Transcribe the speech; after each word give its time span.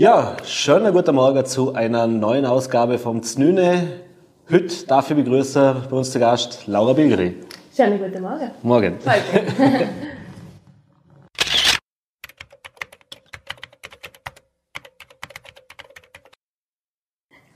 Ja, 0.00 0.38
schönen 0.46 0.94
guten 0.94 1.14
Morgen 1.14 1.44
zu 1.44 1.74
einer 1.74 2.06
neuen 2.06 2.46
Ausgabe 2.46 2.98
vom 2.98 3.22
Znüne. 3.22 4.00
Heute 4.50 4.86
darf 4.86 5.10
ich 5.10 5.16
begrüßen 5.16 5.74
bei 5.90 5.94
uns 5.94 6.10
zu 6.10 6.18
Gast 6.18 6.66
Laura 6.66 6.94
Bilgeri. 6.94 7.34
Schönen 7.76 7.98
guten 7.98 8.22
Morgen. 8.22 8.50
Morgen. 8.62 8.96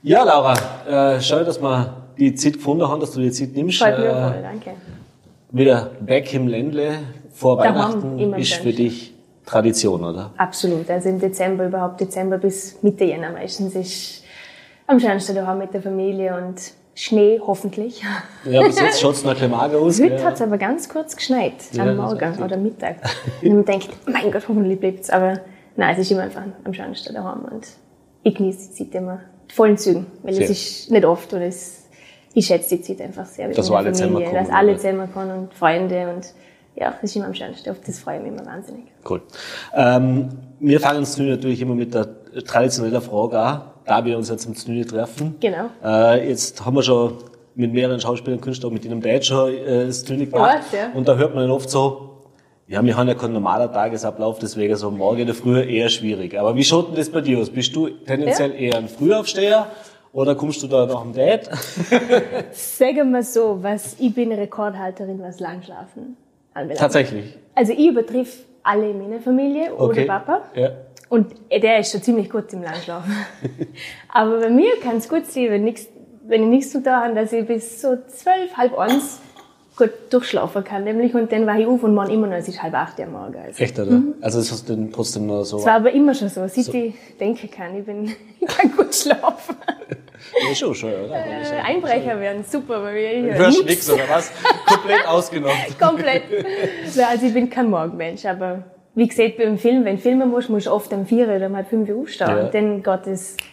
Ja, 0.03 0.23
Laura, 0.23 0.53
äh, 0.87 1.19
schön, 1.19 1.43
dass 1.47 1.59
wir 1.59 1.95
die 2.19 2.35
Zeit 2.35 2.53
gefunden 2.53 2.87
haben, 2.87 2.99
dass 3.01 3.13
du 3.13 3.21
die 3.21 3.31
Zeit 3.31 3.53
nimmst. 3.55 3.79
Freut 3.79 3.97
mich 3.97 4.05
Äh, 4.07 4.13
voll, 4.13 4.41
danke. 4.43 4.71
wieder 5.49 5.89
back 5.99 6.31
im 6.35 6.47
Ländle 6.47 6.99
vor 7.31 7.57
Daheim, 7.57 7.75
Weihnachten 7.75 8.33
ist 8.35 8.53
für 8.53 8.71
dich 8.71 9.14
Tradition, 9.45 10.03
oder? 10.03 10.31
Absolut. 10.37 10.89
Also 10.89 11.09
im 11.09 11.19
Dezember, 11.19 11.67
überhaupt 11.67 12.01
Dezember 12.01 12.37
bis 12.37 12.81
Mitte 12.81 13.03
Jänner 13.03 13.31
meistens 13.31 13.75
ist 13.75 14.23
am 14.87 14.99
schönsten 14.99 15.35
daheim 15.35 15.57
mit 15.57 15.73
der 15.73 15.81
Familie 15.81 16.35
und 16.35 16.59
Schnee 16.97 17.41
hoffentlich. 17.45 18.01
Ja, 18.45 18.61
bis 18.61 18.79
jetzt 18.79 19.01
schaut 19.01 19.15
es 19.15 19.25
nach 19.25 19.37
dem 19.37 19.51
mager 19.51 19.79
aus. 19.79 19.99
Heute 20.01 20.15
ja. 20.15 20.23
hat 20.23 20.35
es 20.35 20.41
aber 20.41 20.57
ganz 20.57 20.87
kurz 20.87 21.15
geschneit, 21.15 21.53
Ja, 21.73 21.83
am 21.83 21.97
Morgen 21.97 22.41
oder 22.41 22.55
Mittag. 22.55 22.97
Und 23.41 23.53
man 23.53 23.65
denkt, 23.65 23.89
mein 24.07 24.31
Gott, 24.31 24.47
hoffentlich 24.47 24.79
bleibt's. 24.79 25.09
Aber 25.09 25.41
nein, 25.75 25.93
es 25.93 25.99
ist 25.99 26.11
immer 26.11 26.21
einfach 26.21 26.43
am 26.63 26.73
schönsten 26.73 27.13
daheim 27.13 27.43
und 27.51 27.67
ich 28.23 28.33
genieße 28.33 28.69
die 28.69 28.85
Zeit 28.85 28.95
immer 28.95 29.19
vollen 29.53 29.77
Zügen, 29.77 30.05
weil 30.23 30.33
Sehr. 30.33 30.45
es 30.45 30.51
ist 30.51 30.91
nicht 30.91 31.05
oft 31.05 31.33
und 31.33 31.41
es, 31.41 31.89
ich 32.33 32.45
schätze 32.45 32.77
die 32.77 32.81
Zeit 32.81 33.01
einfach 33.01 33.25
sehr 33.25 33.49
Dass 33.49 33.69
alle 33.69 33.93
Familie, 33.93 33.93
zusammenkommen, 33.93 34.35
dass 34.35 34.49
alle 34.49 34.71
oder? 34.71 34.77
zusammenkommen 34.79 35.31
und 35.37 35.53
Freunde 35.53 36.13
und 36.15 36.33
ja, 36.75 36.91
das 36.91 37.03
ist 37.03 37.15
immer 37.15 37.27
am 37.27 37.33
schönsten. 37.33 37.69
Auf 37.69 37.77
das 37.85 37.99
freue 37.99 38.17
ich 38.17 38.23
mich 38.23 38.33
immer 38.33 38.45
wahnsinnig. 38.45 38.85
Cool. 39.09 39.21
Ähm, 39.73 40.29
wir 40.59 40.79
fangen 40.79 40.99
uns 40.99 41.17
natürlich 41.17 41.61
immer 41.61 41.75
mit 41.75 41.93
der 41.93 42.07
traditionellen 42.43 43.01
Frage 43.01 43.39
an, 43.39 43.61
da 43.85 44.03
wir 44.03 44.17
uns 44.17 44.29
jetzt 44.29 44.45
im 44.45 44.55
Znüni 44.55 44.85
treffen. 44.85 45.35
Genau. 45.39 45.69
Äh, 45.83 46.27
jetzt 46.27 46.65
haben 46.65 46.75
wir 46.75 46.83
schon 46.83 47.13
mit 47.55 47.71
mehreren 47.71 47.99
Schauspielern 47.99 48.39
und 48.39 48.43
Künstlern, 48.43 48.73
mit 48.73 48.83
ihnen 48.83 48.99
Date 48.99 49.25
schon 49.25 49.53
äh, 49.53 49.85
das 49.85 50.03
Znüni 50.03 50.25
gemacht. 50.25 50.63
Ja, 50.73 50.79
ja. 50.79 50.91
Und 50.93 51.07
da 51.07 51.15
hört 51.15 51.33
man 51.33 51.43
dann 51.43 51.51
oft 51.51 51.69
so, 51.69 52.23
ja, 52.67 52.83
wir 52.83 52.97
haben 52.97 53.07
ja 53.07 53.13
keinen 53.13 53.33
normalen 53.33 53.71
Tagesablauf, 53.71 54.39
deswegen 54.39 54.75
so 54.75 54.91
morgen 54.91 55.19
in 55.19 55.27
der 55.27 55.35
Früh 55.35 55.61
eher 55.61 55.87
schwierig. 55.87 56.37
Aber 56.37 56.55
wie 56.55 56.63
schaut 56.63 56.89
denn 56.89 56.95
das 56.95 57.09
bei 57.09 57.21
dir 57.21 57.39
aus? 57.39 57.49
Bist 57.49 57.73
du 57.75 57.87
tendenziell 57.87 58.53
eher 58.53 58.77
ein 58.77 58.89
Frühaufsteher 58.89 59.67
oder 60.11 60.35
kommst 60.35 60.61
du 60.63 60.67
da 60.67 60.85
nach 60.85 61.03
dem 61.03 61.13
Date? 61.13 61.49
Sagen 62.51 63.11
wir 63.11 63.23
so, 63.23 63.59
was, 63.61 63.95
ich 63.99 64.13
bin 64.13 64.31
Rekordhalterin, 64.31 65.21
was 65.21 65.39
Langschlafen 65.39 66.17
anbelangt. 66.55 66.79
Tatsächlich. 66.79 67.37
Also 67.53 67.73
ich 67.73 67.87
übertriff 67.87 68.43
alle 68.63 68.89
in 68.89 68.97
meiner 68.97 69.21
Familie 69.21 69.73
Okay. 69.73 69.83
oder 69.83 70.05
Papa. 70.05 70.41
Ja. 70.55 70.71
Und 71.09 71.35
der 71.51 71.79
ist 71.79 71.91
schon 71.91 72.01
ziemlich 72.01 72.29
gut 72.29 72.51
im 72.53 72.63
Langschlafen. 72.63 73.13
Aber 74.09 74.39
bei 74.39 74.49
mir 74.49 74.79
kann 74.81 74.97
es 74.97 75.07
gut 75.07 75.27
sein, 75.27 75.49
wenn, 75.49 75.63
nix, 75.63 75.87
wenn 76.27 76.43
ich 76.43 76.49
nichts 76.49 76.71
zu 76.71 76.81
tun 76.81 76.91
habe, 76.93 77.13
dass 77.13 77.31
ich 77.31 77.45
bis 77.45 77.81
so 77.81 77.95
zwölf, 78.07 78.57
halb 78.57 78.77
eins 78.77 79.19
gut 79.77 79.91
durchschlafen 80.09 80.63
kann. 80.63 80.83
Nämlich, 80.83 81.13
und 81.13 81.31
dann 81.31 81.45
war 81.45 81.59
ich 81.59 81.67
auf 81.67 81.83
und 81.83 81.93
morgen 81.93 82.09
immer 82.09 82.27
noch, 82.27 82.37
es 82.37 82.47
ist 82.47 82.63
halb 82.63 82.73
acht 82.73 82.99
am 82.99 83.11
Morgen. 83.11 83.35
Also. 83.37 83.63
Echt, 83.63 83.77
oder? 83.77 84.01
Also 84.21 84.39
das 84.39 84.51
hast 84.51 84.67
du 84.67 84.75
dann 84.75 84.91
trotzdem 84.91 85.27
noch 85.27 85.43
so... 85.43 85.57
Es 85.59 85.65
war 85.65 85.73
aber 85.73 85.91
immer 85.91 86.13
schon 86.15 86.29
so, 86.29 86.47
seit 86.47 86.57
ich 86.73 86.95
denken 87.19 87.51
kann, 87.51 87.77
ich, 87.77 87.85
bin, 87.85 88.05
ich 88.39 88.47
kann 88.47 88.71
gut 88.75 88.95
schlafen. 88.95 89.55
Ja, 90.49 90.53
schon, 90.55 90.75
schon, 90.75 90.91
oder? 90.91 91.15
Äh, 91.15 91.61
Einbrecher 91.63 92.19
wären 92.19 92.43
super 92.43 92.81
bei 92.81 92.91
mir. 92.93 93.21
Du 93.33 93.37
hörst 93.37 93.65
nichts, 93.65 93.89
oder 93.89 94.03
was? 94.09 94.31
Komplett 94.65 95.07
ausgenommen. 95.07 95.55
Komplett. 95.79 96.23
Ja, 96.93 97.07
also 97.09 97.25
ich 97.25 97.33
bin 97.33 97.49
kein 97.49 97.69
Morgenmensch, 97.69 98.25
aber 98.25 98.63
wie 98.95 99.07
gesagt, 99.07 99.37
beim 99.37 99.57
Film, 99.57 99.85
wenn 99.85 99.95
du 99.95 100.01
filmen 100.01 100.29
musst, 100.29 100.49
musst 100.49 100.67
du 100.67 100.71
oft 100.71 100.91
um 100.93 101.05
vier 101.05 101.27
oder 101.27 101.47
um 101.47 101.55
halb 101.55 101.69
fünf 101.69 101.89
Uhr 101.89 102.01
aufstehen. 102.01 102.27
Ja. 102.29 102.43
Und 102.45 102.53
dann 102.53 102.83
geht 102.83 103.07
es, 103.07 103.37
geht 103.37 103.47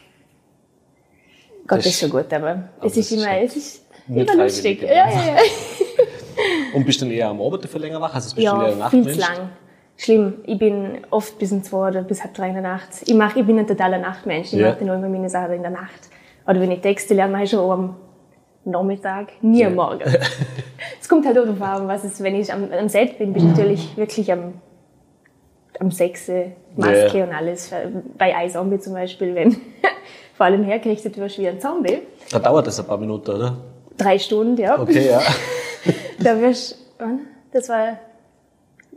Das- 1.79 1.87
es 1.87 1.99
schon 2.01 2.11
gut, 2.11 2.33
aber, 2.33 2.69
es 2.83 2.97
ist 2.97 3.11
ist 3.13 3.19
immer, 3.21 3.37
es 3.41 3.57
ist 3.57 3.87
nicht 4.09 4.31
immer 4.33 4.43
lustig. 4.45 4.83
Ja, 4.83 4.89
ja. 4.89 5.11
ja, 5.11 5.27
ja. 5.35 5.37
Und 6.75 6.85
bist 6.87 7.01
du 7.01 7.05
dann 7.05 7.15
eher 7.15 7.29
am 7.29 7.41
Abend 7.41 7.63
dafür 7.65 7.81
länger 7.81 8.01
wach? 8.01 8.15
Also 8.15 8.35
bist 8.35 8.39
du 8.39 8.43
eher 8.43 8.77
Ja, 8.79 8.89
viel 8.91 9.07
zu 9.07 9.19
lang. 9.21 9.51
Schlimm. 9.97 10.35
Ich 10.47 10.59
bin 10.59 10.99
oft 11.11 11.39
bis 11.39 11.53
um 11.53 11.63
zwei 11.63 11.89
oder 11.89 12.03
bis 12.03 12.23
halb 12.25 12.35
drei 12.35 12.49
in 12.49 12.55
der 12.55 12.63
Nacht. 12.63 12.89
Ich 13.07 13.15
mach, 13.15 13.37
ich 13.37 13.45
bin 13.45 13.59
ein 13.59 13.67
totaler 13.67 13.99
Nachtmensch. 13.99 14.53
Ich 14.53 14.59
Ja. 14.59 14.71
mache 14.71 14.79
dann 14.81 14.91
auch 14.91 14.95
immer 14.95 15.09
meine 15.09 15.29
Sachen 15.29 15.53
in 15.53 15.63
der 15.63 15.71
Nacht. 15.71 16.09
Oder 16.47 16.61
wenn 16.61 16.71
ich 16.71 16.81
Texte 16.81 17.15
lerne, 17.15 17.33
mache 17.33 17.45
ich 17.45 17.51
schon 17.51 17.71
am 17.71 17.97
Nachmittag, 18.65 19.29
nie 19.43 19.65
am 19.65 19.75
Morgen. 19.75 20.03
Es 21.01 21.09
kommt 21.09 21.27
halt 21.27 21.37
auch 21.39 21.45
darauf 21.45 21.63
an, 21.63 21.89
was 21.89 22.05
es, 22.05 22.23
wenn 22.23 22.35
ich 22.35 22.53
am, 22.53 22.69
am 22.73 22.89
Set 22.89 23.19
bin, 23.19 23.33
bin 23.33 23.43
ich 23.45 23.49
natürlich 23.51 23.97
wirklich 23.97 24.33
am, 24.33 24.55
am 25.81 25.91
Sechse, 25.91 26.53
Maske 26.77 27.19
Ja. 27.19 27.25
und 27.25 27.33
alles. 27.35 27.71
Bei 28.19 28.47
iZombie 28.47 28.79
zum 28.79 28.95
Beispiel, 28.95 29.35
wenn 29.35 29.53
vor 30.37 30.47
allem 30.47 30.65
hergerichtet 30.65 31.17
wirst 31.19 31.39
wie 31.39 31.49
ein 31.49 31.61
Zombie. 31.61 31.99
Da 32.31 32.39
dauert 32.39 32.67
das 32.67 32.79
ein 32.81 32.87
paar 32.87 32.99
Minuten, 32.99 33.31
oder? 33.31 33.57
Drei 33.97 34.19
Stunden, 34.19 34.57
ja. 34.61 34.81
Okay, 34.81 35.09
ja. 35.09 35.21
Da 36.23 36.41
wirst, 36.41 36.79
das 37.53 37.69
war 37.69 37.99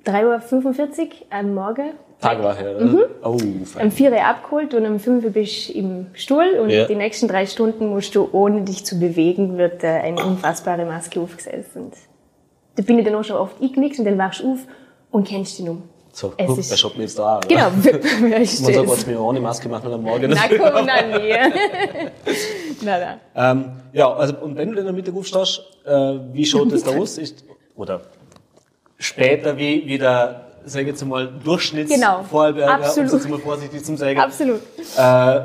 3.45 0.05 1.01
Uhr 1.01 1.07
am 1.31 1.53
Morgen. 1.55 1.91
Tagwache, 2.21 2.75
oder? 2.75 2.85
Mhm. 2.85 3.01
Oh. 3.23 3.37
Um 3.81 3.91
4 3.91 4.11
Uhr 4.11 4.23
abgeholt 4.25 4.73
und 4.73 4.85
um 4.85 4.99
5 4.99 5.25
Uhr 5.25 5.31
bist 5.31 5.69
du 5.69 5.73
im 5.73 6.07
Stuhl 6.13 6.57
und 6.61 6.69
Ja. 6.69 6.85
die 6.85 6.95
nächsten 6.95 7.27
drei 7.27 7.45
Stunden 7.45 7.87
musst 7.89 8.15
du, 8.15 8.29
ohne 8.31 8.61
dich 8.61 8.85
zu 8.85 8.97
bewegen, 8.99 9.57
wird 9.57 9.83
äh, 9.83 9.87
eine 9.87 10.23
unfassbare 10.23 10.85
Maske 10.85 11.19
aufgesetzt. 11.19 11.75
Und 11.75 11.93
da 12.75 12.83
bin 12.83 12.97
ich 12.99 13.05
dann 13.05 13.15
auch 13.15 13.23
schon 13.23 13.35
oft 13.37 13.61
eingenickt 13.61 13.99
und 13.99 14.05
dann 14.05 14.17
wachst 14.17 14.39
du 14.41 14.53
auf 14.53 14.59
und 15.11 15.27
kennst 15.27 15.59
dich 15.59 15.67
um. 15.69 15.83
So, 16.13 16.31
Es 16.37 16.47
huch, 16.47 16.57
ist- 16.57 16.71
wer 16.71 16.77
schaut 16.77 16.95
mir 16.95 17.03
jetzt 17.03 17.19
da 17.19 17.39
an? 17.39 17.47
Genau, 17.47 17.67
wer 17.81 18.37
ist 18.41 18.61
Man 18.63 18.73
sagt, 18.73 18.89
das? 18.89 19.05
mir 19.05 19.19
ohne 19.19 19.41
Maske 19.41 19.67
machen 19.67 19.91
am 19.91 20.01
Morgen. 20.01 20.31
Na 20.33 20.47
komm, 20.47 20.85
na 20.85 21.17
nee. 21.17 21.33
na, 22.81 22.97
na. 23.35 23.51
ähm, 23.51 23.65
ja, 23.91 24.13
also, 24.13 24.35
und 24.37 24.55
wenn 24.55 24.69
du 24.69 24.75
dann 24.75 24.87
am 24.87 24.95
Mittag 24.95 25.13
aufstehst, 25.15 25.61
äh, 25.85 25.91
wie 26.31 26.45
schaut 26.45 26.71
das 26.71 26.83
da 26.83 26.91
aus? 26.97 27.17
Ist, 27.17 27.43
oder 27.75 28.01
später, 28.97 29.57
wie, 29.57 29.83
wie 29.85 29.97
der, 29.97 30.45
sag 30.65 30.81
ich 30.81 30.87
jetzt 30.87 31.05
mal, 31.05 31.31
Durchschnitts 31.43 31.91
Genau. 31.91 32.19
Um 32.19 33.13
jetzt 33.13 33.29
mal 33.29 33.39
vorsichtig 33.39 33.83
zum 33.83 33.97
sagen. 33.97 34.19
Absolut. 34.19 34.61
Äh, 34.97 35.41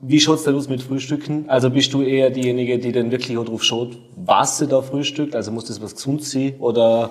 wie 0.00 0.20
schaut's 0.20 0.44
denn 0.44 0.54
aus 0.54 0.68
mit 0.68 0.82
Frühstücken? 0.82 1.48
Also 1.48 1.70
bist 1.70 1.92
du 1.94 2.02
eher 2.02 2.30
diejenige, 2.30 2.78
die 2.78 2.92
dann 2.92 3.10
wirklich 3.10 3.38
auch 3.38 3.44
drauf 3.44 3.64
schaut, 3.64 3.96
was 4.16 4.58
sie 4.58 4.66
da 4.66 4.82
frühstückt? 4.82 5.34
Also 5.34 5.50
muss 5.50 5.64
das 5.64 5.80
was 5.80 5.94
gesund 5.94 6.22
sein? 6.24 6.56
Oder 6.58 7.10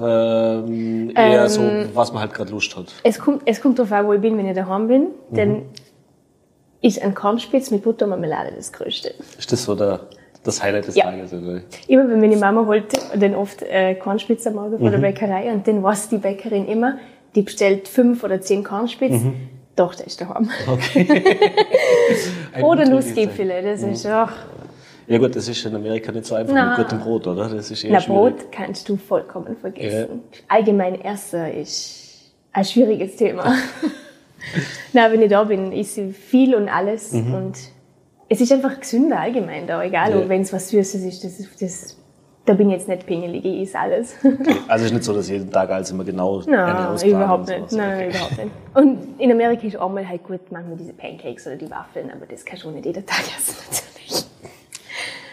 ähm, 0.00 1.12
eher 1.14 1.48
so, 1.48 1.60
was 1.92 2.12
man 2.12 2.22
halt 2.22 2.34
gerade 2.34 2.50
Lust 2.50 2.74
hat? 2.76 2.86
Es 3.02 3.18
kommt, 3.18 3.42
es 3.44 3.60
kommt 3.60 3.78
darauf 3.78 3.92
an, 3.92 4.06
wo 4.06 4.12
ich 4.14 4.20
bin, 4.20 4.38
wenn 4.38 4.48
ich 4.48 4.54
daheim 4.54 4.88
bin. 4.88 5.02
Mhm. 5.02 5.36
Dann 5.36 5.62
ist 6.80 7.00
ein 7.02 7.14
Kornspitz 7.14 7.70
mit 7.70 7.82
Butter 7.82 8.06
und 8.06 8.10
Marmelade 8.10 8.52
das 8.56 8.72
Größte. 8.72 9.14
Ist 9.38 9.52
das 9.52 9.64
so 9.64 9.74
der, 9.74 10.00
das 10.44 10.62
Highlight 10.62 10.86
des 10.86 10.94
Ja. 10.94 11.04
Tages? 11.06 11.32
Oder? 11.32 11.62
Immer 11.88 12.08
wenn 12.08 12.20
meine 12.20 12.36
Mama 12.36 12.66
wollte, 12.66 12.98
dann 13.18 13.34
oft 13.34 13.62
äh, 13.62 13.94
Kornspitze 13.96 14.50
am 14.50 14.56
Morgen 14.56 14.78
von 14.78 14.86
Mhm. 14.86 14.90
der 14.92 14.98
Bäckerei 14.98 15.50
und 15.52 15.66
dann 15.66 15.82
weiß 15.82 16.08
die 16.10 16.18
Bäckerin 16.18 16.66
immer, 16.66 16.98
die 17.34 17.42
bestellt 17.42 17.88
fünf 17.88 18.22
oder 18.22 18.40
zehn 18.40 18.62
Kornspitzen. 18.62 19.24
Mhm. 19.24 19.34
Doch, 19.76 19.94
der 19.96 20.06
ist 20.06 20.20
daheim. 20.20 20.48
Ein 22.52 22.62
Oder 22.62 22.88
Nussgipfel, 22.88 23.48
das 23.62 23.82
Mhm. 23.82 23.90
ist 23.92 24.06
auch. 24.06 24.28
Ja 25.06 25.18
gut, 25.18 25.36
das 25.36 25.48
ist 25.48 25.64
in 25.66 25.74
Amerika 25.74 26.12
nicht 26.12 26.24
so 26.24 26.34
einfach 26.34 26.54
Na. 26.54 26.68
mit 26.78 26.86
gutem 26.86 27.00
Brot, 27.00 27.26
oder? 27.26 27.48
Das 27.48 27.70
ist 27.70 27.84
eher 27.84 27.92
Na, 27.92 28.00
schwierig. 28.00 28.36
Brot 28.36 28.52
kannst 28.52 28.88
du 28.88 28.96
vollkommen 28.96 29.56
vergessen. 29.56 30.22
Allgemein 30.48 31.00
Essen 31.04 31.46
ist 31.52 32.30
ein 32.52 32.64
schwieriges 32.64 33.16
Thema. 33.16 33.54
Na, 34.92 35.10
wenn 35.12 35.20
ich 35.22 35.28
da 35.30 35.44
bin, 35.44 35.72
ich 35.72 35.88
viel 35.88 36.54
und 36.54 36.68
alles 36.68 37.12
und 37.12 37.54
es 38.28 38.40
ist 38.40 38.52
einfach 38.52 38.80
gesünder 38.80 39.20
allgemein 39.20 39.66
da, 39.66 39.82
egal 39.82 40.10
Ja. 40.12 40.18
ob 40.18 40.28
wenn 40.28 40.42
es 40.42 40.52
was 40.52 40.68
Süßes 40.68 41.02
ist, 41.02 41.24
das, 41.24 41.38
das, 41.60 41.96
da 42.46 42.54
bin 42.54 42.68
ich 42.70 42.76
jetzt 42.78 42.88
nicht 42.88 43.06
pingelig, 43.06 43.44
ich 43.44 43.62
esse 43.62 43.78
alles. 43.78 44.14
Also 44.68 44.84
es 44.84 44.90
ist 44.90 44.92
nicht 44.92 45.04
so, 45.04 45.12
dass 45.14 45.28
jeden 45.28 45.50
Tag 45.50 45.70
alles 45.70 45.90
immer 45.90 46.04
genau 46.04 46.40
Nein, 46.46 46.96
überhaupt 47.04 47.48
nicht. 47.48 47.72
Nein, 47.72 47.94
Okay. 47.96 48.08
überhaupt 48.10 48.36
nicht. 48.38 48.50
Und 48.74 49.20
in 49.20 49.32
Amerika 49.32 49.66
ist 49.66 49.76
auch 49.78 49.90
mal 49.90 50.06
halt 50.08 50.24
gut, 50.24 50.40
manchmal 50.50 50.76
diese 50.76 50.92
Pancakes 50.92 51.46
oder 51.46 51.56
die 51.56 51.70
Waffeln, 51.70 52.10
aber 52.10 52.26
das 52.26 52.44
kannst 52.44 52.64
du 52.64 52.68
auch 52.68 52.72
nicht 52.72 52.86
jeden 52.86 53.04
Tag 53.06 53.20
essen, 53.36 53.56
natürlich. 53.70 54.24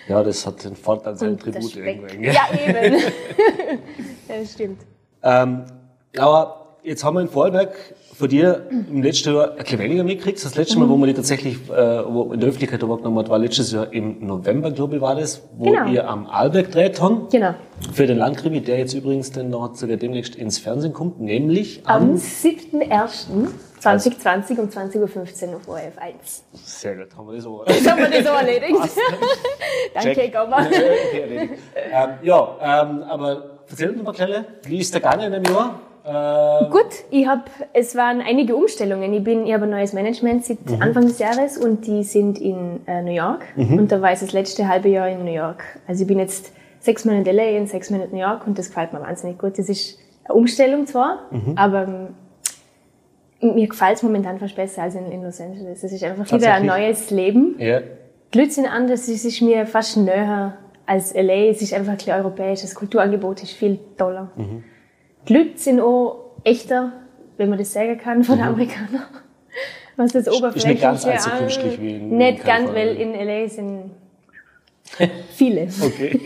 Ja, 0.08 0.24
das 0.24 0.46
hat 0.46 0.64
den 0.64 0.76
Vorteil, 0.76 1.16
sein 1.16 1.30
Und 1.32 1.48
das 1.48 1.54
Tribut 1.54 1.76
irgendwann. 1.78 2.24
Ja, 2.24 2.42
eben. 2.68 2.94
ja, 2.96 3.00
das 4.28 4.52
stimmt. 4.54 4.82
Ähm, 5.24 5.64
aber 6.18 6.61
jetzt 6.84 7.04
haben 7.04 7.16
wir 7.16 7.22
in 7.22 7.30
Vorarlberg 7.30 7.74
von 8.18 8.30
dir 8.30 8.68
im 8.70 9.02
letzten 9.02 9.34
Jahr 9.34 9.52
ein 9.52 9.58
bisschen 9.58 9.80
weniger 9.80 10.04
mitgekriegt. 10.04 10.44
Das 10.44 10.56
letzte 10.56 10.78
Mal, 10.78 10.88
wo 10.90 10.98
man 10.98 11.08
die 11.10 11.16
tatsächlich 11.16 11.56
äh, 11.70 12.04
wo 12.06 12.32
in 12.34 12.40
der 12.40 12.50
Öffentlichkeit 12.50 12.88
wahrgenommen 12.88 13.18
hat, 13.20 13.30
war 13.30 13.40
letztes 13.40 13.72
Jahr 13.72 13.92
im 13.92 14.26
November, 14.26 14.72
glaube 14.72 14.96
ich, 14.98 15.02
war 15.02 15.16
das, 15.16 15.42
wo 15.58 15.72
Genau. 15.72 15.88
ihr 15.90 16.08
am 16.08 16.28
Arlberg 16.28 16.72
dreht 16.72 17.02
haben. 17.02 17.28
Genau. 17.32 17.56
Für 17.94 18.06
den 18.06 18.18
Landkrimi, 18.18 18.62
der 18.62 18.78
jetzt 18.78 18.94
übrigens 18.94 19.32
dann 19.32 19.50
noch 19.50 19.74
sogar 19.76 19.98
demnächst 19.98 20.36
ins 20.36 20.60
Fernsehen 20.60 20.94
kommt, 20.94 21.20
nämlich 21.20 21.82
Am 21.86 22.12
am... 22.12 22.16
7.1.2020 22.16 24.60
um 24.60 24.68
20.15 24.70 25.50
Uhr 25.50 25.56
auf 25.56 25.68
ORF 25.68 25.98
1. 25.98 26.44
Sehr 26.54 26.96
gut, 26.98 27.08
haben 27.18 27.28
wir 27.28 27.36
das 27.38 27.46
auch. 27.46 27.66
Jetzt 27.68 27.90
haben 27.90 28.00
wir 28.02 28.10
das 28.10 28.28
auch 28.28 28.38
erledigt. 28.40 28.76
Danke. 29.94 30.30
Gomma. 30.30 30.66
Erledigt. 31.14 31.54
ähm, 31.76 32.10
ja, 32.22 32.58
ähm, 32.62 33.04
aber 33.04 33.60
erzähl 33.70 33.90
uns 33.90 34.04
mal, 34.04 34.14
Klelle, 34.14 34.46
wie 34.64 34.78
ist 34.80 34.94
der 34.94 35.02
gegangen 35.02 35.28
in 35.28 35.34
einem 35.34 35.46
Jahr? 35.46 35.80
Äh, 36.04 36.70
Gut, 36.70 36.88
ich 37.12 37.28
hab, 37.28 37.50
es 37.74 37.96
waren 37.96 38.22
einige 38.22 38.56
Umstellungen. 38.56 39.14
Ich 39.14 39.24
bin, 39.24 39.46
ich 39.46 39.54
habe 39.54 39.66
ein 39.66 39.70
neues 39.70 39.94
Management 39.94 40.46
seit 40.46 40.66
Mhm. 40.70 40.82
Anfang 40.82 41.04
des 41.04 41.20
Jahres 41.20 41.58
und 41.58 41.86
die 41.86 42.04
sind 42.04 42.40
in 42.40 42.82
äh, 42.88 43.02
New 43.04 43.12
York. 43.14 43.44
Mhm. 43.56 43.78
Und 43.78 43.92
da 43.92 44.02
war 44.02 44.12
ich 44.14 44.20
das 44.20 44.32
letzte 44.34 44.68
halbe 44.68 44.90
Jahr 44.90 45.10
in 45.10 45.24
New 45.24 45.34
York. 45.34 45.64
Also 45.88 46.02
ich 46.04 46.08
bin 46.08 46.18
jetzt 46.20 46.52
sechs 46.80 47.06
Monate 47.06 47.30
in 47.30 47.36
LA 47.36 47.60
und 47.60 47.68
sechs 47.70 47.90
Monate 47.92 48.10
in 48.12 48.16
New 48.18 48.24
York 48.24 48.48
und 48.48 48.58
das 48.58 48.68
gefällt 48.70 48.94
mir 48.94 49.02
wahnsinnig 49.02 49.38
gut. 49.38 49.60
Das 49.60 49.70
ist 49.70 50.00
eine 50.26 50.34
Umstellung 50.36 50.88
zwar, 50.88 51.20
Mhm. 51.30 51.54
aber 51.56 51.84
ähm, 53.42 53.56
mir 53.56 53.68
gefällt 53.68 53.98
es 53.98 54.04
momentan 54.04 54.40
fast 54.40 54.56
besser 54.56 54.84
als 54.84 54.96
in, 54.96 55.12
in 55.12 55.24
Los 55.24 55.40
Angeles. 55.42 55.84
Es 55.84 55.92
ist 55.92 56.04
einfach 56.04 56.32
wieder 56.32 56.54
ein 56.54 56.66
neues 56.66 57.10
Leben. 57.12 57.56
ja. 57.60 57.82
Die 58.34 58.38
Leute 58.40 58.52
sind 58.52 58.66
anders, 58.66 59.10
es 59.10 59.26
ist 59.26 59.42
mir 59.42 59.66
fast 59.66 59.98
näher 59.98 60.54
als 60.86 61.14
LA. 61.14 61.50
Es 61.50 61.62
ist 61.62 61.74
einfach 61.74 61.92
ein 61.92 61.98
bisschen 61.98 62.14
europäisch. 62.18 62.62
Das 62.62 62.74
Kulturangebot 62.76 63.44
ist 63.44 63.52
viel 63.52 63.78
toller. 63.98 64.32
Die 65.28 65.34
Leute 65.34 65.58
sind 65.58 65.80
auch 65.80 66.32
echter, 66.44 66.94
wenn 67.38 67.50
man 67.50 67.60
das 67.60 67.74
sagen 67.74 67.98
kann, 67.98 68.24
von 68.24 68.38
den 68.38 68.48
Amerikanern. 68.48 69.06
Was 69.98 70.14
das 70.14 70.28
Oberflächliche 70.28 70.74
nicht 70.74 70.82
ganz 70.82 71.06
allzu 71.06 71.30
künstlich 71.30 71.82
wie 71.82 71.96
in 71.96 72.18
Nicht 72.18 72.46
ganz, 72.46 72.70
weil 72.74 72.96
in 72.96 73.14
LA 73.14 73.48
sind 73.48 73.92
viele. 75.32 75.68
Okay. 75.82 76.20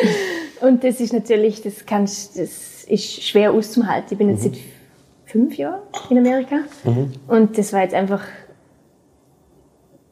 Und 0.60 0.84
das 0.84 1.00
ist 1.00 1.12
natürlich, 1.12 1.62
das 1.62 1.86
kannst, 1.86 2.38
das 2.38 2.84
ist 2.84 3.22
schwer 3.22 3.52
auszuhalten. 3.52 4.08
Ich 4.12 4.18
bin 4.18 4.30
jetzt 4.30 4.42
seit 4.44 4.56
fünf 5.26 5.56
Jahren 5.56 5.82
in 6.10 6.18
Amerika. 6.18 6.60
Und 7.26 7.58
das 7.58 7.72
war 7.72 7.82
jetzt 7.82 7.94
einfach 7.94 8.24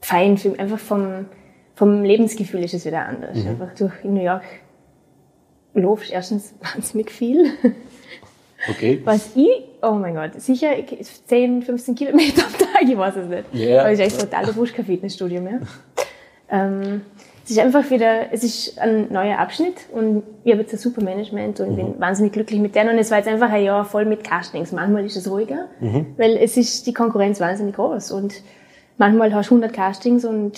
fein 0.00 0.38
für 0.38 0.58
einfach 0.58 0.78
vom, 0.78 1.26
vom 1.74 2.02
Lebensgefühl 2.02 2.64
ist 2.64 2.74
es 2.74 2.84
wieder 2.84 3.06
anders. 3.06 3.46
Einfach 3.46 3.74
durch 3.74 3.92
in 4.02 4.14
New 4.14 4.24
York 4.24 4.44
laufst 5.74 6.10
erstens 6.10 6.54
wahnsinnig 6.74 7.10
viel. 7.10 7.52
Okay. 8.68 9.00
Was 9.04 9.30
ich, 9.36 9.48
oh 9.82 9.92
mein 9.92 10.14
Gott, 10.14 10.40
sicher 10.40 10.68
10, 11.26 11.62
15 11.62 11.94
Kilometer 11.94 12.42
am 12.44 12.52
Tag, 12.52 12.82
ich 12.82 12.96
weiß 12.96 13.16
es 13.16 13.28
nicht. 13.28 13.44
Ja. 13.52 13.80
Aber 13.80 13.90
es 13.92 13.98
ist 13.98 14.06
echt 14.06 14.20
total, 14.20 14.44
du 14.46 14.52
brauchst 14.52 14.74
kein 14.74 14.84
Fitnessstudio 14.84 15.40
mehr. 15.40 15.60
ähm, 16.50 17.02
es 17.44 17.52
ist 17.52 17.58
einfach 17.58 17.90
wieder, 17.90 18.32
es 18.32 18.44
ist 18.44 18.78
ein 18.78 19.10
neuer 19.12 19.38
Abschnitt 19.38 19.74
und 19.92 20.22
ich 20.44 20.52
habe 20.52 20.62
jetzt 20.62 20.72
ein 20.74 20.78
super 20.78 21.02
Management 21.02 21.58
und 21.60 21.74
bin 21.74 21.98
wahnsinnig 21.98 22.32
glücklich 22.32 22.60
mit 22.60 22.74
denen 22.74 22.90
und 22.90 22.98
es 22.98 23.10
war 23.10 23.18
jetzt 23.18 23.28
einfach 23.28 23.50
ein 23.50 23.64
Jahr 23.64 23.84
voll 23.84 24.04
mit 24.04 24.22
Castings. 24.22 24.70
Manchmal 24.72 25.04
ist 25.06 25.16
es 25.16 25.28
ruhiger, 25.28 25.66
weil 26.16 26.36
es 26.36 26.56
ist 26.56 26.86
die 26.86 26.92
Konkurrenz 26.92 27.40
wahnsinnig 27.40 27.74
groß 27.74 28.12
und 28.12 28.34
manchmal 28.98 29.34
hast 29.34 29.50
du 29.50 29.54
100 29.54 29.72
Castings 29.72 30.24
und 30.24 30.52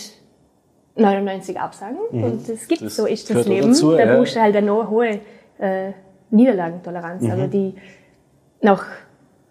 99 0.96 1.58
Absagen 1.58 1.96
und 2.10 2.46
das 2.48 2.68
gibt 2.68 2.82
Das 2.82 2.96
so 2.96 3.06
ist 3.06 3.30
das 3.30 3.46
Leben. 3.46 3.68
dazu, 3.68 3.92
da 3.92 4.04
ja. 4.04 4.16
brauchst 4.16 4.36
du 4.36 4.40
halt 4.42 4.54
eine 4.56 4.90
hohe 4.90 5.20
äh, 5.58 5.92
Niederlagentoleranz, 6.32 7.30
aber 7.30 7.46
die 7.46 7.74
nach 8.60 8.86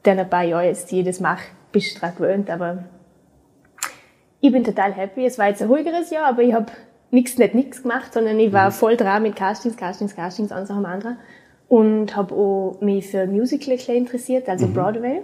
den 0.06 0.20
ein 0.20 0.30
paar 0.30 0.44
Jahren 0.44 0.66
jetzt, 0.66 0.92
das 0.92 1.20
mache, 1.20 1.44
bist 1.72 1.96
du 1.96 2.00
daran 2.00 2.16
gewöhnt, 2.16 2.50
aber 2.50 2.84
ich 4.40 4.52
bin 4.52 4.64
total 4.64 4.94
happy. 4.94 5.26
Es 5.26 5.38
war 5.38 5.48
jetzt 5.48 5.62
ein 5.62 5.68
ruhigeres 5.68 6.10
Jahr, 6.10 6.28
aber 6.28 6.42
ich 6.42 6.54
habe 6.54 6.72
nichts, 7.12 7.38
nicht 7.38 7.54
nichts 7.54 7.84
gemacht, 7.84 8.14
sondern 8.14 8.40
ich 8.40 8.52
war 8.52 8.72
voll 8.72 8.98
dran 8.98 9.24
mit 9.24 9.36
Castings, 9.36 9.78
Castings, 9.78 10.16
Castings, 10.16 10.52
eins 10.52 10.70
nach 10.70 10.78
dem 10.78 10.86
anderen. 10.86 11.18
Und 11.68 12.16
habe 12.18 12.36
auch 12.36 12.78
mich 12.82 13.08
für 13.08 13.28
Musical 13.28 13.78
interessiert, 13.96 14.50
also 14.50 14.68
Broadway, 14.68 15.22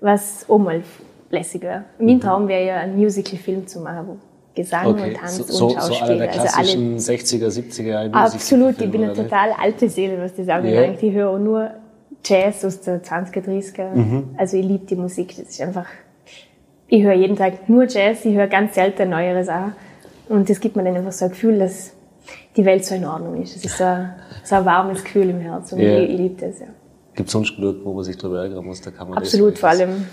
was 0.00 0.48
auch 0.48 0.58
mal 0.58 0.82
lässig 1.28 1.62
wäre. 1.62 1.84
Mein 1.98 2.20
Traum 2.20 2.48
wäre 2.48 2.64
ja, 2.64 2.76
einen 2.76 2.96
Musical-Film 2.96 3.66
zu 3.66 3.80
machen, 3.80 4.06
wo 4.06 4.16
Gesang 4.54 4.86
Okay. 4.86 5.02
und 5.10 5.16
Tanz 5.16 5.36
So, 5.38 5.42
und 5.42 5.48
so, 5.52 5.68
so 5.68 5.74
Schauspiel, 5.94 6.08
einer 6.10 6.26
der 6.26 6.32
also 6.32 6.40
alle 6.42 6.50
klassischen 6.50 6.98
60er, 6.98 7.46
70er 7.48 7.82
Jahre 7.82 8.14
Absolut, 8.14 8.80
ich 8.80 8.90
bin 8.90 9.04
eine 9.04 9.12
total 9.14 9.50
alte 9.58 9.88
Seele, 9.88 10.20
was 10.20 10.34
das 10.34 10.48
anbelangt. 10.48 11.02
Ich 11.02 11.12
höre 11.12 11.30
auch 11.30 11.38
nur 11.38 11.70
Jazz 12.24 12.64
aus 12.64 12.80
der 12.80 13.02
20er, 13.02 13.42
30er. 13.44 13.94
Mhm. 13.94 14.34
Also 14.36 14.56
ich 14.58 14.64
liebe 14.66 14.84
die 14.86 14.96
Musik, 14.96 15.28
das 15.36 15.48
ist 15.48 15.60
einfach, 15.62 15.86
ich 16.88 17.02
höre 17.02 17.14
jeden 17.14 17.36
Tag 17.36 17.68
nur 17.68 17.86
Jazz, 17.88 18.24
ich 18.24 18.34
höre 18.34 18.46
ganz 18.46 18.74
selten 18.74 19.10
neuere 19.10 19.42
Sachen. 19.44 19.72
Und 20.28 20.48
das 20.50 20.60
gibt 20.60 20.76
mir 20.76 20.84
dann 20.84 20.96
einfach 20.96 21.12
so 21.12 21.24
ein 21.24 21.30
Gefühl, 21.30 21.58
dass 21.58 21.92
die 22.56 22.64
Welt 22.64 22.84
so 22.84 22.94
in 22.94 23.04
Ordnung 23.04 23.42
ist. 23.42 23.56
Es 23.56 23.64
ist 23.64 23.78
so 23.78 23.84
ein, 23.84 24.14
so 24.44 24.54
ein 24.56 24.64
warmes 24.64 25.02
Gefühl 25.02 25.30
im 25.30 25.40
Herzen 25.40 25.76
und 25.78 25.84
Ja. 25.84 25.98
ich, 25.98 26.10
ich 26.10 26.16
liebe 26.18 26.46
das, 26.46 26.60
ja. 26.60 26.66
Gibt 27.14 27.28
es 27.28 27.32
sonst 27.32 27.56
genug, 27.56 27.76
wo 27.84 27.92
man 27.94 28.04
sich 28.04 28.16
drüber 28.16 28.42
ärgern 28.42 28.64
muss? 28.64 28.80
Da 28.80 28.90
kann 28.90 29.08
man 29.08 29.18
Absolut, 29.18 29.58
vor 29.58 29.70
allem 29.70 30.06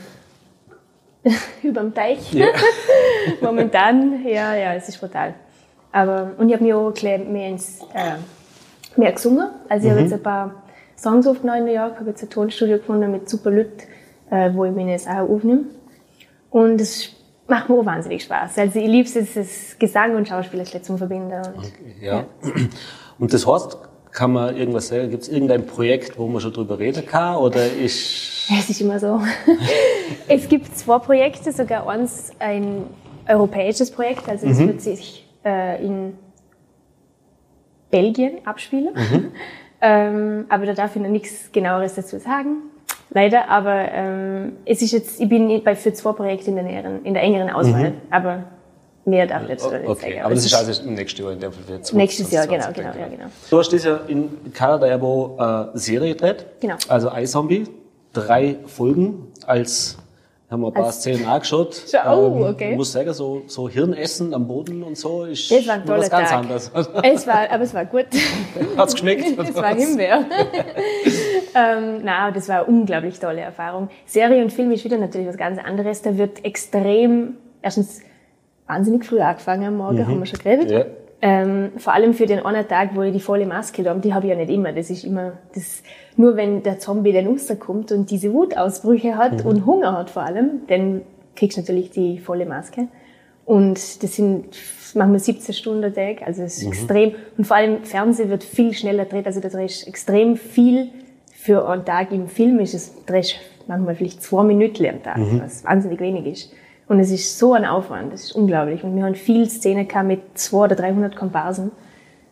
überm 1.63 1.93
Teich. 1.93 2.33
Ja. 2.33 2.47
Momentan, 3.41 4.25
ja, 4.25 4.55
ja, 4.55 4.73
es 4.73 4.89
ist 4.89 4.99
brutal. 4.99 5.33
Aber, 5.91 6.31
und 6.37 6.49
ich 6.49 6.55
habe 6.55 6.63
mir 6.63 6.77
auch 6.77 6.93
gleich 6.93 7.25
mehr, 7.25 7.49
ins, 7.49 7.79
äh, 7.93 8.17
mehr 8.95 9.11
gesungen. 9.11 9.47
Also 9.67 9.87
ich 9.87 9.91
habe 9.91 10.01
jetzt 10.01 10.13
ein 10.13 10.23
paar 10.23 10.63
Songs 10.97 11.25
aufgenommen 11.27 11.59
in 11.59 11.65
New 11.65 11.73
York, 11.73 11.99
habe 11.99 12.09
jetzt 12.09 12.23
ein 12.23 12.29
Tonstudio 12.29 12.77
gefunden 12.77 13.11
mit 13.11 13.29
super 13.29 13.51
Leuten, 13.51 13.81
äh, 14.29 14.53
wo 14.53 14.65
ich 14.65 14.71
meine 14.71 14.97
Sachen 14.99 15.29
aufnehme. 15.29 15.63
Und 16.51 16.79
es 16.79 17.09
macht 17.47 17.69
mir 17.69 17.75
auch 17.75 17.85
wahnsinnig 17.85 18.23
Spaß. 18.23 18.57
Also 18.57 18.79
ich 18.79 18.87
liebe 18.87 19.07
es, 19.07 19.35
es 19.35 19.79
Gesang 19.79 20.15
und 20.15 20.27
Schauspiel 20.27 20.59
ist 20.59 20.85
zum 20.85 20.97
Verbinden. 20.97 21.41
Und 21.55 21.73
Ja. 22.01 22.25
Und 23.17 23.33
das 23.33 23.45
heißt, 23.45 23.77
kann 24.11 24.33
man 24.33 24.55
irgendwas 24.55 24.87
sagen? 24.87 25.09
Gibt 25.09 25.23
es 25.23 25.29
irgendein 25.29 25.65
Projekt, 25.65 26.17
wo 26.17 26.27
man 26.27 26.41
schon 26.41 26.53
drüber 26.53 26.79
reden 26.79 27.05
kann? 27.05 27.37
Oder 27.37 27.65
ist. 27.65 28.49
Es 28.51 28.69
ist 28.69 28.81
immer 28.81 28.99
so. 28.99 29.21
es 30.27 30.47
gibt 30.47 30.77
zwei 30.77 30.99
Projekte, 30.99 31.51
sogar 31.51 31.87
eins 31.87 32.31
ein 32.39 32.85
europäisches 33.27 33.91
Projekt, 33.91 34.27
also 34.27 34.47
es 34.47 34.57
wird 34.57 34.81
sich 34.81 35.27
äh, 35.45 35.85
in 35.85 36.17
Belgien 37.91 38.39
abspielen. 38.45 38.95
ähm, 39.81 40.45
aber 40.49 40.65
da 40.65 40.73
darf 40.73 40.95
ich 40.95 41.01
noch 41.01 41.09
nichts 41.09 41.51
genaueres 41.51 41.95
dazu 41.95 42.17
sagen. 42.17 42.63
Leider, 43.11 43.49
aber 43.49 43.91
ähm, 43.91 44.53
es 44.65 44.81
ist 44.81 44.91
jetzt, 44.91 45.19
ich 45.19 45.27
bin 45.27 45.63
bei 45.63 45.75
für 45.75 45.93
zwei 45.93 46.11
Projekte 46.13 46.49
in 46.49 46.55
der, 46.55 46.63
näheren, 46.63 47.03
in 47.05 47.13
der 47.13 47.23
engeren 47.23 47.49
Auswahl, 47.49 47.93
aber 48.11 48.43
mehr 49.09 49.27
darf 49.27 49.43
ich 49.43 49.49
jetzt 49.49 49.63
noch 49.65 49.71
nicht 49.71 49.87
Okay, 49.87 50.11
sagen. 50.13 50.21
aber 50.25 50.35
das 50.35 50.45
ist 50.45 50.53
also 50.53 50.83
nächstes 50.89 51.19
Jahr 51.19 51.31
in 51.33 51.39
dem 51.39 51.51
Fall 51.51 51.63
für 51.81 51.95
Nächstes 51.97 52.31
Jahr, 52.31 52.45
2020, 52.47 52.75
genau, 52.83 52.91
genau, 52.93 53.03
ja, 53.05 53.17
genau. 53.17 53.29
Du 53.49 53.57
hast 53.59 53.73
das 53.73 53.83
ja 53.83 53.99
in 54.07 54.29
Kanada 54.53 54.87
ja 54.87 55.01
wo 55.01 55.37
äh, 55.39 55.77
Serie 55.77 56.13
gedreht. 56.15 56.45
Genau. 56.61 56.75
Also 56.87 57.11
iZombie. 57.15 57.65
Drei 58.13 58.55
Folgen 58.65 59.27
als 59.45 59.97
haben 60.49 60.61
wir 60.61 60.67
ein 60.69 60.73
paar 60.73 60.85
Als- 60.85 60.95
Szenen 61.01 61.25
angeschaut. 61.27 61.79
Oh, 62.07 62.47
okay. 62.49 62.71
Ich 62.71 62.77
muss 62.77 62.91
sagen, 62.91 63.13
so, 63.13 63.43
so 63.45 63.69
Hirnessen 63.69 64.33
am 64.33 64.47
Boden 64.47 64.81
und 64.81 64.97
so 64.97 65.25
ist 65.25 65.51
Das 65.51 65.67
war 65.67 65.75
ein 65.75 65.85
toller 65.85 65.99
was 66.01 66.09
ganz 66.09 66.29
Tag. 66.29 66.39
anderes. 66.39 66.71
Es 67.03 67.27
war, 67.27 67.51
aber 67.51 67.63
es 67.63 67.73
war 67.75 67.85
gut. 67.85 68.07
Hat's 68.77 68.93
geschmeckt? 68.93 69.37
Es 69.37 69.55
war 69.55 69.75
Himbeer. 69.75 70.25
ähm, 71.55 71.99
na, 72.03 72.31
das 72.31 72.47
war 72.49 72.57
eine 72.61 72.65
unglaublich 72.65 73.19
tolle 73.19 73.41
Erfahrung. 73.41 73.89
Serie 74.05 74.41
und 74.43 74.51
Film 74.51 74.71
ist 74.71 74.83
wieder 74.83 74.97
natürlich 74.97 75.27
was 75.27 75.37
ganz 75.37 75.59
anderes. 75.63 76.01
Da 76.01 76.17
wird 76.17 76.43
extrem, 76.43 77.35
erstens 77.61 78.01
wahnsinnig 78.69 79.03
früh 79.05 79.19
angefangen 79.19 79.65
am 79.65 79.77
Morgen, 79.77 80.07
haben 80.07 80.19
wir 80.19 80.25
schon 80.25 80.39
geredet. 80.39 80.69
Mhm. 80.69 80.73
Ja. 80.73 80.85
Ähm, 81.21 81.71
vor 81.75 81.93
allem 81.93 82.13
für 82.13 82.27
den 82.27 82.39
einen 82.45 82.65
Tag, 82.65 82.95
wo 82.95 83.01
ich 83.01 83.11
die 83.11 83.19
volle 83.19 83.45
Maske 83.45 83.83
habe, 83.89 83.99
die 83.99 84.13
habe 84.13 84.27
ich 84.27 84.31
ja 84.31 84.37
nicht 84.37 84.49
immer. 84.49 84.71
Das 84.71 84.89
ist 84.89 85.03
immer, 85.03 85.33
das, 85.53 85.83
nur 86.15 86.37
wenn 86.37 86.63
der 86.63 86.79
Zombie 86.79 87.11
dann 87.11 87.27
rauskommt 87.27 87.91
und 87.91 88.09
diese 88.09 88.31
Wutausbrüche 88.31 89.17
hat 89.17 89.43
und 89.43 89.65
Hunger 89.65 89.97
hat 89.97 90.09
vor 90.09 90.23
allem, 90.23 90.61
dann 90.67 91.01
kriegst 91.35 91.57
du 91.57 91.61
natürlich 91.61 91.89
die 91.91 92.19
volle 92.19 92.45
Maske. 92.45 92.87
Und 93.43 94.03
das 94.03 94.15
sind 94.15 94.45
manchmal 94.93 95.19
17 95.19 95.53
Stunden 95.53 95.83
am 95.83 95.93
Tag, 95.93 96.21
also 96.25 96.43
es 96.43 96.59
ist 96.59 96.67
extrem. 96.67 97.15
Und 97.37 97.45
vor 97.45 97.57
allem 97.57 97.83
Fernsehen 97.83 98.29
wird 98.29 98.43
viel 98.43 98.73
schneller 98.73 99.05
gedreht, 99.05 99.25
also 99.25 99.41
da 99.41 99.49
drehst 99.49 99.87
extrem 99.87 100.37
viel 100.37 100.89
für 101.33 101.67
einen 101.67 101.83
Tag 101.83 102.11
im 102.11 102.27
Film 102.27 102.59
ist 102.59 102.73
es, 102.73 103.05
drehst 103.05 103.35
manchmal 103.67 103.95
vielleicht 103.95 104.21
zwei 104.21 104.43
Minuten 104.43 104.85
am 104.85 105.01
Tag, 105.01 105.19
was 105.41 105.63
wahnsinnig 105.63 105.99
wenig 105.99 106.25
ist. 106.27 106.53
Und 106.89 106.99
es 106.99 107.11
ist 107.11 107.37
so 107.37 107.53
ein 107.53 107.65
Aufwand, 107.65 108.11
das 108.11 108.23
ist 108.25 108.31
unglaublich. 108.33 108.83
Und 108.83 108.95
wir 108.95 109.03
haben 109.05 109.15
viel 109.15 109.47
Szenen 109.47 109.87
gehabt 109.87 110.07
mit 110.07 110.21
200 110.37 110.71
oder 110.79 110.87
300 110.87 111.15
Komparsen. 111.15 111.71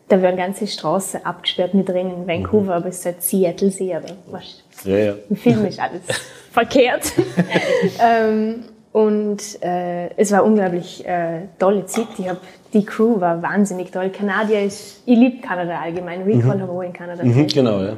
Da 0.08 0.20
werden 0.20 0.36
ganze 0.36 0.66
Straßen 0.66 1.24
abgesperrt 1.24 1.74
mit 1.74 1.88
drin 1.88 2.10
in 2.10 2.26
Vancouver, 2.26 2.74
aber 2.74 2.88
es 2.88 2.98
ist 2.98 3.06
halt 3.06 3.22
Seattle 3.22 3.70
See, 3.70 3.94
aber 3.94 4.08
weißt, 4.26 4.64
Ja, 4.84 4.96
ja. 4.96 5.14
im 5.30 5.36
Film 5.36 5.64
ist 5.64 5.78
alles 5.78 6.02
verkehrt. 6.52 7.12
ähm, 8.02 8.64
und 8.90 9.62
äh, 9.62 10.08
es 10.16 10.32
war 10.32 10.44
unglaublich 10.44 11.06
äh, 11.06 11.42
tolle 11.58 11.86
Zeit. 11.86 12.08
Ich 12.18 12.28
hab, 12.28 12.38
die 12.72 12.84
Crew 12.84 13.20
war 13.20 13.40
wahnsinnig 13.42 13.92
toll. 13.92 14.10
Kanadier 14.10 14.64
ist, 14.64 15.02
ich 15.06 15.16
liebe 15.16 15.40
Kanada 15.40 15.78
allgemein. 15.80 16.22
Recall 16.22 16.60
habe 16.60 16.72
auch 16.72 16.82
in 16.82 16.92
Kanada 16.92 17.22
Mhm, 17.22 17.46
genau, 17.46 17.80
ja. 17.80 17.96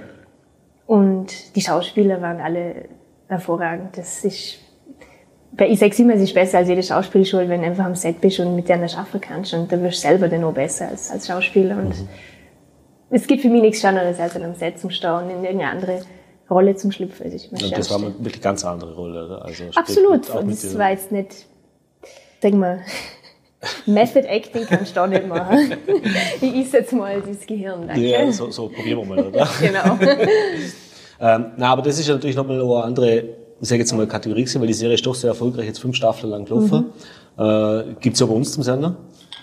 Und 0.87 1.57
die 1.57 1.61
Schauspieler 1.63 2.21
waren 2.21 2.41
alle 2.41 2.87
hervorragend. 3.29 3.97
Das 3.97 4.25
ist, 4.25 4.59
ich 5.67 5.79
sage 5.79 5.95
immer, 6.03 6.15
es 6.15 6.23
ist 6.23 6.35
besser 6.35 6.59
als 6.59 6.69
jede 6.69 6.83
Schauspielschule, 6.83 7.49
wenn 7.49 7.61
du 7.63 7.67
einfach 7.67 7.85
am 7.85 7.95
Set 7.95 8.21
bist 8.21 8.39
und 8.41 8.55
mit 8.57 8.69
denen 8.69 8.85
arbeiten 8.85 9.21
kannst. 9.21 9.53
Und 9.55 9.71
da 9.71 9.81
wirst 9.83 9.99
du 10.05 10.09
selber 10.09 10.29
dann 10.29 10.45
auch 10.45 10.53
besser 10.55 10.89
als, 10.89 11.11
als 11.11 11.27
Schauspieler. 11.27 11.77
Und 11.77 11.95
es 13.11 13.27
gibt 13.27 13.43
für 13.43 13.49
mich 13.49 13.63
nichts 13.63 13.81
Schöneres, 13.81 14.19
als 14.21 14.37
einem 14.37 14.55
Set 14.55 14.79
zum 14.79 14.91
Stehen 14.91 15.11
und 15.13 15.31
in 15.31 15.45
irgendeine 15.45 15.71
andere 15.71 16.01
Rolle 16.49 16.75
zum 16.77 16.93
Schlüpfen. 16.93 17.25
Das 17.25 17.35
ist 17.35 17.53
immer 17.53 17.63
Und 17.63 17.79
das 17.79 17.91
war 17.91 17.99
eine 17.99 18.15
wirklich 18.19 18.41
ganz 18.43 18.65
andere 18.65 18.95
Rolle. 18.95 19.27
oder? 19.27 19.45
Also 19.45 19.65
Absolut. 19.75 20.13
mit- 20.29 20.31
Und 20.31 20.51
das 20.51 20.79
war 20.79 20.91
jetzt 20.91 21.11
nicht, 21.13 21.47
denk 22.43 22.55
mal, 22.57 22.81
Method 23.87 24.21
Acting 24.27 24.65
kannst 24.67 24.97
du 24.97 25.01
auch 25.03 25.07
nicht 25.07 25.27
machen. 25.29 25.75
Ich 26.41 26.57
esse 26.67 26.79
jetzt 26.79 26.93
mal 26.93 27.21
das 27.21 27.47
Gehirn, 27.47 27.87
danke. 27.87 28.01
Ja, 28.01 28.33
so, 28.33 28.51
so 28.51 28.69
probieren 28.69 28.99
wir 29.01 29.05
mal, 29.07 29.27
oder? 29.27 29.47
Genau. 29.61 29.99
Ähm, 31.23 31.53
na, 31.59 31.73
aber 31.73 31.83
das 31.83 31.99
ist 31.99 32.09
ja 32.09 32.15
natürlich 32.15 32.35
nochmal 32.37 32.59
eine 32.63 32.83
andere, 32.85 33.23
ich 33.61 33.69
sage 33.69 33.81
jetzt 33.81 33.93
mal 33.93 34.07
Kategorie 34.07 34.43
gewesen, 34.43 34.61
weil 34.61 34.69
die 34.69 34.75
Serie 34.75 34.95
ist 34.95 35.05
doch 35.07 35.15
sehr 35.15 35.31
erfolgreich, 35.31 35.67
jetzt 35.67 35.81
fünf 35.81 35.97
Staffeln 35.97 36.31
lang 36.31 36.45
gelaufen. 36.45 36.87
Mhm. 37.37 37.45
Äh, 37.45 37.85
gibt's 38.01 38.21
ja 38.21 38.27
bei 38.27 38.35
uns 38.35 38.53
zum 38.53 38.63
Sender. 38.63 38.97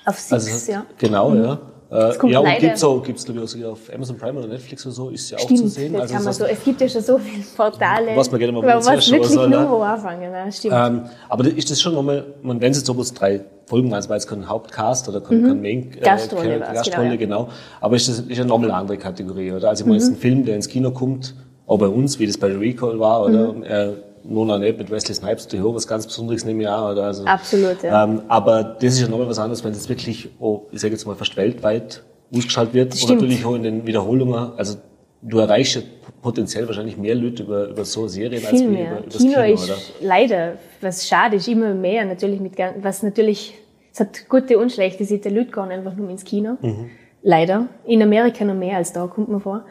Auf 0.05 0.19
Six, 0.19 0.31
Also, 0.33 0.71
ja. 0.71 0.85
Genau, 0.97 1.29
Mhm. 1.29 1.43
ja. 1.43 1.59
Äh, 1.89 2.29
ja, 2.29 2.39
und 2.41 2.59
gibt's 2.59 2.83
auch, 2.83 3.01
gibt's 3.01 3.23
glaube 3.23 3.43
ich 3.45 3.49
sogar 3.49 3.71
auf 3.71 3.79
Amazon 3.93 4.17
Prime 4.17 4.37
oder 4.39 4.49
Netflix 4.49 4.85
oder 4.85 4.93
so, 4.93 5.09
ist 5.09 5.29
ja 5.29 5.37
auch 5.37 5.41
Stimmt, 5.43 5.59
zu 5.59 5.67
sehen. 5.69 5.93
jetzt 5.93 6.01
Also 6.01 6.13
kann 6.15 6.23
man 6.23 6.29
das 6.31 6.37
so, 6.37 6.43
es 6.45 6.61
gibt 6.65 6.81
ja 6.81 6.89
schon 6.89 7.01
so 7.01 7.17
viele 7.17 7.43
Portale, 7.55 8.07
Was 8.13 8.29
man 8.29 8.39
gerne 8.41 8.51
mal 8.51 8.63
was 8.63 8.85
wirklich 9.09 9.27
soll, 9.29 9.47
nur 9.49 9.61
ne? 9.61 9.67
wo 9.69 9.77
anfangen. 9.81 10.29
Ne? 10.29 10.51
Stimmt. 10.51 10.73
Ähm, 10.77 11.01
aber 11.29 11.45
ist 11.47 11.71
das 11.71 11.79
schon 11.79 11.93
nochmal, 11.93 12.25
man, 12.41 12.59
wenn 12.59 12.71
es 12.71 12.77
jetzt 12.79 12.87
so 12.87 12.93
bloß 12.93 13.13
drei 13.13 13.39
Folgen 13.67 13.89
waren, 13.89 13.99
es 13.99 14.09
war 14.09 14.17
jetzt 14.17 14.27
kein 14.27 14.49
Hauptcast 14.49 15.07
oder 15.07 15.21
kein, 15.21 15.43
kein 15.47 15.61
Main, 15.61 15.91
äh, 15.93 15.95
Mhm. 15.97 16.01
Gastrolle 16.01 16.59
Gastrolle, 16.59 17.17
genau, 17.17 17.43
genau. 17.45 17.49
Aber 17.79 17.95
ist 17.95 18.09
das 18.09 18.19
ist 18.19 18.37
ja 18.37 18.43
nochmal 18.43 18.69
eine 18.71 18.79
andere 18.79 18.97
Kategorie, 18.97 19.53
oder? 19.53 19.69
Also 19.69 19.83
ich 19.83 19.87
meine, 19.87 19.97
jetzt 19.99 20.09
Mhm. 20.09 20.15
ein 20.15 20.19
Film, 20.19 20.45
der 20.45 20.55
ins 20.57 20.67
Kino 20.67 20.91
kommt, 20.91 21.35
auch 21.67 21.79
bei 21.79 21.87
uns, 21.87 22.19
wie 22.19 22.27
das 22.27 22.37
bei 22.37 22.53
Recall 22.53 22.99
war, 22.99 23.23
oder? 23.23 23.53
Mhm. 23.53 23.63
Äh, 23.63 23.89
Nona 24.27 24.57
nicht 24.57 24.77
mit 24.77 24.91
Wesley 24.91 25.15
Snipes, 25.15 25.47
die 25.47 25.63
was 25.63 25.87
ganz 25.87 26.05
Besonderes 26.05 26.43
dem 26.43 26.59
Jahr, 26.61 26.91
oder? 26.91 27.05
Also, 27.05 27.25
Absolut, 27.25 27.81
ja. 27.83 28.03
Ähm, 28.03 28.21
aber 28.27 28.63
das 28.63 28.93
ist 28.93 29.01
ja 29.01 29.07
nochmal 29.07 29.27
was 29.27 29.39
anderes, 29.39 29.63
wenn 29.63 29.71
es 29.71 29.87
wirklich, 29.89 30.29
oh, 30.39 30.63
ich 30.71 30.81
sage 30.81 30.93
jetzt 30.93 31.05
mal, 31.05 31.15
fast 31.15 31.35
weltweit 31.37 32.03
ausgestrahlt 32.33 32.73
wird. 32.73 32.91
Und 32.91 32.97
Stimmt. 32.97 33.21
natürlich 33.21 33.45
auch 33.45 33.55
in 33.55 33.63
den 33.63 33.87
Wiederholungen, 33.87 34.51
also 34.57 34.77
du 35.21 35.39
erreichst 35.39 35.75
ja 35.75 35.81
potenziell 36.21 36.67
wahrscheinlich 36.67 36.97
mehr 36.97 37.15
Leute 37.15 37.43
über, 37.43 37.69
über 37.69 37.85
so 37.85 38.07
Serien 38.07 38.45
als 38.45 38.59
Viel 38.59 38.69
wie 38.69 38.73
mehr. 38.73 38.91
über, 38.91 38.99
über 38.99 39.05
das 39.07 39.17
Kino, 39.17 39.33
Kino, 39.33 39.53
ist 39.53 39.63
oder? 39.63 39.77
leider, 40.01 40.53
was 40.81 41.07
schade 41.07 41.37
ist, 41.37 41.47
immer 41.47 41.73
mehr 41.73 42.05
natürlich 42.05 42.39
mit, 42.39 42.53
was 42.81 43.03
natürlich, 43.03 43.53
es 43.93 43.99
hat 43.99 44.27
gute 44.29 44.57
und 44.57 44.71
schlechte 44.71 45.05
Seiten, 45.05 45.33
Leute 45.33 45.51
gehen 45.51 45.71
einfach 45.71 45.95
nur 45.95 46.09
ins 46.09 46.25
Kino. 46.25 46.57
Mhm. 46.61 46.89
Leider. 47.23 47.67
In 47.85 48.01
Amerika 48.01 48.45
noch 48.45 48.55
mehr 48.55 48.77
als 48.77 48.93
da, 48.93 49.07
kommt 49.07 49.29
mir 49.29 49.39
vor. 49.39 49.65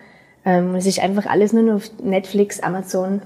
Ähm, 0.44 0.74
es 0.74 0.86
ist 0.86 1.00
einfach 1.00 1.26
alles 1.26 1.52
nur 1.52 1.62
noch 1.62 1.74
auf 1.76 1.90
Netflix, 2.02 2.60
Amazon, 2.60 3.22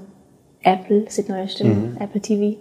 Apple, 0.63 1.05
seit 1.09 1.29
neuestem, 1.29 1.69
Mhm. 1.93 1.97
Apple 2.01 2.21
TV. 2.21 2.59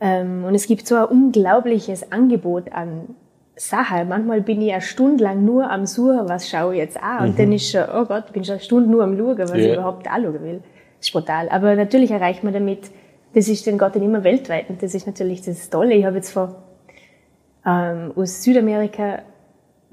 Ähm, 0.00 0.44
und 0.44 0.54
es 0.54 0.66
gibt 0.66 0.86
so 0.86 0.96
ein 0.96 1.04
unglaubliches 1.04 2.10
Angebot 2.12 2.72
an 2.72 3.14
Sachen. 3.56 4.08
Manchmal 4.08 4.40
bin 4.40 4.60
ich 4.62 4.72
eine 4.72 4.80
Stunde 4.82 5.22
lang 5.24 5.44
nur 5.44 5.70
am 5.70 5.86
Suchen, 5.86 6.28
was 6.28 6.48
schaue 6.48 6.74
ich 6.74 6.78
jetzt 6.80 7.00
an. 7.02 7.28
Und 7.28 7.38
dann 7.38 7.52
ist 7.52 7.70
schon, 7.70 7.82
oh 7.94 8.04
Gott, 8.04 8.24
ich 8.26 8.32
bin 8.32 8.44
schon 8.44 8.54
eine 8.54 8.62
Stunde 8.62 8.90
nur 8.90 9.04
am 9.04 9.16
Schauen, 9.16 9.38
was 9.38 9.52
Mhm. 9.52 9.58
Ja. 9.58 9.64
ich 9.66 9.72
überhaupt 9.74 10.10
anschauen 10.10 10.42
will. 10.42 10.60
Das 10.98 11.06
ist 11.08 11.12
brutal. 11.12 11.48
Aber 11.50 11.74
natürlich 11.76 12.10
erreicht 12.10 12.42
man 12.44 12.52
damit, 12.52 12.90
das 13.34 13.48
ist 13.48 13.66
dann 13.66 13.78
Gott 13.78 13.94
dann 13.94 14.02
immer 14.02 14.24
weltweit. 14.24 14.68
Und 14.68 14.82
das 14.82 14.94
ist 14.94 15.06
natürlich 15.06 15.42
das 15.42 15.70
Tolle. 15.70 15.94
Ich 15.94 16.04
habe 16.04 16.16
jetzt 16.16 16.30
vor, 16.32 16.56
ähm, 17.64 18.12
aus 18.16 18.42
Südamerika 18.42 19.20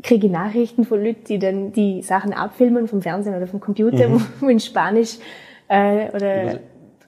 kriege 0.01 0.27
ich 0.27 0.31
Nachrichten 0.31 0.85
von 0.85 1.03
Leuten, 1.03 1.23
die 1.27 1.39
dann 1.39 1.71
die 1.71 2.01
Sachen 2.01 2.33
abfilmen 2.33 2.87
vom 2.87 3.01
Fernsehen 3.01 3.35
oder 3.35 3.47
vom 3.47 3.59
Computer, 3.59 4.09
wo, 4.11 4.19
wo 4.39 4.49
in 4.49 4.59
Spanisch 4.59 5.17
äh, 5.67 6.09
oder 6.15 6.59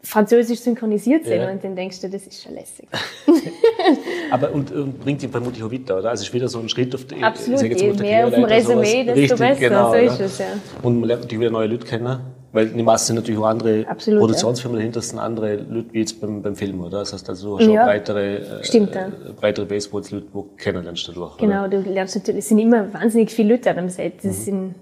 Französisch 0.04 0.60
synchronisiert 0.60 1.26
sind. 1.26 1.42
Ja. 1.42 1.52
Und 1.52 1.64
dann 1.64 1.76
denkst 1.76 2.02
du, 2.02 2.10
das 2.10 2.26
ist 2.26 2.44
schon 2.44 2.56
lässig. 2.56 2.88
Aber 4.32 4.52
und, 4.52 4.72
und 4.72 5.00
bringt 5.00 5.22
die 5.22 5.28
vermutlich 5.28 5.64
auch 5.64 5.72
weiter, 5.72 6.00
oder? 6.00 6.10
Also 6.10 6.22
es 6.24 6.30
ist 6.30 6.34
wieder 6.34 6.48
so 6.48 6.60
ein 6.60 6.70
Schritt 6.70 6.94
auf 6.96 7.06
die 7.06 7.22
Absolut, 7.22 7.62
je 7.62 7.92
auf 7.92 8.00
mehr 8.00 8.28
auf 8.28 8.34
dem. 8.34 8.44
Resümee, 8.44 9.04
desto 9.04 9.36
Richtig, 9.36 9.38
besser, 9.38 9.60
Genau, 9.60 9.92
so 9.92 9.98
ist 9.98 10.16
oder? 10.16 10.26
es, 10.26 10.38
ja. 10.40 10.46
Und 10.82 11.00
man 11.00 11.08
lernt 11.08 11.24
natürlich 11.24 11.42
wieder 11.42 11.52
neue 11.52 11.68
Leute 11.68 11.86
kennen, 11.86 12.20
weil 12.52 12.68
der 12.70 12.84
Masse 12.84 13.08
sind 13.08 13.18
natürlich 13.18 13.40
auch 13.40 13.46
andere 13.46 13.88
Absolut, 13.88 14.22
Produktionsfirmen 14.22 14.80
dahinter, 14.80 15.02
sind 15.02 15.20
andere 15.20 15.56
Leute 15.58 15.94
wie 15.94 16.00
jetzt 16.00 16.20
beim, 16.20 16.42
beim 16.42 16.56
Film, 16.56 16.82
oder? 16.82 17.00
Das 17.00 17.14
heißt 17.14 17.30
also, 17.30 17.58
du 17.58 17.64
hast 17.64 17.72
Ja. 17.72 17.86
breitere, 17.86 18.60
äh, 18.60 18.64
Stimmt, 18.64 18.96
ja. 18.96 19.12
breitere 19.40 19.66
Base, 19.66 19.88
wo 19.92 20.00
jetzt 20.00 20.12
Leute 20.12 20.28
wo 20.34 20.44
kennenlernst 20.58 21.08
dadurch. 21.08 21.38
Genau, 21.38 21.68
du 21.68 21.80
lernst 21.82 22.16
natürlich, 22.16 22.40
es 22.40 22.50
sind 22.50 22.60
immer 22.60 22.92
wahnsinnig 22.94 23.30
viele 23.30 23.54
Leute 23.54 23.76
am 23.78 23.88
Set. 23.90 24.24
Mhm. 24.24 24.28
Das 24.28 24.46
sind, 24.46 24.76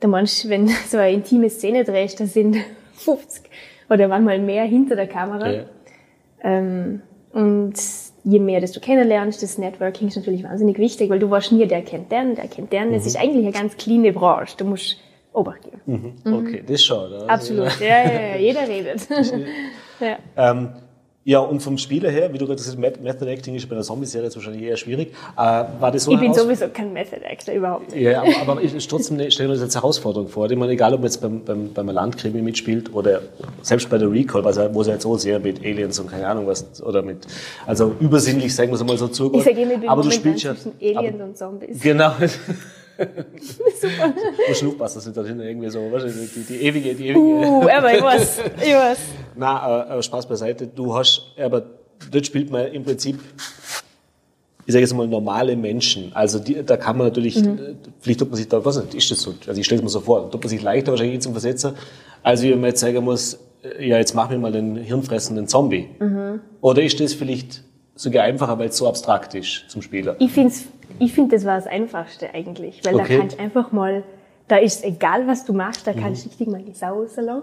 der 0.00 0.08
Mensch, 0.08 0.44
wenn 0.46 0.68
so 0.88 0.98
eine 0.98 1.12
intime 1.12 1.50
Szene 1.50 1.82
drehst, 1.84 2.20
da 2.20 2.26
sind 2.26 2.56
50 2.94 3.42
oder 3.88 4.08
manchmal 4.08 4.38
mehr 4.38 4.64
hinter 4.64 4.96
der 4.96 5.06
Kamera. 5.06 5.50
Ja. 5.50 5.62
Ähm, 6.42 7.02
und 7.32 7.74
je 8.22 8.38
mehr 8.38 8.60
das 8.60 8.72
du 8.72 8.80
kennenlernst, 8.80 9.42
das 9.42 9.58
Networking 9.58 10.08
ist 10.08 10.16
natürlich 10.16 10.44
wahnsinnig 10.44 10.78
wichtig, 10.78 11.10
weil 11.10 11.18
du 11.18 11.30
weißt 11.30 11.52
nie, 11.52 11.66
der 11.66 11.82
kennt 11.82 12.12
den, 12.12 12.34
der 12.34 12.46
kennt 12.48 12.72
den. 12.72 12.88
Mhm. 12.88 12.94
Es 12.94 13.06
ist 13.06 13.16
eigentlich 13.16 13.44
eine 13.44 13.52
ganz 13.52 13.76
cleane 13.76 14.12
Branche. 14.12 14.56
Du 14.56 14.64
musst 14.64 14.98
Obacht 15.32 15.62
geben. 15.62 16.14
Okay, 16.24 16.62
das 16.64 16.82
schon, 16.84 17.12
oder? 17.12 17.28
Also, 17.28 17.54
Mhm. 17.54 17.60
Absolut. 17.62 17.80
Ja, 17.80 18.04
ja, 18.04 18.20
ja, 18.28 18.36
jeder 18.36 18.68
redet. 18.68 19.08
ja. 20.00 20.16
Ähm, 20.36 20.68
ja, 21.26 21.38
und 21.38 21.60
vom 21.60 21.78
Spieler 21.78 22.10
her, 22.10 22.32
wie 22.34 22.38
du 22.38 22.44
gerade 22.44 22.56
gesagt 22.56 22.78
hast, 22.78 23.00
Method 23.02 23.26
Acting 23.26 23.54
ist 23.54 23.66
bei 23.66 23.74
einer 23.74 23.82
Zombie-Serie 23.82 24.26
jetzt 24.26 24.36
wahrscheinlich 24.36 24.62
eher 24.62 24.76
schwierig. 24.76 25.12
Äh, 25.36 25.40
war 25.80 25.90
das 25.90 26.04
so 26.04 26.12
Ich 26.12 26.20
bin 26.20 26.34
sowieso 26.34 26.68
kein 26.68 26.92
Method 26.92 27.24
Actor, 27.24 27.54
überhaupt 27.54 27.92
nicht. 27.92 28.02
Ja, 28.02 28.22
aber, 28.22 28.52
aber 28.52 28.62
ich 28.62 28.74
ist 28.74 28.90
trotzdem 28.90 29.18
eine, 29.18 29.30
stellen 29.30 29.48
wir 29.48 29.54
uns 29.54 29.62
jetzt 29.62 29.74
eine 29.74 29.82
Herausforderung 29.82 30.28
vor. 30.28 30.50
Ich 30.50 30.58
meine, 30.58 30.72
egal 30.72 30.92
ob 30.92 31.00
man 31.00 31.06
jetzt 31.06 31.22
beim, 31.22 31.42
beim, 31.42 31.72
beim 31.72 31.88
Landkrimi 31.88 32.42
mitspielt 32.42 32.92
oder 32.92 33.22
selbst 33.62 33.88
bei 33.88 33.96
der 33.96 34.10
Recall, 34.10 34.44
was 34.44 34.58
wo 34.74 34.82
es 34.82 34.86
ja 34.86 34.92
jetzt 34.92 35.06
auch 35.06 35.16
sehr 35.16 35.40
mit 35.40 35.64
Aliens 35.64 35.98
und 35.98 36.10
keine 36.10 36.26
Ahnung 36.26 36.46
was, 36.46 36.82
oder 36.82 37.00
mit, 37.00 37.26
also 37.66 37.94
übersinnlich, 38.00 38.54
sagen 38.54 38.70
wir 38.70 38.76
es 38.76 38.84
mal 38.84 38.98
so 38.98 39.08
zugeht. 39.08 39.38
Ich 39.40 39.44
sage 39.44 39.62
immer, 39.62 39.72
ich 39.72 39.80
bin 39.80 39.88
aber 39.88 40.02
du 40.02 40.10
spielst 40.10 40.44
ja, 40.44 40.54
zwischen 40.54 40.74
Aliens 40.78 41.14
aber, 41.14 41.24
und 41.24 41.38
Zombies. 41.38 41.80
genau. 41.80 42.12
Super. 42.98 44.14
Du 44.48 44.54
Schnupfwasser 44.54 45.00
sind 45.00 45.16
da 45.16 45.24
hinten 45.24 45.42
irgendwie 45.42 45.70
so, 45.70 45.90
weißt 45.90 46.06
du, 46.06 46.10
die, 46.10 46.40
die 46.44 46.62
ewige, 46.62 46.94
die 46.94 47.08
ewige. 47.08 47.18
Uh, 47.20 47.68
aber 47.68 47.94
ich 47.94 48.02
weiß, 48.02 48.38
ich 48.64 48.74
weiß. 48.74 48.98
Na, 49.36 49.58
aber, 49.60 49.90
aber 49.90 50.02
Spaß 50.02 50.26
beiseite. 50.28 50.66
Du 50.66 50.94
hast, 50.94 51.22
aber 51.38 51.62
dort 52.10 52.26
spielt 52.26 52.50
man 52.50 52.66
im 52.68 52.84
Prinzip, 52.84 53.18
ich 54.66 54.72
sage 54.72 54.82
jetzt 54.82 54.94
mal 54.94 55.06
normale 55.06 55.56
Menschen. 55.56 56.12
Also 56.14 56.38
die, 56.38 56.62
da 56.64 56.76
kann 56.76 56.96
man 56.96 57.08
natürlich, 57.08 57.36
Mhm. 57.42 57.58
äh, 57.58 57.74
vielleicht 58.00 58.20
tut 58.20 58.30
man 58.30 58.36
sich 58.36 58.48
da, 58.48 58.64
was 58.64 58.82
nicht, 58.82 58.94
ist 58.94 59.10
das 59.10 59.20
so? 59.20 59.34
Also 59.46 59.60
ich 59.60 59.66
stelle 59.66 59.80
es 59.80 59.84
mir 59.84 59.90
so 59.90 60.00
vor, 60.00 60.30
tut 60.30 60.40
man 60.42 60.48
sich 60.48 60.62
leichter 60.62 60.92
wahrscheinlich 60.92 61.20
zum 61.20 61.32
Versetzer, 61.32 61.74
als 62.22 62.42
wie 62.42 62.50
wenn 62.52 62.60
man 62.60 62.70
jetzt 62.70 62.80
sagen 62.80 63.04
muss, 63.04 63.38
äh, 63.62 63.88
ja 63.88 63.98
jetzt 63.98 64.14
mach 64.14 64.30
mir 64.30 64.38
mal 64.38 64.52
den 64.52 64.76
hirnfressenden 64.76 65.48
Zombie. 65.48 65.88
Mhm. 65.98 66.40
Oder 66.60 66.82
ist 66.82 66.98
das 67.00 67.12
vielleicht 67.12 67.62
sogar 67.96 68.24
einfacher, 68.24 68.58
weil 68.58 68.68
es 68.68 68.76
so 68.76 68.88
abstrakt 68.88 69.34
ist 69.34 69.64
zum 69.68 69.82
Spieler? 69.82 70.16
Ich 70.18 70.32
finde, 70.32 70.54
ich 70.98 71.12
find, 71.12 71.32
das 71.32 71.44
war 71.44 71.56
das 71.56 71.66
Einfachste 71.66 72.32
eigentlich, 72.34 72.80
weil 72.84 72.94
Okay. 72.96 73.04
da 73.08 73.18
kannst 73.18 73.38
du 73.38 73.42
einfach 73.42 73.72
mal, 73.72 74.02
da 74.48 74.56
ist 74.56 74.84
egal, 74.84 75.26
was 75.26 75.44
du 75.44 75.52
machst, 75.52 75.86
da 75.86 75.92
kannst 75.92 76.24
du 76.24 76.28
richtig 76.28 76.48
mal 76.48 76.62
die 76.62 76.72
Sau 76.74 77.00
rauslassen 77.00 77.42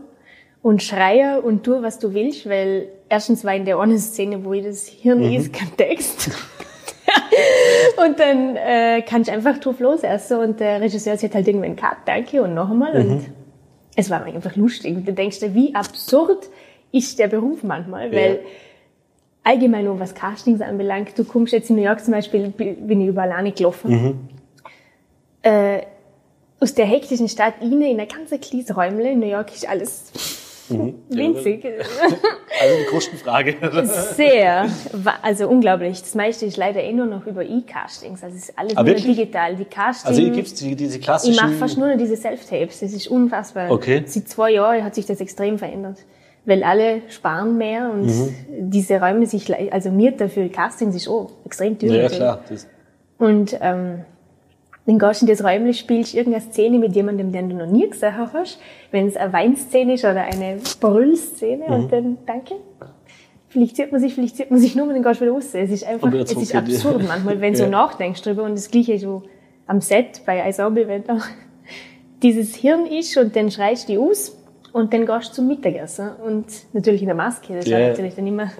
und 0.61 0.83
schreien 0.83 1.39
und 1.39 1.63
tu, 1.63 1.81
was 1.81 1.97
du 1.99 2.13
willst, 2.13 2.47
weil 2.47 2.87
erstens 3.09 3.43
war 3.43 3.55
in 3.55 3.65
der 3.65 3.79
einen 3.79 3.97
Szene, 3.97 4.43
wo 4.45 4.53
jedes 4.53 4.87
Hirn 4.87 5.23
ist, 5.33 5.51
kein 5.53 5.75
Text. 5.77 6.29
und 8.05 8.19
dann 8.19 8.55
äh, 8.55 9.01
kannst 9.01 9.29
du 9.29 9.33
einfach 9.33 9.57
drauf 9.57 9.79
losessen 9.79 10.37
und 10.37 10.59
der 10.59 10.81
Regisseur 10.81 11.17
sagt 11.17 11.33
halt 11.35 11.47
irgendwann 11.47 11.75
Cut, 11.75 11.97
danke 12.05 12.41
und 12.43 12.53
noch 12.53 12.69
einmal 12.69 12.95
und 12.95 13.25
es 13.95 14.09
war 14.09 14.23
einfach 14.23 14.55
lustig. 14.55 14.95
Und 14.95 15.07
du 15.07 15.13
denkst 15.13 15.39
dir, 15.39 15.53
wie 15.53 15.73
absurd 15.75 16.49
ist 16.91 17.19
der 17.19 17.27
Beruf 17.27 17.63
manchmal, 17.63 18.11
weil 18.11 18.31
Ja. 18.35 18.39
Allgemein 19.43 19.85
nur 19.85 19.99
was 19.99 20.13
Castings 20.15 20.61
anbelangt. 20.61 21.17
Du 21.17 21.23
kommst 21.23 21.53
jetzt 21.53 21.69
in 21.69 21.75
New 21.77 21.83
York 21.83 22.03
zum 22.03 22.13
Beispiel, 22.13 22.49
bin 22.49 23.01
ich 23.01 23.07
überall 23.07 23.31
angelaufen. 23.31 24.29
Äh, 25.41 25.81
aus 26.59 26.75
der 26.75 26.85
hektischen 26.85 27.27
Stadt 27.27 27.55
rein, 27.61 27.81
in 27.81 27.99
ein 27.99 28.07
ganz 28.07 28.29
kleines 28.41 28.75
Räumle. 28.75 29.11
In 29.11 29.19
New 29.19 29.27
York 29.29 29.51
ist 29.53 29.67
alles 29.67 30.11
winzig. 31.09 31.65
Also 31.65 32.75
die 32.79 32.85
Kostenfrage. 32.91 33.55
Sehr, 34.15 34.69
also 35.23 35.47
unglaublich. 35.49 35.99
Das 36.01 36.13
meiste 36.13 36.45
ist 36.45 36.57
leider 36.57 36.83
eh 36.83 36.93
nur 36.93 37.07
noch 37.07 37.25
über 37.25 37.43
E-Castings. 37.43 38.23
Also 38.23 38.35
es 38.37 38.49
ist 38.49 38.59
alles 38.59 38.77
Ah, 38.77 38.83
nur 38.83 38.95
wirklich? 38.95 39.17
digital. 39.17 39.55
Die 39.55 39.65
Casting, 39.65 40.09
Also 40.09 40.21
hier 40.21 40.29
gibt's 40.31 40.53
die, 40.53 40.75
diese 40.75 40.97
ich 40.99 41.03
klassischen... 41.03 41.35
mache 41.43 41.53
fast 41.55 41.77
nur 41.79 41.87
noch 41.89 41.97
diese 41.97 42.15
Self-Tapes. 42.15 42.81
Das 42.81 42.93
ist 42.93 43.07
unfassbar. 43.07 43.71
Okay. 43.71 44.03
Seit 44.05 44.29
zwei 44.29 44.51
Jahren 44.51 44.83
hat 44.83 44.93
sich 44.93 45.07
das 45.07 45.19
extrem 45.19 45.57
verändert. 45.57 45.97
Weil 46.45 46.63
alle 46.63 47.01
sparen 47.09 47.57
mehr 47.57 47.91
und 47.91 48.07
Mhm. 48.07 48.33
diese 48.71 48.99
Räume 48.99 49.25
sich, 49.27 49.53
also 49.71 49.91
mir 49.91 50.11
dafür 50.11 50.49
Castings 50.49 50.95
ist 50.95 51.07
auch 51.07 51.29
extrem 51.45 51.77
teuer. 51.77 51.91
ja, 52.03 52.07
klar. 52.09 52.39
Das, 52.49 52.67
Und 53.19 53.55
ähm, 53.61 53.99
dann 54.87 54.97
gehst 54.97 55.21
du 55.21 55.25
in 55.27 55.31
das 55.31 55.43
Räumchen, 55.43 55.73
spielst 55.75 56.15
irgendeine 56.15 56.43
Szene 56.43 56.79
mit 56.79 56.95
jemandem, 56.95 57.31
den 57.31 57.49
du 57.49 57.55
noch 57.55 57.67
nie 57.67 57.87
gesehen 57.87 58.15
hast. 58.33 58.59
Wenn 58.89 59.07
es 59.07 59.15
eine 59.15 59.31
Weinszene 59.31 59.93
ist 59.93 60.03
oder 60.03 60.23
eine 60.23 60.57
Brüllszene 60.79 61.65
Mhm. 61.67 61.73
und 61.73 61.91
dann, 61.93 62.17
danke. 62.25 62.55
Vielleicht 63.49 63.75
sieht 63.75 63.91
man 63.91 64.01
sich, 64.01 64.15
vielleicht 64.15 64.37
sieht 64.37 64.49
man 64.49 64.59
sich 64.59 64.75
nur, 64.75 64.87
und 64.87 64.93
dann 64.95 65.03
gehst 65.03 65.19
du 65.21 65.25
wieder 65.25 65.33
raus. 65.33 65.49
Es 65.53 65.69
ist 65.69 65.85
einfach, 65.85 66.11
es 66.11 66.31
ist 66.31 66.51
die- 66.53 66.57
absurd 66.57 67.03
manchmal, 67.07 67.39
wenn 67.41 67.53
du 67.53 67.59
so 67.59 67.63
Ja. 67.65 67.69
nachdenkst 67.69 68.21
drüber. 68.23 68.43
Und 68.43 68.55
das 68.55 68.71
Gleiche 68.71 68.97
so 68.97 69.21
am 69.67 69.79
Set 69.81 70.21
bei 70.25 70.37
Ensemble, 70.39 70.87
wenn 70.87 71.03
da 71.03 71.19
dieses 72.23 72.55
Hirn 72.55 72.85
ist 72.87 73.15
und 73.17 73.35
dann 73.35 73.51
schreist 73.51 73.89
du 73.89 74.09
aus 74.09 74.37
und 74.73 74.93
dann 74.93 75.05
gehst 75.05 75.29
du 75.29 75.33
zum 75.35 75.47
Mittagessen. 75.47 76.09
Und 76.25 76.45
natürlich 76.73 77.01
in 77.01 77.07
der 77.07 77.15
Maske, 77.15 77.55
das 77.55 77.67
Ja. 77.67 77.79
war 77.79 77.87
natürlich 77.89 78.15
dann 78.15 78.27
immer 78.27 78.51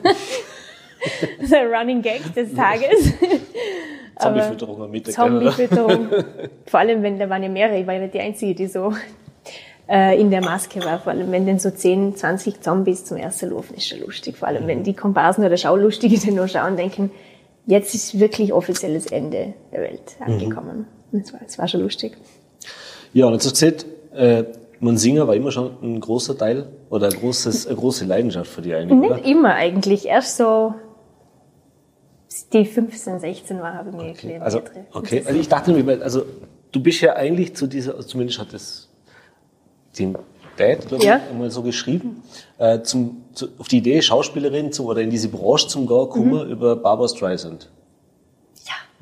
der 1.52 1.72
Running 1.72 2.02
Gag 2.02 2.34
des 2.34 2.54
Tages. 2.54 3.14
Zombiefütterung 4.20 4.82
am 4.84 4.92
Mittag. 4.92 5.14
Zombiefütterung. 5.14 6.08
Vor 6.66 6.80
allem, 6.80 7.02
wenn 7.02 7.18
da 7.18 7.30
waren 7.30 7.42
ja 7.44 7.50
mehrere, 7.50 7.80
ich 7.80 7.88
war 7.88 7.96
ja 7.96 8.02
nicht 8.02 8.14
die 8.14 8.20
Einzige, 8.20 8.54
die 8.54 8.68
so 8.68 8.94
äh, 9.90 10.20
in 10.20 10.30
der 10.30 10.42
Maske 10.42 10.84
war. 10.84 11.00
Vor 11.00 11.12
allem, 11.14 11.32
wenn 11.32 11.48
dann 11.48 11.58
so 11.60 11.72
10, 11.72 12.16
20 12.16 12.62
Zombies 12.62 13.06
zum 13.06 13.18
ersten 13.18 13.50
laufen, 13.50 13.76
ist 13.76 13.88
schon 13.88 14.00
lustig. 14.02 14.38
Vor 14.38 14.48
allem, 14.48 14.68
wenn 14.68 14.84
die 14.84 14.94
Komparsen 14.94 15.44
oder 15.44 15.58
Schaulustige 15.58 16.20
dann 16.24 16.36
nur 16.36 16.48
schauen 16.48 16.72
und 16.72 16.78
denken, 16.78 17.10
jetzt 17.66 17.96
ist 17.96 18.20
wirklich 18.20 18.54
offizielles 18.54 19.08
Ende 19.08 19.54
der 19.72 19.82
Welt 19.82 20.16
angekommen. 20.20 20.86
Das, 21.12 21.34
war, 21.34 21.40
das 21.44 21.58
war 21.58 21.68
schon 21.68 21.82
lustig. 21.82 22.16
Ja, 23.14 23.26
und 23.26 23.34
jetzt 23.34 23.46
hast 23.46 23.62
du 23.62 23.66
gesagt, 23.66 23.86
äh, 24.16 24.44
man 24.82 24.98
Singer 24.98 25.28
war 25.28 25.36
immer 25.36 25.52
schon 25.52 25.72
ein 25.82 26.00
großer 26.00 26.38
Teil 26.38 26.68
oder 26.90 27.08
ein 27.08 27.14
großes, 27.14 27.68
eine 27.68 27.76
große 27.76 28.06
Leidenschaft 28.06 28.50
für 28.52 28.62
die 28.62 28.74
eigentlich, 28.74 29.00
Nicht 29.00 29.12
oder? 29.12 29.26
immer 29.26 29.54
eigentlich. 29.54 30.06
Erst 30.08 30.38
so, 30.38 30.74
die 32.52 32.66
15, 32.66 33.20
16 33.20 33.60
war, 33.62 33.74
habe 33.76 33.90
ich 33.90 33.96
mir 33.96 34.10
okay. 34.12 34.38
Also, 34.40 34.62
okay. 34.94 35.24
Also 35.26 35.40
ich 35.40 35.48
dachte 35.48 35.72
mir, 35.72 36.02
also 36.02 36.24
du 36.72 36.82
bist 36.82 37.02
ja 37.02 37.14
eigentlich 37.14 37.56
zu 37.56 37.68
dieser, 37.68 38.00
zumindest 38.06 38.40
hat 38.40 38.54
das 38.54 38.90
den 39.98 40.18
Dad, 40.58 40.88
glaube 40.88 41.04
Ja. 41.04 41.18
ich, 41.18 41.32
einmal 41.32 41.52
so 41.52 41.62
geschrieben, 41.62 42.24
äh, 42.58 42.82
zum, 42.82 43.24
zu, 43.34 43.48
auf 43.58 43.68
die 43.68 43.78
Idee, 43.78 44.02
Schauspielerin 44.02 44.72
zu, 44.72 44.86
oder 44.86 45.02
in 45.02 45.10
diese 45.10 45.30
Branche 45.30 45.68
zum 45.68 45.88
Gehen 45.88 46.10
kommen 46.10 46.50
über 46.50 46.76
Barbara 46.76 47.08
Streisand. 47.08 47.70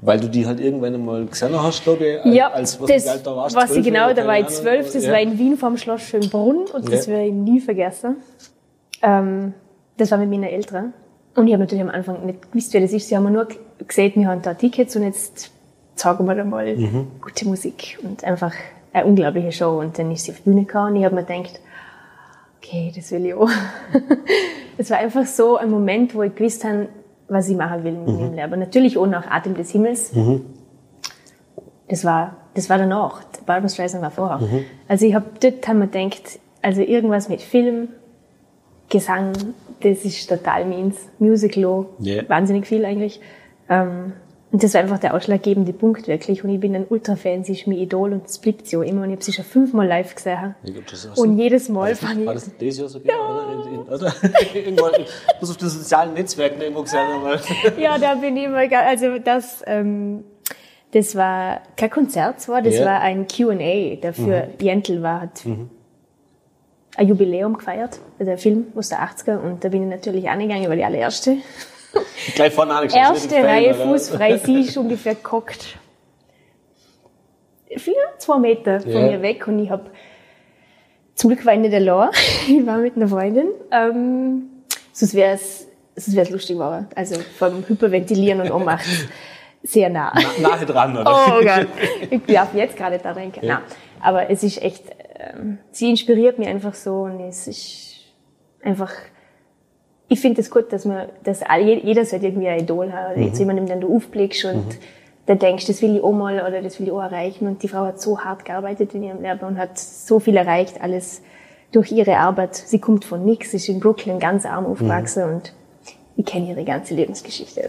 Weil 0.02 0.20
du 0.20 0.30
die 0.30 0.46
halt 0.46 0.60
irgendwann 0.62 0.94
einmal 0.96 1.26
gesehen 1.26 1.62
hast, 1.62 1.84
glaube 1.84 2.06
ich, 2.24 2.34
Ja, 2.34 2.52
als 2.52 2.80
was 2.80 2.88
das 2.90 3.08
alt 3.08 3.28
da 3.28 3.36
warst, 3.36 3.56
weiß 3.56 3.72
ich 3.76 3.84
12 3.84 3.86
genau, 3.86 4.14
da 4.14 4.26
war 4.26 4.40
ich 4.40 4.48
zwölf, 4.48 4.92
das 4.94 5.06
ja. 5.06 5.12
war 5.12 5.20
in 5.20 5.38
Wien 5.38 5.58
vorm 5.58 5.76
Schloss 5.78 6.02
Schönbrunn 6.04 6.66
und 6.74 6.92
das 6.92 7.06
Ja. 7.08 7.14
werde 7.14 7.26
ich 7.28 7.34
nie 7.34 7.60
vergessen. 7.60 8.16
Ähm, 9.02 9.54
das 9.98 10.12
war 10.12 10.18
mit 10.18 10.30
meinen 10.30 10.44
Eltern. 10.44 10.94
Und 11.36 11.48
ich 11.48 11.54
habe 11.54 11.64
natürlich 11.64 11.84
am 11.84 11.90
Anfang 11.90 12.26
nicht 12.26 12.50
gewusst, 12.52 12.74
wer 12.74 12.82
das 12.82 12.94
ist. 12.94 13.08
Sie 13.10 13.16
haben 13.16 13.24
mir 13.24 13.32
nur 13.32 13.48
gesehen, 13.88 14.14
wir 14.16 14.28
haben 14.30 14.42
da 14.42 14.54
Tickets 14.54 14.96
und 14.96 15.04
jetzt 15.04 15.52
zeigen 15.96 16.26
wir 16.26 16.36
da 16.36 16.44
mal 16.46 16.76
Mhm. 16.76 17.08
gute 17.22 17.46
Musik 17.48 18.00
und 18.04 18.24
einfach 18.24 18.54
eine 18.94 19.06
unglaubliche 19.06 19.52
Show. 19.52 19.80
Und 19.80 20.00
dann 20.00 20.12
ist 20.12 20.24
sie 20.26 20.32
auf 20.32 20.38
die 20.38 20.44
Bühne 20.50 20.64
gekommen 20.64 20.92
und 20.94 20.96
ich 20.98 21.06
habe 21.06 21.16
mir 21.16 21.24
gedacht, 21.24 21.60
okay, 22.58 22.92
das 22.96 23.12
will 23.12 23.26
ich 23.26 23.34
auch. 23.34 23.50
Es 24.78 24.90
war 24.90 24.98
einfach 25.00 25.26
so 25.26 25.58
ein 25.58 25.70
Moment, 25.70 26.16
wo 26.16 26.24
ich 26.24 26.34
gewusst 26.34 26.64
habe, 26.64 26.88
was 27.30 27.48
ich 27.50 27.56
machen 27.56 27.84
will 27.84 27.94
mit 27.94 28.08
Mhm. 28.08 28.20
meinem 28.20 28.34
Leben. 28.34 28.60
Natürlich 28.60 28.98
auch 28.98 29.06
nach 29.08 29.30
Atem 29.30 29.56
des 29.56 29.72
Himmels. 29.72 30.12
Das 31.88 32.06
war, 32.06 32.38
das 32.54 32.70
war 32.70 32.78
danach. 32.78 33.24
Barbara 33.46 33.70
Streisand 33.70 34.04
war 34.04 34.12
vorher. 34.12 34.40
Mhm. 34.40 34.66
Also 34.88 35.06
ich 35.06 35.16
habe 35.16 35.26
dort 35.42 35.68
haben 35.68 35.80
wir 35.80 35.88
gedacht, 35.88 36.40
also 36.62 36.82
irgendwas 36.82 37.30
mit 37.30 37.42
Film, 37.42 37.90
Gesang, 38.90 39.34
das 39.82 40.04
ist 40.04 40.28
total 40.28 40.66
meins. 40.66 40.96
Musical 41.20 41.86
Ja. 42.00 42.28
wahnsinnig 42.28 42.66
viel 42.66 42.84
eigentlich. 42.86 43.22
Ähm, 43.70 44.14
und 44.52 44.64
das 44.64 44.74
war 44.74 44.82
einfach 44.82 44.98
der 44.98 45.14
ausschlaggebende 45.14 45.74
Punkt 45.74 46.08
wirklich. 46.08 46.44
Und 46.44 46.50
ich 46.50 46.60
bin 46.60 46.76
ein 46.76 46.86
Ultra-Fan, 46.90 47.44
sie 47.44 47.52
ist 47.54 47.68
mein 47.68 47.78
Idol 47.78 48.14
und 48.14 48.24
das 48.26 48.40
bleibt 48.40 48.66
sie 48.66 48.78
auch 48.78 48.82
immer. 48.82 49.04
Und 49.04 49.10
ich 49.10 49.16
habe 49.16 49.24
sie 49.24 49.34
schon 49.34 49.46
fünfmal 49.46 49.88
live 49.88 50.16
gesehen. 50.16 50.56
Ich 50.64 50.74
glaub, 50.74 50.88
das 50.88 51.06
Und 51.06 51.38
jedes 51.38 51.70
Mal 51.70 51.94
fand 51.96 52.18
nicht, 52.18 52.26
war 52.26 52.36
ich, 52.36 52.44
das 52.44 52.58
dieses 52.58 52.80
Jahr 52.80 52.90
so? 52.90 53.00
Ja. 53.04 53.14
Oder? 53.16 53.94
Oder? 53.94 54.14
Irgendwo, 54.56 54.88
muss 55.40 55.50
auf 55.52 55.58
den 55.58 55.70
sozialen 55.70 56.14
Netzwerken 56.16 56.62
irgendwo 56.62 56.82
gesehen 56.82 57.00
haben. 57.00 57.40
ja, 57.80 57.98
da 58.00 58.16
bin 58.16 58.36
ich 58.38 58.46
immer, 58.46 58.58
also 58.58 59.20
das, 59.20 59.62
ähm, 59.68 60.24
das 60.94 61.16
war 61.16 61.62
kein 61.78 61.92
Konzert 61.92 62.42
zwar, 62.42 62.64
das 62.64 62.80
Ja. 62.80 62.86
war 62.86 63.02
ein 63.02 63.28
Q&A, 63.28 63.98
dafür 64.02 64.48
Jentl 64.60 65.04
war, 65.04 65.22
hat 65.22 65.46
ein 66.98 67.08
Jubiläum 67.08 67.56
gefeiert, 67.58 68.00
also 68.18 68.26
der 68.32 68.40
Film 68.40 68.66
aus 68.76 68.90
der 68.90 69.00
80er 69.02 69.38
und 69.38 69.64
da 69.64 69.70
bin 69.70 69.84
ich 69.84 69.90
natürlich 69.90 70.28
angegangen, 70.28 70.68
weil 70.70 70.78
die 70.78 70.84
allererste, 70.84 71.38
Gleich 72.36 72.54
vorne 72.54 72.74
angeschaut. 72.76 73.00
erste 73.00 73.36
Reihe 73.44 73.76
oder? 73.76 73.86
fußfrei, 73.86 74.38
sie 74.44 74.62
ist 74.62 74.78
ungefähr 74.78 75.16
gehockt. 75.16 75.78
Vier, 77.78 77.94
zwei 78.18 78.40
Meter 78.40 78.80
von 78.82 78.92
Ja. 78.92 79.02
mir 79.12 79.22
weg 79.22 79.48
und 79.48 79.60
ich 79.60 79.70
hab 79.70 79.90
zum 81.16 81.30
Glück 81.30 81.46
war 81.46 81.54
ich 81.54 81.60
nicht 81.60 81.74
allein, 81.74 82.10
ich 82.48 82.66
war 82.66 82.78
mit 82.78 82.96
einer 82.96 83.08
Freundin, 83.08 83.50
ähm, 83.72 84.44
sonst 84.92 85.14
wäre 85.14 85.34
es 85.36 85.68
sonst 85.96 86.16
wär's 86.16 86.30
lustig 86.30 86.56
geworden. 86.58 86.88
Also 86.96 87.20
vom 87.38 87.68
Hyperventilieren 87.68 88.40
und 88.42 88.52
Ohnmacht 88.52 88.86
sehr 89.64 89.90
nah. 89.90 90.14
Na- 90.40 90.50
Nahe 90.50 90.66
dran, 90.66 90.98
oder? 90.98 91.12
Oh 91.12 91.44
Gott, 91.44 91.68
ich 92.10 92.22
darf 92.34 92.54
jetzt 92.56 92.78
gerade 92.78 92.98
da 93.00 93.14
denken. 93.14 93.46
Ja. 93.46 93.56
Nein, 93.56 93.64
aber 94.00 94.30
es 94.30 94.42
ist 94.44 94.62
echt, 94.62 94.84
ähm, 95.16 95.58
sie 95.72 95.90
inspiriert 95.90 96.40
mich 96.40 96.48
einfach 96.48 96.74
so 96.74 97.02
und 97.02 97.20
es 97.20 97.48
ist 97.50 97.96
einfach, 98.64 98.94
ich 100.10 100.20
finde 100.20 100.42
es 100.42 100.50
gut, 100.52 100.74
dass 100.74 100.86
man, 100.86 101.08
dass 101.24 101.42
jeder 101.62 102.04
sollte 102.06 102.26
irgendwie 102.28 102.48
ein 102.50 102.60
Idol 102.60 102.92
haben, 102.92 103.20
Mhm. 103.22 103.28
jetzt 103.28 103.40
jemandem, 103.40 103.66
den 103.68 103.80
du 103.82 103.96
aufblickst 103.96 104.46
und 104.46 104.66
der 105.28 105.36
denkst, 105.36 105.68
das 105.68 105.82
will 105.82 105.96
ich 105.98 106.04
auch 106.04 106.12
mal 106.12 106.42
oder 106.46 106.62
das 106.62 106.80
will 106.80 106.88
ich 106.88 106.92
auch 106.92 107.02
erreichen 107.04 107.48
und 107.48 107.62
die 107.64 107.68
Frau 107.68 107.86
hat 107.86 108.02
so 108.02 108.20
hart 108.20 108.44
gearbeitet 108.46 108.94
in 108.96 109.04
ihrem 109.04 109.22
Leben 109.22 109.42
und 109.46 109.58
hat 109.60 109.78
so 109.78 110.20
viel 110.20 110.36
erreicht, 110.36 110.82
alles 110.82 111.22
durch 111.72 111.92
ihre 111.92 112.18
Arbeit. 112.18 112.56
Sie 112.56 112.80
kommt 112.80 113.06
von 113.06 113.24
nix, 113.24 113.54
ist 113.54 113.70
in 113.70 113.80
Brooklyn 113.80 114.18
ganz 114.20 114.46
arm 114.46 114.66
aufgewachsen 114.66 115.28
Mhm. 115.28 115.34
und 115.36 115.54
ich 116.16 116.26
kenne 116.26 116.50
ihre 116.50 116.66
ganze 116.66 116.96
Lebensgeschichte. 116.96 117.62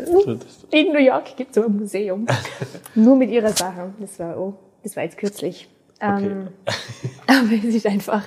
In 0.72 0.92
New 0.92 0.98
York 0.98 1.36
gibt 1.36 1.50
es 1.50 1.56
so 1.56 1.64
ein 1.68 1.76
Museum. 1.76 2.26
Nur 2.94 3.14
mit 3.16 3.30
ihrer 3.30 3.50
Sache. 3.50 3.92
Das 4.00 4.18
war, 4.18 4.36
oh, 4.38 4.54
das 4.82 4.96
war 4.96 5.04
jetzt 5.04 5.18
kürzlich. 5.18 5.68
Ähm, 6.00 6.48
aber 7.26 7.52
es 7.68 7.74
ist 7.74 7.86
einfach 7.86 8.24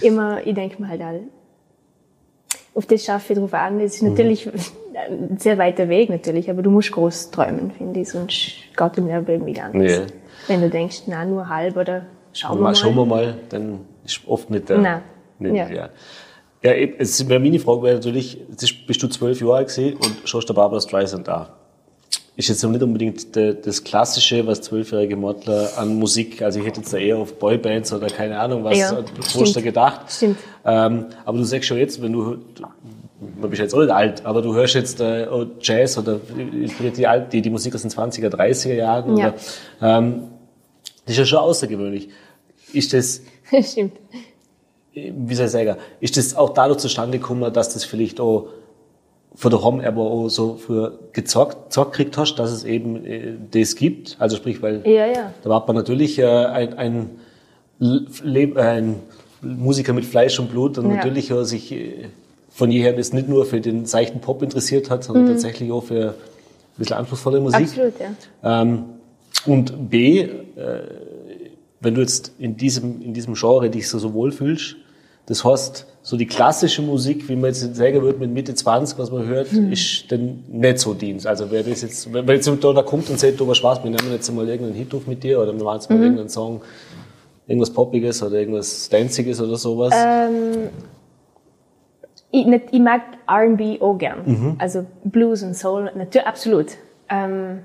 immer, 0.00 0.46
ich 0.46 0.54
denke 0.54 0.80
mal 0.80 0.90
halt 0.90 1.02
auf 2.74 2.86
das 2.86 3.04
schaffe 3.04 3.32
ich 3.32 3.38
drauf 3.38 3.52
an. 3.54 3.80
Es 3.80 3.96
ist 3.96 4.02
natürlich 4.02 4.48
ein 4.48 5.36
sehr 5.38 5.58
weiter 5.58 5.88
Weg 5.88 6.10
natürlich, 6.10 6.50
aber 6.50 6.62
du 6.62 6.70
musst 6.70 6.92
groß 6.92 7.30
träumen, 7.30 7.70
finde 7.70 8.00
ich, 8.00 8.08
sonst 8.10 8.52
geht 8.76 8.98
im 8.98 9.06
Leben 9.06 9.26
irgendwie 9.26 9.52
gar 9.52 9.68
nichts. 9.70 9.96
Ja. 9.98 10.02
Wenn 10.48 10.60
du 10.62 10.70
denkst, 10.70 11.02
na, 11.06 11.24
nur 11.24 11.48
halb 11.48 11.76
oder 11.76 12.06
schauen 12.32 12.58
wir 12.58 12.62
Mal 12.62 12.74
schauen 12.74 12.94
wir 12.96 13.06
mal, 13.06 13.34
dann 13.50 13.80
ist 14.04 14.20
oft 14.26 14.50
nicht 14.50 14.68
der. 14.68 14.78
Nein. 14.78 15.02
Nicht, 15.38 15.54
Ja. 15.56 15.68
ja. 15.70 15.88
Ja, 16.64 16.70
wäre 17.28 17.40
meine 17.40 17.58
Frage 17.58 17.82
wäre 17.82 17.94
natürlich, 17.96 18.38
jetzt 18.48 18.62
ist- 18.62 18.86
bist 18.86 19.02
du 19.02 19.08
zwölf 19.08 19.40
Jahre 19.40 19.56
alt 19.56 19.68
gewesen 19.68 19.96
und 19.96 20.28
schaust 20.28 20.48
der 20.48 20.54
Barbara 20.54 20.80
Streisand 20.80 21.26
da. 21.26 21.56
Ist 22.34 22.48
jetzt 22.48 22.62
noch 22.62 22.70
nicht 22.70 22.82
unbedingt 22.82 23.36
de, 23.36 23.54
das 23.60 23.84
Klassische, 23.84 24.46
was 24.46 24.62
zwölfjährige 24.62 25.16
Modler 25.16 25.70
an 25.76 25.96
Musik, 25.96 26.40
also 26.40 26.60
ich 26.60 26.66
hätte 26.66 26.80
jetzt 26.80 26.90
da 26.92 26.96
eher 26.96 27.18
auf 27.18 27.34
Boybands 27.38 27.92
oder 27.92 28.06
keine 28.06 28.38
Ahnung, 28.40 28.64
was 28.64 28.78
Ja, 28.78 28.96
hast 29.18 29.30
stimmt. 29.30 29.56
du 29.56 29.62
gedacht. 29.62 30.10
Stimmt. 30.10 30.38
Ähm, 30.64 31.06
aber 31.26 31.36
du 31.38 31.44
sagst 31.44 31.68
schon 31.68 31.76
jetzt, 31.76 32.00
wenn 32.00 32.12
du, 32.14 32.38
man 33.38 33.50
bist 33.50 33.60
jetzt 33.60 33.74
auch 33.74 33.80
nicht 33.80 33.90
alt, 33.90 34.24
aber 34.24 34.40
du 34.40 34.54
hörst 34.54 34.74
jetzt 34.74 34.98
äh, 35.02 35.26
Jazz 35.60 35.98
oder 35.98 36.20
die, 36.34 37.28
die, 37.30 37.42
die 37.42 37.50
Musik 37.50 37.74
aus 37.74 37.82
den 37.82 37.90
20er, 37.90 38.28
30er 38.30 38.72
Jahren. 38.74 39.16
Ja. 39.18 39.34
Oder, 39.80 39.98
ähm, 39.98 40.22
das 41.04 41.12
ist 41.12 41.18
ja 41.18 41.26
schon 41.26 41.38
außergewöhnlich. 41.40 42.08
Ist 42.72 42.94
das, 42.94 43.20
Stimmt. 43.62 43.92
wie 44.94 45.34
soll 45.34 45.46
ich 45.46 45.52
sagen, 45.52 45.76
ist 46.00 46.16
das 46.16 46.34
auch 46.34 46.50
dadurch 46.54 46.78
zustande 46.78 47.18
gekommen, 47.18 47.52
dass 47.52 47.74
das 47.74 47.84
vielleicht 47.84 48.20
auch 48.20 48.48
von 49.34 49.50
der 49.50 49.62
Home 49.62 49.86
aber 49.86 50.02
auch 50.02 50.28
so 50.28 50.54
für 50.56 50.98
gezockt, 51.12 51.66
gezockt 51.70 51.92
gekriegt 51.92 52.18
hast, 52.18 52.34
dass 52.36 52.50
es 52.50 52.64
eben 52.64 53.04
äh, 53.04 53.34
das 53.50 53.76
gibt? 53.76 54.16
Also 54.18 54.36
sprich, 54.36 54.60
weil 54.62 54.82
Ja, 54.86 55.06
ja. 55.06 55.32
da 55.42 55.50
war 55.50 55.64
man 55.66 55.76
natürlich 55.76 56.18
äh, 56.18 56.24
ein, 56.26 56.74
ein, 56.74 57.10
Le 57.78 58.42
äh, 58.42 58.60
ein 58.60 58.96
Musiker 59.40 59.92
mit 59.92 60.04
Fleisch 60.04 60.38
und 60.38 60.50
Blut 60.50 60.78
und 60.78 60.88
Ja. 60.90 60.96
natürlich 60.96 61.30
äh, 61.30 61.44
sich 61.44 61.72
äh, 61.72 62.06
von 62.50 62.70
jeher 62.70 62.92
das 62.92 63.12
nicht 63.12 63.28
nur 63.28 63.46
für 63.46 63.60
den 63.60 63.86
seichten 63.86 64.20
Pop 64.20 64.42
interessiert 64.42 64.90
hat, 64.90 65.04
sondern 65.04 65.26
tatsächlich 65.26 65.72
auch 65.72 65.84
für 65.84 66.10
ein 66.10 66.14
bisschen 66.78 66.96
anspruchsvolle 66.96 67.40
Musik. 67.40 67.60
Mhm. 67.60 67.64
Absolut, 67.66 67.94
ja. 68.42 68.62
Ähm, 68.62 68.84
und 69.46 69.90
B, 69.90 70.20
äh, 70.20 70.28
wenn 71.80 71.94
du 71.94 72.00
jetzt 72.02 72.32
in 72.38 72.56
diesem, 72.56 73.00
in 73.02 73.14
diesem 73.14 73.34
Genre 73.34 73.70
dich 73.70 73.88
so, 73.88 73.98
so 73.98 74.12
wohl 74.12 74.30
fühlst, 74.30 74.76
das 75.26 75.44
heißt, 75.44 75.86
so 76.04 76.16
die 76.16 76.26
klassische 76.26 76.82
Musik, 76.82 77.28
wie 77.28 77.36
man 77.36 77.46
jetzt 77.46 77.76
sagen 77.76 78.02
würde, 78.02 78.18
mit 78.18 78.32
Mitte 78.32 78.54
20, 78.54 78.98
was 78.98 79.10
man 79.12 79.24
hört, 79.26 79.52
Hm. 79.52 79.70
ist 79.72 80.10
dann 80.10 80.42
nicht 80.50 80.78
so 80.80 80.94
Dienst. 80.94 81.26
Also 81.28 81.48
wer 81.50 81.62
das 81.62 81.82
jetzt, 81.82 82.12
wenn 82.12 82.26
jetzt 82.26 82.46
jemand 82.46 82.64
da 82.64 82.82
kommt 82.82 83.08
und 83.08 83.20
sagt, 83.20 83.38
du 83.38 83.46
was 83.46 83.58
Spaß, 83.58 83.84
wir 83.84 83.90
nehmen 83.90 84.10
jetzt 84.12 84.28
mal 84.34 84.48
irgendeinen 84.48 84.74
Hit 84.76 84.92
auf 84.94 85.06
mit 85.06 85.22
dir 85.22 85.40
oder 85.40 85.56
wir 85.56 85.62
machen 85.62 85.76
jetzt 85.76 85.88
mal 85.90 85.96
Mhm. 85.96 86.02
irgendeinen 86.02 86.28
Song, 86.28 86.60
irgendwas 87.46 87.70
Poppiges 87.70 88.20
oder 88.22 88.36
irgendwas 88.36 88.88
Danziges 88.88 89.40
oder 89.40 89.56
sowas. 89.56 89.94
Ähm, 89.96 90.70
ich, 92.32 92.46
nicht, 92.46 92.64
ich 92.72 92.80
mag 92.80 93.02
R&B 93.28 93.80
auch 93.80 93.96
gern. 93.96 94.18
Mhm. 94.24 94.56
Also 94.58 94.84
Blues 95.04 95.42
und 95.44 95.54
Soul, 95.54 95.90
natürlich, 95.94 96.26
absolut. 96.26 96.66
Ähm, 97.10 97.58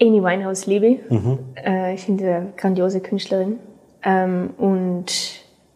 Amy 0.00 0.22
Winehouse 0.22 0.66
liebe 0.66 0.86
ich. 0.86 1.10
Mhm. 1.10 1.38
Äh, 1.56 1.94
ich 1.94 2.02
finde 2.02 2.24
eine 2.34 2.52
grandiose 2.56 3.00
Künstlerin. 3.00 3.58
Ähm, 4.02 4.50
und 4.56 5.06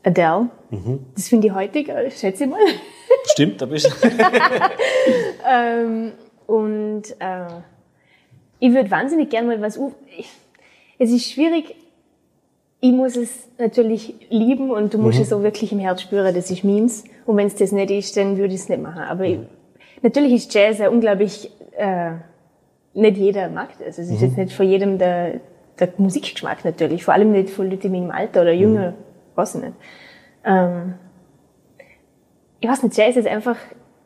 Adele, 0.04 0.48
Mhm. 0.70 1.00
das 1.14 1.28
finde 1.28 1.46
ich 1.48 1.54
heutig, 1.54 1.88
äh, 1.88 2.10
schätze 2.10 2.44
ich 2.44 2.50
mal. 2.50 2.58
Stimmt, 3.26 3.60
da 3.62 3.66
bist 3.66 3.86
du. 3.86 4.08
ähm, 5.48 6.12
und 6.46 7.02
äh, 7.18 7.46
ich 8.60 8.72
würde 8.72 8.90
wahnsinnig 8.90 9.30
gern 9.30 9.46
mal 9.46 9.60
was... 9.60 9.78
ich- 10.16 10.28
Es 10.98 11.10
ist 11.10 11.30
schwierig, 11.32 11.74
ich 12.80 12.92
muss 12.92 13.16
es 13.16 13.48
natürlich 13.58 14.14
lieben 14.28 14.70
und 14.70 14.92
du 14.92 14.98
musst 14.98 15.18
es 15.20 15.32
auch 15.32 15.42
wirklich 15.42 15.72
im 15.72 15.78
Herz 15.78 16.02
spüren, 16.02 16.34
das 16.34 16.50
ist 16.50 16.64
meins. 16.64 17.04
Und 17.24 17.36
wenn 17.38 17.46
es 17.46 17.54
das 17.54 17.72
nicht 17.72 17.90
ist, 17.90 18.16
dann 18.16 18.36
würde 18.36 18.52
ich 18.54 18.60
es 18.60 18.68
nicht 18.68 18.82
machen. 18.82 19.02
Aber 19.02 19.24
ich, 19.24 19.38
natürlich 20.02 20.32
ist 20.34 20.52
Jazz 20.54 20.78
ja 20.78 20.90
unglaublich, 20.90 21.50
äh, 21.78 22.10
nicht 22.92 23.16
jeder 23.16 23.48
mag 23.48 23.70
das. 23.78 23.98
Es 23.98 24.10
ist 24.10 24.20
jetzt 24.20 24.36
nicht 24.36 24.52
für 24.52 24.64
jedem 24.64 24.98
der, 24.98 25.40
der 25.80 25.88
Musikgeschmack 25.96 26.64
natürlich. 26.64 27.04
Vor 27.04 27.14
allem 27.14 27.32
nicht 27.32 27.48
für 27.50 27.64
Leute 27.64 27.86
in 27.86 27.92
meinem 27.94 28.10
Alter 28.10 28.42
oder 28.42 28.52
jünger, 28.52 28.92
weiß 29.34 29.56
ich 29.56 29.62
nicht. 29.62 29.74
Ähm, 30.44 30.94
ich 32.60 32.68
weiß 32.68 32.82
nicht, 32.82 32.96
Jazz 32.96 33.16
ist 33.16 33.28
einfach 33.28 33.56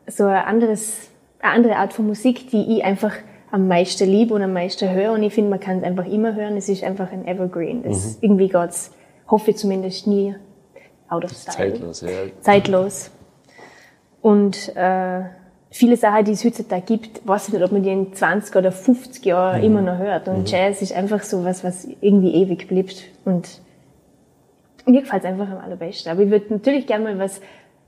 so 0.07 0.25
ein 0.25 0.43
anderes, 0.43 1.09
eine 1.39 1.53
andere 1.53 1.75
Art 1.77 1.93
von 1.93 2.07
Musik, 2.07 2.49
die 2.49 2.77
ich 2.77 2.83
einfach 2.83 3.13
am 3.51 3.67
meisten 3.67 4.07
liebe 4.07 4.33
und 4.33 4.41
am 4.41 4.53
meisten 4.53 4.89
höre. 4.89 5.13
Und 5.13 5.23
ich 5.23 5.33
finde, 5.33 5.49
man 5.49 5.59
kann 5.59 5.79
es 5.79 5.83
einfach 5.83 6.05
immer 6.05 6.35
hören. 6.35 6.57
Es 6.57 6.69
ist 6.69 6.83
einfach 6.83 7.11
ein 7.11 7.27
Evergreen. 7.27 7.83
Das 7.83 8.17
irgendwie 8.21 8.49
geht's 8.49 8.91
hoffe 9.29 9.51
ich 9.51 9.57
zumindest 9.57 10.07
nie 10.07 10.35
out 11.07 11.23
of 11.23 11.31
style. 11.31 11.73
Zeitlos, 11.73 12.01
ja. 12.01 12.09
Zeitlos. 12.41 13.11
Und 14.21 14.75
äh, 14.75 15.21
viele 15.71 15.97
Sachen, 15.97 16.25
die 16.25 16.31
es 16.31 16.43
heutzutage 16.43 16.81
gibt, 16.81 17.25
weiß 17.27 17.47
ich 17.47 17.53
nicht, 17.53 17.63
ob 17.63 17.71
man 17.71 17.83
die 17.83 17.91
in 17.91 18.13
20 18.13 18.55
oder 18.55 18.71
50 18.71 19.23
Jahren 19.25 19.63
immer 19.63 19.81
noch 19.81 19.97
hört. 19.97 20.27
Und 20.27 20.49
Jazz 20.49 20.81
ist 20.81 20.93
einfach 20.93 21.23
so 21.23 21.43
was, 21.43 21.63
was 21.63 21.87
irgendwie 22.01 22.33
ewig 22.33 22.67
bleibt. 22.67 23.03
Und 23.25 23.61
mir 24.89 25.01
gefällt 25.01 25.23
es 25.23 25.29
einfach 25.29 25.49
am 25.49 25.57
allerbesten. 25.59 26.11
Aber 26.11 26.21
ich 26.21 26.29
würde 26.29 26.45
natürlich 26.53 26.85
gerne 26.87 27.03
mal 27.05 27.19
was 27.19 27.41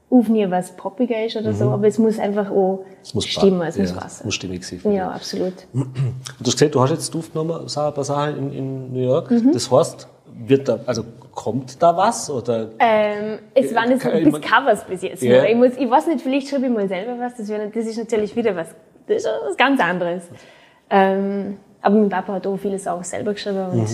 aufnehmen, 0.09 0.51
was 0.51 0.75
poppiger 0.75 1.23
ist 1.25 1.37
oder 1.37 1.53
so, 1.53 1.69
aber 1.69 1.87
es 1.87 1.97
muss 1.97 2.19
einfach 2.19 2.51
auch 2.51 2.83
Es 3.01 3.13
muss 3.13 3.25
stimmen, 3.27 3.61
es 3.61 3.77
ja, 3.77 3.83
muss 3.83 3.93
passen. 3.93 4.25
muss 4.25 4.35
stimmig 4.35 4.63
sein. 4.65 4.81
Ja, 4.91 5.09
absolut. 5.09 5.53
Du 5.73 6.45
hast 6.45 6.53
gesagt, 6.53 6.75
du 6.75 6.81
hast 6.81 6.89
jetzt 6.91 7.15
aufgenommen, 7.15 7.67
Sarah, 7.69 7.87
ein 7.89 7.93
paar 7.93 8.03
Sachen 8.03 8.37
in, 8.37 8.51
in 8.53 8.93
New 8.93 9.03
York. 9.07 9.31
Mhm. 9.31 9.51
Das 9.53 9.71
heißt, 9.71 10.07
wird 10.45 10.67
da, 10.67 10.79
also 10.85 11.03
kommt 11.33 11.81
da 11.81 11.95
was? 11.95 12.29
Oder? 12.29 12.69
Ähm, 12.79 13.39
es 13.53 13.73
waren 13.73 13.89
jetzt 13.91 14.03
bis 14.03 14.31
mein- 14.33 14.41
Covers 14.41 14.83
bis 14.85 15.01
jetzt. 15.01 15.23
Nur. 15.23 15.45
Ich, 15.47 15.55
muss, 15.55 15.77
ich 15.77 15.89
weiß 15.89 16.07
nicht, 16.07 16.21
vielleicht 16.21 16.49
schreibe 16.49 16.65
ich 16.65 16.71
mal 16.73 16.87
selber 16.89 17.17
was. 17.23 17.35
Das, 17.37 17.47
wäre, 17.47 17.69
das 17.69 17.85
ist 17.85 17.97
natürlich 17.97 18.35
wieder 18.35 18.53
was, 18.55 18.67
das 19.07 19.17
ist 19.23 19.29
was 19.47 19.55
ganz 19.55 19.79
anderes. 19.79 20.23
Ähm, 20.89 21.57
aber 21.81 21.95
mein 21.95 22.09
Papa 22.09 22.33
hat 22.33 22.47
auch 22.47 22.57
vieles 22.57 22.85
auch 22.85 23.03
selber 23.03 23.31
geschrieben 23.33 23.65
und 23.71 23.77
Mhm. 23.77 23.87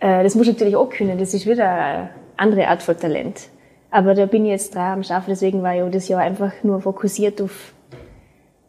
äh, 0.00 0.22
das 0.22 0.34
muss 0.34 0.46
ich 0.48 0.52
natürlich 0.52 0.76
auch 0.76 0.90
können. 0.90 1.18
Das 1.18 1.32
ist 1.32 1.46
wieder 1.46 2.10
andere 2.40 2.68
Art 2.68 2.82
von 2.82 2.96
Talent. 2.96 3.48
Aber 3.90 4.14
da 4.14 4.26
bin 4.26 4.44
ich 4.44 4.50
jetzt 4.52 4.74
dran 4.74 4.92
am 4.98 5.02
Schaffen, 5.02 5.30
deswegen 5.30 5.62
war 5.62 5.74
ich 5.74 5.82
auch 5.82 5.90
das 5.90 6.08
Jahr 6.08 6.20
einfach 6.20 6.52
nur 6.62 6.80
fokussiert 6.80 7.40
auf 7.42 7.72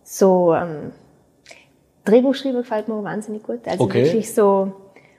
so 0.03 0.53
ähm, 0.53 0.91
Drehbuchschreiber 2.05 2.59
gefällt 2.59 2.87
mir 2.87 2.95
auch 2.95 3.03
wahnsinnig 3.03 3.43
gut. 3.43 3.59
Also 3.67 3.83
Okay. 3.83 4.03
wirklich 4.05 4.33
so 4.33 4.73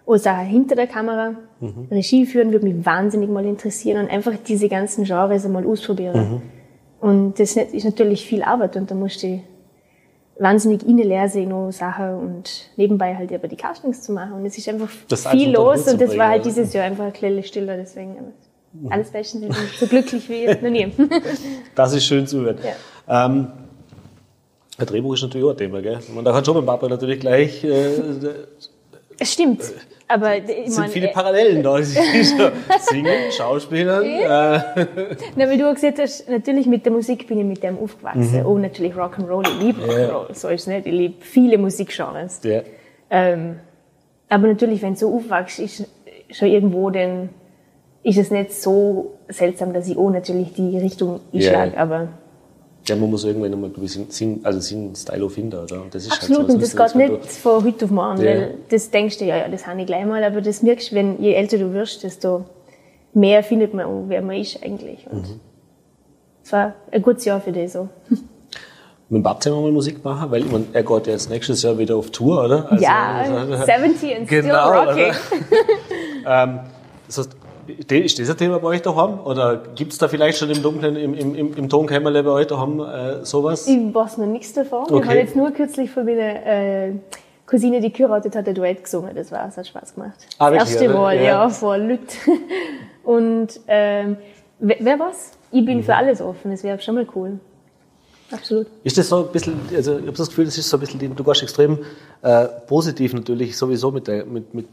auch 0.04 0.16
Sachen 0.16 0.46
hinter 0.46 0.74
der 0.74 0.88
Kamera. 0.88 1.34
Mhm. 1.60 1.86
Regie 1.90 2.26
führen 2.26 2.52
würde 2.52 2.66
mich 2.66 2.84
wahnsinnig 2.84 3.30
mal 3.30 3.44
interessieren 3.44 4.04
und 4.04 4.10
einfach 4.10 4.32
diese 4.46 4.68
ganzen 4.68 5.04
Genres 5.04 5.46
einmal 5.46 5.64
ausprobieren. 5.66 6.16
Mhm. 6.18 6.42
Und 7.00 7.38
das 7.40 7.56
ist 7.56 7.84
natürlich 7.84 8.26
viel 8.26 8.42
Arbeit 8.42 8.76
und 8.76 8.90
da 8.90 8.94
musst 8.94 9.22
du 9.22 9.40
wahnsinnig 10.42 10.86
innenlesen 10.86 11.48
noch 11.48 11.70
Sachen 11.70 12.14
und 12.14 12.70
nebenbei 12.76 13.14
halt 13.14 13.32
aber 13.32 13.48
die 13.48 13.56
Castings 13.56 14.02
zu 14.02 14.12
machen. 14.12 14.32
Und 14.32 14.46
es 14.46 14.58
ist 14.58 14.68
einfach 14.68 14.88
Das 15.08 15.26
viel 15.28 15.50
los 15.52 15.86
und 15.86 16.00
das 16.00 16.16
war 16.18 16.28
halt 16.30 16.44
dieses 16.44 16.72
Jahr 16.72 16.84
einfach 16.84 17.04
ein 17.04 17.12
bisschen 17.12 17.42
stiller, 17.44 17.76
deswegen 17.76 18.16
alles 18.90 19.10
bestens. 19.10 19.44
Ich 19.44 19.48
bin 19.48 19.56
so 19.78 19.86
glücklich 19.86 20.28
wie 20.28 20.46
noch 20.46 20.70
nie. 20.70 20.92
Das 21.74 21.92
ist 21.92 22.04
schön 22.04 22.26
zu 22.26 22.40
hören. 22.40 22.58
Ähm, 23.08 23.46
ein 24.78 24.86
Drehbuch 24.86 25.14
ist 25.14 25.22
natürlich 25.22 25.46
auch 25.46 25.50
ein 25.50 25.56
Thema, 25.56 25.80
gell? 25.82 26.00
Und 26.14 26.24
da 26.24 26.34
hat 26.34 26.44
schon 26.44 26.56
mein 26.56 26.66
Papa 26.66 26.88
natürlich 26.88 27.20
gleich, 27.20 27.62
äh, 27.62 27.90
Es 29.18 29.32
stimmt. 29.32 29.62
Aber 30.12 30.36
es 30.36 30.74
sind 30.74 30.90
viele 30.90 31.08
äh, 31.08 31.12
Parallelen 31.12 31.62
da. 31.62 31.82
Singen, 31.82 33.30
Schauspielern, 33.30 34.04
äh, 34.04 34.26
Na, 35.36 35.48
weil 35.48 35.56
du 35.56 35.72
gesagt 35.72 35.98
hast, 35.98 36.28
natürlich 36.28 36.66
mit 36.66 36.84
der 36.84 36.92
Musik 36.92 37.26
bin 37.26 37.38
ich 37.38 37.46
mit 37.46 37.62
dem 37.62 37.78
aufgewachsen. 37.78 38.44
Oh, 38.44 38.58
natürlich 38.58 38.94
Rock'n'Roll, 38.94 39.48
ich 39.48 39.62
liebe 39.62 39.80
Rock'n'Roll, 39.80 40.34
so 40.34 40.48
ist 40.48 40.62
es 40.62 40.66
nicht. 40.66 40.86
Ich 40.86 40.92
liebe 40.92 41.14
viele 41.20 41.56
Musikgenres. 41.58 42.40
ja. 42.44 42.60
Ähm, 43.10 43.56
aber 44.28 44.46
natürlich, 44.48 44.80
wenn 44.80 44.94
du 44.94 45.00
so 45.00 45.14
aufwachst, 45.14 45.58
ist 45.58 45.84
schon 46.30 46.48
irgendwo 46.48 46.88
dann, 46.88 47.28
ist 48.02 48.16
es 48.16 48.30
nicht 48.30 48.54
so 48.54 49.18
seltsam, 49.28 49.74
dass 49.74 49.86
ich 49.86 49.96
auch 49.98 50.10
natürlich 50.10 50.54
die 50.54 50.78
Richtung 50.78 51.20
einschlage. 51.32 51.72
Ja. 51.74 51.82
Aber 51.82 52.08
ja, 52.86 52.96
man 52.96 53.10
muss 53.10 53.24
irgendwann 53.24 53.52
einmal 53.52 53.70
gewissen 53.70 54.10
Sinn, 54.10 54.40
also 54.42 54.58
Sinn, 54.60 54.94
Style 54.96 55.28
finden, 55.30 55.56
oder? 55.58 55.82
Das 55.90 56.04
ist 56.04 56.12
absolut, 56.12 56.38
halt 56.40 56.48
so. 56.48 56.54
und 56.54 56.62
das 56.62 56.94
geht 56.94 56.94
nicht 57.20 57.32
von 57.32 57.64
heute 57.64 57.84
auf 57.84 57.90
morgen, 57.90 58.20
Ja. 58.20 58.26
weil 58.30 58.54
das 58.70 58.90
denkst 58.90 59.18
du, 59.18 59.24
ja, 59.24 59.36
ja, 59.36 59.48
das 59.48 59.66
habe 59.66 59.80
ich 59.80 59.86
gleich 59.86 60.04
mal, 60.04 60.22
aber 60.24 60.40
das 60.40 60.62
merkst 60.62 60.90
du, 60.90 60.96
wenn 60.96 61.22
je 61.22 61.32
älter 61.34 61.58
du 61.58 61.72
wirst, 61.72 62.02
desto 62.02 62.44
mehr 63.14 63.42
findet 63.44 63.72
man 63.74 63.86
auch, 63.86 64.04
wer 64.08 64.20
man 64.22 64.36
ist 64.36 64.62
eigentlich. 64.62 65.06
Und 65.10 65.22
Mhm. 65.28 65.40
es 66.44 66.52
war 66.52 66.74
ein 66.90 67.02
gutes 67.02 67.24
Jahr 67.24 67.40
für 67.40 67.52
dich 67.52 67.70
so. 67.72 67.88
Mit 69.08 69.18
dem 69.18 69.22
Bab 69.22 69.44
mal 69.44 69.70
Musik 69.70 70.02
machen, 70.02 70.30
weil 70.30 70.42
ich 70.44 70.50
mein, 70.50 70.66
er 70.72 70.82
geht 70.82 71.06
jetzt 71.06 71.28
nächstes 71.28 71.62
Jahr 71.62 71.76
wieder 71.76 71.96
auf 71.96 72.10
Tour, 72.10 72.44
oder? 72.46 72.72
Also, 72.72 72.82
ja, 72.82 73.12
also, 73.18 73.64
70 73.64 74.16
and 74.16 74.26
still 74.26 74.42
Genau, 74.42 74.72
rocking. 74.72 75.12
ähm, 76.26 76.60
das 77.06 77.18
heißt, 77.18 77.36
ist 77.88 78.18
das 78.18 78.30
ein 78.30 78.36
Thema 78.36 78.58
bei 78.58 78.68
euch 78.68 78.82
daheim? 78.82 79.20
Oder 79.24 79.62
gibt 79.74 79.92
es 79.92 79.98
da 79.98 80.08
vielleicht 80.08 80.38
schon 80.38 80.50
im 80.50 80.62
Dunklen, 80.62 80.96
im, 80.96 81.14
im, 81.14 81.54
im, 81.56 81.68
Tonkämmerle 81.68 82.22
bei 82.22 82.30
euch 82.30 82.46
daheim 82.46 82.80
äh, 82.80 83.24
sowas? 83.24 83.66
Ich 83.66 83.94
weiß 83.94 84.18
noch 84.18 84.26
nichts 84.26 84.52
davon. 84.52 84.84
Ich 84.86 84.92
Okay. 84.92 85.08
habe 85.08 85.18
jetzt 85.18 85.36
nur 85.36 85.50
kürzlich 85.50 85.90
von 85.90 86.04
meiner 86.04 86.46
äh, 86.46 86.92
Cousine, 87.46 87.80
die 87.80 87.92
geheiratet 87.92 88.34
hat, 88.36 88.46
ein 88.48 88.54
Duett 88.54 88.84
gesungen. 88.84 89.14
Das 89.14 89.30
war, 89.32 89.46
es 89.48 89.56
hat 89.56 89.66
Spaß 89.66 89.94
gemacht. 89.94 90.14
Ah, 90.38 90.50
das 90.50 90.70
erste 90.70 90.88
oder? 90.88 90.98
Mal, 90.98 91.16
Ja. 91.16 91.22
ja, 91.22 91.48
vor 91.48 91.76
Lüt. 91.78 92.00
Und 93.04 93.60
ähm, 93.68 94.16
wer, 94.58 94.76
wer 94.80 94.98
was? 94.98 95.32
Ich 95.50 95.64
bin 95.64 95.78
Mhm. 95.78 95.82
für 95.84 95.94
alles 95.96 96.20
offen. 96.20 96.50
Das 96.50 96.62
wäre 96.62 96.78
schon 96.80 96.94
mal 96.94 97.06
cool. 97.14 97.38
Absolut. 98.30 98.66
Ist 98.82 98.96
das 98.96 99.08
so 99.10 99.26
ein 99.26 99.32
bisschen, 99.32 99.60
also 99.76 99.98
ich 99.98 100.06
habe 100.06 100.16
das 100.16 100.28
Gefühl, 100.28 100.46
das 100.46 100.56
ist 100.56 100.70
so 100.70 100.78
ein 100.78 100.80
bisschen, 100.80 101.14
du 101.14 101.22
gehst 101.24 101.42
extrem 101.42 101.78
äh, 102.22 102.46
positiv 102.66 103.12
natürlich 103.12 103.56
sowieso 103.58 103.90
mit, 103.90 104.08
der, 104.08 104.24
mit, 104.24 104.54
mit, 104.54 104.66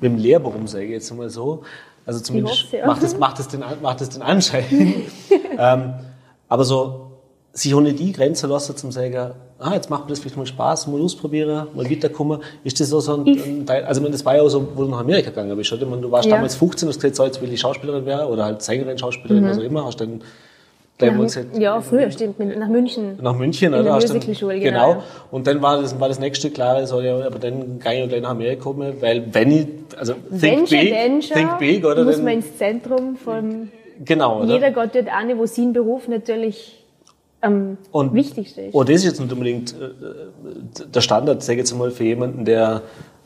mit 0.00 0.02
dem 0.02 0.16
Lehrberuf, 0.16 0.66
sage 0.66 0.84
ich 0.86 0.92
jetzt 0.92 1.14
mal 1.14 1.28
so. 1.28 1.62
Also 2.06 2.20
zumindest 2.20 2.64
hoffe, 2.64 2.76
ja. 2.78 2.86
macht, 2.86 3.02
es, 3.02 3.18
macht, 3.18 3.38
es 3.38 3.48
den, 3.48 3.62
macht 3.82 4.00
es 4.00 4.08
den 4.10 4.22
Anschein. 4.22 4.64
ähm, 5.58 5.94
aber 6.48 6.64
so, 6.64 7.10
sich 7.52 7.74
ohne 7.74 7.92
die 7.92 8.12
Grenze 8.12 8.46
lassen 8.46 8.76
zum 8.76 8.92
sagen, 8.92 9.32
ah, 9.58 9.74
jetzt 9.74 9.90
macht 9.90 10.04
mir 10.04 10.10
das 10.10 10.20
vielleicht 10.20 10.36
mal 10.36 10.46
Spaß, 10.46 10.86
mal 10.86 11.00
ausprobieren, 11.00 11.66
mal 11.74 11.90
weiterkommen. 11.90 12.40
Ist 12.64 12.80
das 12.80 12.88
so, 12.88 13.00
so 13.00 13.16
ein, 13.16 13.26
ein 13.26 13.66
Teil, 13.66 13.84
also 13.84 14.00
ich 14.00 14.02
meine, 14.02 14.12
das 14.12 14.24
war 14.24 14.36
ja 14.36 14.42
auch 14.42 14.48
so, 14.48 14.66
wo 14.74 14.84
du 14.84 14.88
nach 14.90 15.00
Amerika 15.00 15.30
gegangen 15.30 15.56
bist, 15.56 15.72
oder? 15.72 15.82
Ich 15.82 15.88
meine, 15.88 16.02
du 16.02 16.10
warst 16.10 16.28
Ja. 16.28 16.36
damals 16.36 16.54
15 16.54 16.86
und 16.86 16.94
hast 16.94 17.00
gesagt, 17.00 17.16
so, 17.16 17.24
jetzt 17.24 17.42
will 17.42 17.52
ich 17.52 17.60
Schauspielerin 17.60 18.06
werden 18.06 18.28
oder 18.28 18.44
halt 18.44 18.62
Sängerin, 18.62 18.98
Schauspielerin, 18.98 19.48
was 19.48 19.58
auch 19.58 19.62
immer, 19.62 19.84
hast 19.84 20.00
dann 20.00 20.22
gleich 21.08 21.18
gesagt, 21.18 21.54
Mhm. 21.56 21.60
Ja, 21.60 21.80
früher, 21.80 22.10
stimmt. 22.10 22.38
Mit, 22.38 22.58
nach 22.58 22.68
München. 22.68 23.18
nach 23.20 23.36
München, 23.36 23.68
In 23.72 23.74
oder? 23.80 23.82
der 23.84 23.94
Musicalschule, 23.94 24.60
genau. 24.60 24.88
genau, 24.88 25.00
ja. 25.00 25.04
Und 25.30 25.46
dann 25.46 25.60
war 25.62 25.80
das, 25.80 25.98
war 25.98 26.08
das 26.08 26.18
nächste 26.18 26.50
klare, 26.50 26.86
so, 26.86 27.00
ja, 27.00 27.16
aber 27.26 27.38
dann 27.38 27.78
kann 27.78 27.94
ich 27.94 28.08
gleich 28.08 28.22
nach 28.22 28.30
Amerika 28.30 28.62
kommen, 28.62 28.94
weil 29.00 29.24
wenn 29.32 29.50
ich, 29.50 29.66
also 29.98 30.14
think 30.38 30.68
schon, 30.68 30.78
big, 30.78 30.94
schon, 31.24 31.36
think 31.36 31.58
big, 31.58 31.84
oder? 31.84 32.04
muss 32.04 32.16
Dann, 32.16 32.24
man 32.24 32.34
ins 32.34 32.56
Zentrum 32.56 33.16
von... 33.16 33.70
genau, 34.04 34.42
oder? 34.42 34.52
Jeder 34.54 34.70
geht 34.70 34.94
dort 34.94 35.08
an, 35.12 35.36
wo 35.38 35.46
sein 35.46 35.72
Beruf 35.72 36.08
natürlich 36.08 36.76
am 37.42 37.78
Und- 37.90 38.12
wichtigsten 38.14 38.60
ist. 38.68 38.74
Und 38.74 38.88
das 38.88 38.96
ist 38.96 39.04
jetzt 39.04 39.20
nicht 39.20 39.32
unbedingt 39.32 39.72
äh, 39.72 40.84
der 40.94 41.00
Standard, 41.00 41.42
sage 41.42 41.54
ich 41.54 41.58
jetzt 41.60 41.76
mal, 41.78 41.90
für 41.90 42.04
jemanden, 42.04 42.44
der 42.44 42.82
äh, 42.82 43.19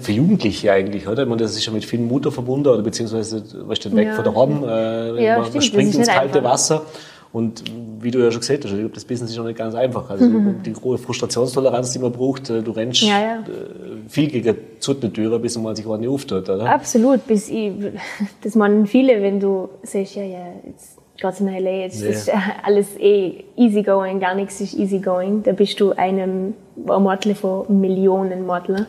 für 0.00 0.12
Jugendliche 0.12 0.72
eigentlich, 0.72 1.06
oder? 1.08 1.22
Ich 1.22 1.28
meine, 1.28 1.42
das 1.42 1.56
ist 1.56 1.64
ja 1.66 1.72
mit 1.72 1.84
viel 1.84 2.00
Mutter 2.00 2.30
verbunden, 2.30 2.68
oder 2.68 2.82
beziehungsweise, 2.82 3.42
weißt 3.68 3.84
du, 3.86 3.96
weg 3.96 4.08
Ja, 4.08 4.14
von 4.14 4.24
der 4.24 4.34
Home, 4.34 4.66
äh, 4.66 5.24
Ja, 5.24 5.36
man, 5.36 5.44
stimmt, 5.46 5.54
man 5.54 5.62
springt 5.62 5.94
ins 5.94 6.08
kalte 6.08 6.38
einfach. 6.38 6.50
Wasser. 6.52 6.82
Und 7.30 7.62
wie 8.00 8.10
du 8.10 8.20
ja 8.20 8.30
schon 8.30 8.40
gesagt 8.40 8.64
hast, 8.64 8.72
ich 8.72 8.78
glaube, 8.78 8.94
das 8.94 9.04
Business 9.04 9.30
ist 9.30 9.36
noch 9.36 9.44
nicht 9.44 9.58
ganz 9.58 9.74
einfach. 9.74 10.08
Also 10.08 10.26
die 10.64 10.74
hohe 10.74 10.96
Frustrationstoleranz, 10.96 11.92
die 11.92 11.98
man 11.98 12.10
braucht, 12.12 12.48
äh, 12.48 12.62
du 12.62 12.70
rennst 12.70 13.02
Ja, 13.02 13.20
ja. 13.20 13.34
äh, 13.40 14.08
viel 14.08 14.28
gegen 14.28 14.56
die 15.02 15.08
Türe, 15.10 15.38
bis 15.38 15.58
man 15.58 15.76
sich 15.76 15.84
nicht 15.84 16.08
auftut, 16.08 16.48
oder? 16.48 16.64
Absolut, 16.70 17.26
bis 17.26 17.50
ich, 17.50 17.72
das 18.42 18.54
meinen 18.54 18.86
viele, 18.86 19.20
wenn 19.22 19.40
du 19.40 19.68
sagst, 19.82 20.14
ja, 20.14 20.22
ja, 20.22 20.38
jetzt 20.66 20.96
geht's 21.20 21.40
in 21.40 21.48
LA, 21.48 21.70
jetzt 21.82 22.00
Ja. 22.02 22.08
ist 22.08 22.30
alles 22.64 22.96
eh 22.98 23.44
easygoing, 23.56 24.20
gar 24.20 24.34
nichts 24.34 24.60
ist 24.62 24.74
easygoing. 24.74 25.42
Da 25.42 25.52
bist 25.52 25.78
du 25.80 25.92
einem 25.92 26.54
ein 26.86 27.02
Mortel 27.02 27.34
von 27.34 27.78
Millionen 27.80 28.46
Mortler 28.46 28.86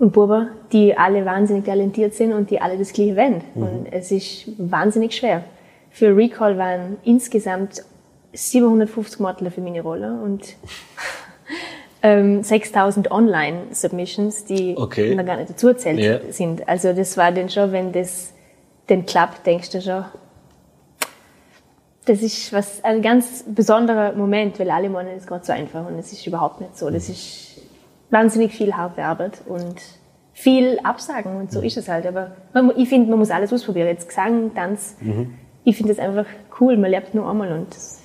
und 0.00 0.12
Buber, 0.12 0.48
die 0.72 0.96
alle 0.96 1.24
wahnsinnig 1.26 1.66
talentiert 1.66 2.14
sind 2.14 2.32
und 2.32 2.50
die 2.50 2.60
alle 2.60 2.76
das 2.78 2.92
Gleiche 2.92 3.16
wollen. 3.16 3.42
Mhm. 3.54 3.62
Und 3.62 3.86
es 3.92 4.10
ist 4.10 4.46
wahnsinnig 4.58 5.14
schwer. 5.14 5.44
Für 5.90 6.16
Recall 6.16 6.56
waren 6.58 6.96
insgesamt 7.04 7.84
750 8.32 9.20
Mortler 9.20 9.50
für 9.50 9.60
meine 9.60 9.82
Rolle 9.82 10.18
und 10.24 10.56
ähm, 12.02 12.42
6000 12.42 13.10
Online-Submissions, 13.10 14.46
die 14.46 14.74
Okay. 14.76 15.14
noch 15.14 15.26
gar 15.26 15.36
nicht 15.36 15.50
dazu 15.50 15.68
erzählt 15.68 15.98
Ja. 16.00 16.32
sind. 16.32 16.66
Also 16.68 16.92
das 16.94 17.16
war 17.16 17.30
dann 17.30 17.50
schon, 17.50 17.70
wenn 17.72 17.92
das 17.92 18.32
den 18.88 19.04
klappt, 19.04 19.46
denkst 19.46 19.70
du 19.70 19.82
schon, 19.82 20.04
das 22.06 22.22
ist 22.22 22.52
was 22.52 22.82
ein 22.82 23.02
ganz 23.02 23.44
besonderer 23.46 24.12
Moment, 24.14 24.58
weil 24.58 24.70
alle 24.70 24.88
meinen, 24.88 25.16
es 25.16 25.26
geht 25.26 25.44
so 25.44 25.52
einfach 25.52 25.86
und 25.86 25.98
es 25.98 26.12
ist 26.12 26.26
überhaupt 26.26 26.60
nicht 26.60 26.76
so. 26.76 26.88
Das 26.90 27.08
ist 27.08 27.49
wahnsinnig 28.10 28.52
viel 28.52 28.72
harte 28.74 29.02
Arbeit 29.04 29.40
und 29.46 29.76
viel 30.32 30.78
Absagen 30.84 31.36
und 31.36 31.52
so 31.52 31.60
ist 31.60 31.76
es 31.76 31.88
halt. 31.88 32.06
Aber 32.06 32.32
man, 32.54 32.72
ich 32.76 32.88
finde, 32.88 33.10
man 33.10 33.18
muss 33.18 33.30
alles 33.30 33.52
ausprobieren. 33.52 33.88
Jetzt 33.88 34.08
Gesang, 34.08 34.52
Tanz. 34.54 34.96
Ich 35.64 35.76
finde 35.76 35.94
das 35.94 36.02
einfach 36.04 36.24
cool. 36.60 36.76
Man 36.76 36.90
lernt 36.90 37.14
nur 37.14 37.28
einmal 37.28 37.52
und 37.52 37.66
das 37.74 37.98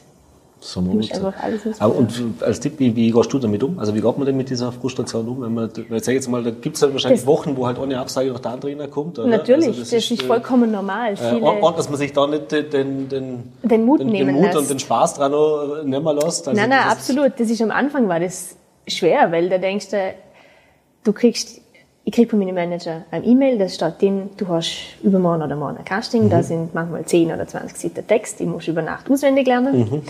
So 0.60 0.82
muss 0.82 1.10
einfach 1.12 1.34
alles 1.42 1.66
ausprobieren. 1.66 1.76
Aber 1.80 1.96
und 1.96 2.44
als 2.44 2.60
Tipp, 2.60 2.74
wie, 2.80 2.94
wie 2.96 3.10
gehst 3.12 3.32
du 3.32 3.40
damit 3.40 3.64
um? 3.64 3.80
Also 3.80 3.96
wie 3.96 4.02
geht 4.02 4.18
man 4.18 4.26
denn 4.26 4.36
mit 4.36 4.50
dieser 4.50 4.72
Frustration 4.74 5.28
um? 5.30 5.42
Wenn 5.44 5.54
man, 5.54 5.70
ich 5.76 6.04
sag 6.04 6.14
jetzt 6.14 6.28
mal, 6.28 6.44
da 6.44 6.50
gibt 6.52 6.76
es 6.76 6.82
dann 6.82 6.92
wahrscheinlich 6.92 7.22
Das- 7.22 7.28
Wochen, 7.28 7.56
wo 7.56 7.66
halt 7.68 7.80
ohne 7.80 7.98
Absage 8.00 8.30
noch 8.32 8.40
der 8.40 8.52
andere 8.52 8.78
reinkommt. 8.78 9.18
Oder? 9.18 9.28
Natürlich, 9.30 9.68
Also 9.68 9.80
das, 9.80 9.94
ist, 9.94 10.12
äh, 10.12 10.26
vollkommen 10.26 10.72
normal. 10.72 11.14
Äh, 11.14 11.36
und, 11.36 11.78
dass 11.78 11.90
man 11.90 11.98
sich 11.98 12.12
da 12.12 12.28
nicht 12.28 12.52
den, 12.52 13.08
den, 13.08 13.54
den, 13.64 13.86
Mut 13.86 14.02
den, 14.02 14.12
den 14.12 14.32
Mut 14.34 14.56
und 14.56 14.70
den 14.70 14.80
Spaß 14.80 15.14
dran 15.16 15.32
noch 15.32 15.84
nehmen 15.86 16.16
lässt. 16.18 16.48
Also 16.50 16.60
Nein, 16.60 16.70
nein, 16.70 16.80
das 16.84 16.86
ist- 17.04 17.10
absolut. 17.12 17.40
Das 17.40 17.50
ist 17.50 17.62
am 17.62 17.72
Anfang 17.72 18.10
war 18.10 18.20
das 18.20 18.58
schwer, 18.88 19.32
weil 19.32 19.50
da 19.50 19.58
denkst 19.58 19.90
du, 19.90 20.14
du 21.04 21.14
kriegst 21.14 21.62
ich 22.08 22.14
kriege 22.14 22.30
von 22.30 22.38
meinem 22.38 22.54
Manager 22.54 23.04
ein 23.10 23.24
E-Mail, 23.24 23.58
da 23.58 23.68
steht 23.68 24.00
drin, 24.00 24.30
du 24.38 24.48
hast 24.48 24.96
übermorgen 25.02 25.42
oder 25.42 25.56
morgen 25.56 25.78
ein 25.78 25.86
Casting, 25.86 26.26
Mhm. 26.26 26.30
da 26.30 26.44
sind 26.44 26.74
manchmal 26.76 27.04
10 27.04 27.32
oder 27.34 27.48
20 27.48 27.78
Seiten 27.78 28.08
Text, 28.08 28.40
die 28.40 28.46
musst 28.46 28.68
du 28.68 28.72
über 28.72 28.84
Nacht 28.84 29.10
auswendig 29.10 29.48
lernen. 29.48 29.80
Mhm. 29.80 30.02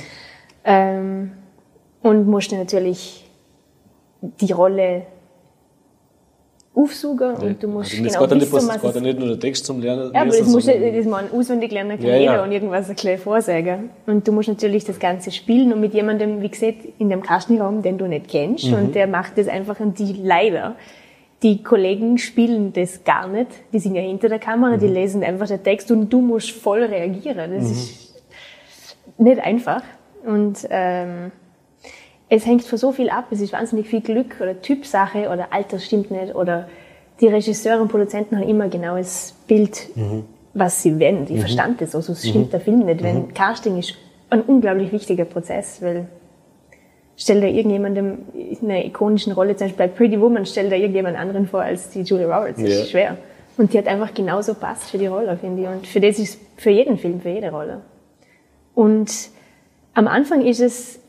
Ähm, 0.65 1.31
und 2.01 2.27
musst 2.27 2.51
dann 2.51 2.59
natürlich 2.59 3.25
die 4.21 4.51
Rolle 4.51 5.03
aufsuchen 6.75 7.35
und 7.35 7.63
du 7.63 7.67
musst 7.69 7.91
also 7.93 8.03
genau 8.03 8.27
geht 8.27 8.37
nicht, 8.39 8.51
wissen, 8.51 8.69
bloß- 8.69 8.73
was 8.75 8.81
geht 8.81 8.95
ja 8.95 9.01
nicht 9.01 9.19
nur 9.19 9.27
der 9.29 9.39
Text 9.39 9.65
zum 9.65 9.81
Lernen. 9.81 10.11
ja, 10.13 10.21
aber 10.21 10.29
das 10.31 10.47
musst 10.47 10.67
du, 10.67 10.73
das 10.91 11.05
man 11.05 11.31
auswendig 11.31 11.71
lernen 11.71 11.97
kann 11.97 12.07
Ja, 12.07 12.15
jeder 12.17 12.33
ja. 12.35 12.43
und 12.43 12.51
irgendwas 12.51 12.89
ein 12.89 12.95
bisschen 12.95 13.17
vorsagen. 13.17 13.89
Und 14.05 14.27
du 14.27 14.31
musst 14.33 14.49
natürlich 14.49 14.83
das 14.83 14.99
Ganze 14.99 15.31
spielen 15.31 15.71
und 15.71 15.79
mit 15.79 15.93
jemandem, 15.93 16.41
wie 16.41 16.49
gesagt, 16.49 16.79
in 16.99 17.09
dem 17.09 17.21
Castingraum, 17.21 17.81
den 17.81 17.97
du 17.97 18.07
nicht 18.07 18.27
kennst 18.27 18.65
Mhm. 18.65 18.73
und 18.73 18.95
der 18.95 19.07
macht 19.07 19.37
das 19.37 19.47
einfach 19.47 19.79
und 19.79 19.97
die 19.99 20.13
leider, 20.21 20.75
die 21.43 21.63
Kollegen 21.63 22.17
spielen 22.17 22.73
das 22.73 23.03
gar 23.03 23.27
nicht. 23.27 23.47
Die 23.71 23.79
sind 23.79 23.95
ja 23.95 24.01
hinter 24.01 24.27
der 24.29 24.39
Kamera, 24.39 24.75
Mhm. 24.75 24.79
die 24.81 24.87
lesen 24.87 25.23
einfach 25.23 25.47
den 25.47 25.63
Text 25.63 25.91
und 25.91 26.09
du 26.11 26.19
musst 26.21 26.51
voll 26.51 26.83
reagieren. 26.83 27.51
Das 27.57 27.69
ist 27.71 28.15
nicht 29.17 29.39
einfach. 29.39 29.81
Und 30.25 30.67
ähm, 30.69 31.31
es 32.29 32.45
hängt 32.45 32.63
von 32.63 32.77
so 32.77 32.91
viel 32.91 33.09
ab. 33.09 33.25
Es 33.31 33.41
ist 33.41 33.53
wahnsinnig 33.53 33.87
viel 33.87 34.01
Glück 34.01 34.37
oder 34.41 34.61
Typsache 34.61 35.29
oder 35.29 35.47
Alter 35.51 35.79
stimmt 35.79 36.11
nicht 36.11 36.33
oder 36.35 36.67
die 37.21 37.27
Regisseure 37.27 37.81
und 37.81 37.87
Produzenten 37.89 38.35
haben 38.37 38.47
immer 38.49 38.67
genau 38.67 38.97
das 38.97 39.33
Bild, 39.47 39.87
was 40.53 40.81
sie 40.83 40.99
wollen. 40.99 41.25
Ich 41.29 41.39
verstand 41.39 41.79
das, 41.81 41.95
also 41.95 42.13
es 42.13 42.27
stimmt 42.27 42.51
der 42.51 42.59
Film 42.59 42.79
nicht. 42.79 43.01
Wenn 43.03 43.33
Casting 43.33 43.77
ist 43.77 43.93
ein 44.29 44.41
unglaublich 44.41 44.91
wichtiger 44.91 45.25
Prozess, 45.25 45.81
weil 45.81 46.07
stell 47.15 47.39
dir 47.41 47.47
irgendjemandem 47.49 48.17
in 48.33 48.69
einer 48.69 48.83
ikonischen 48.85 49.31
Rolle, 49.33 49.55
zum 49.55 49.67
Beispiel 49.67 49.87
bei 49.87 49.93
Pretty 49.93 50.19
Woman, 50.19 50.45
stell 50.45 50.69
dir 50.69 50.77
irgendjemand 50.77 51.17
anderen 51.17 51.47
vor 51.47 51.61
als 51.61 51.89
die 51.89 52.01
Julia 52.01 52.25
Roberts. 52.25 52.59
Das 52.61 52.69
Ja. 52.69 52.81
ist 52.81 52.89
schwer. 52.91 53.17
Und 53.57 53.71
die 53.71 53.77
hat 53.77 53.87
einfach 53.87 54.13
genauso 54.13 54.53
passt 54.55 54.89
für 54.89 54.97
die 54.97 55.07
Rolle, 55.07 55.37
finde 55.37 55.61
ich. 55.61 55.67
Und 55.69 55.87
für 55.87 56.01
das 56.01 56.19
ist 56.19 56.37
für 56.57 56.71
jeden 56.71 56.97
Film, 56.97 57.21
für 57.21 57.29
jede 57.29 57.51
Rolle. 57.51 57.81
Und 58.73 59.29
am 59.93 60.07
Anfang 60.09 60.41
ist 60.45 60.59
es 60.59 60.99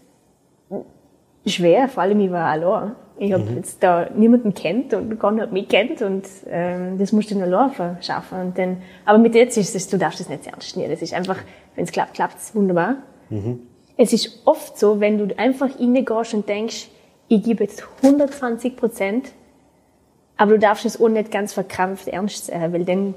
schwer, 1.46 1.88
vor 1.88 2.02
allem 2.02 2.20
ich 2.20 2.30
war 2.30 2.46
allein. 2.46 2.92
Ich 3.18 3.32
habe 3.32 3.44
jetzt 3.56 3.82
da 3.82 4.10
niemanden 4.14 4.52
kennt 4.52 4.92
und 4.92 5.18
keiner 5.18 5.44
hat 5.44 5.52
mich 5.52 5.68
kennt 5.68 6.02
und 6.02 6.26
ähm, 6.50 6.98
das 6.98 7.12
musst 7.12 7.30
du 7.30 7.34
nur 7.34 7.44
allein 7.44 7.96
schaffen. 8.02 8.38
Und 8.40 8.58
dann, 8.58 8.76
aber 9.06 9.16
mit 9.16 9.34
jetzt 9.34 9.56
ist 9.56 9.74
es, 9.74 9.88
du 9.88 9.96
darfst 9.96 10.20
es 10.20 10.28
nicht 10.28 10.44
sehr 10.44 10.52
ernst 10.52 10.76
nehmen. 10.76 10.90
Das 10.90 11.00
ist 11.00 11.14
einfach, 11.14 11.38
wenn 11.76 11.84
es 11.84 11.92
klappt, 11.92 12.12
klappt 12.14 12.36
es 12.38 12.54
wunderbar. 12.54 12.96
Es 13.96 14.12
ist 14.12 14.42
oft 14.44 14.78
so, 14.78 15.00
wenn 15.00 15.16
du 15.16 15.38
einfach 15.38 15.70
reingehst 15.80 16.34
und 16.34 16.46
denkst, 16.46 16.88
ich 17.28 17.42
gebe 17.42 17.64
jetzt 17.64 17.82
120 18.02 18.76
Prozent, 18.76 19.32
aber 20.36 20.52
du 20.52 20.58
darfst 20.58 20.84
es 20.84 21.00
auch 21.00 21.08
nicht 21.08 21.30
ganz 21.30 21.54
verkrampft 21.54 22.08
ernst 22.08 22.46
sein, 22.46 22.70
weil 22.72 22.84
dann 22.84 23.14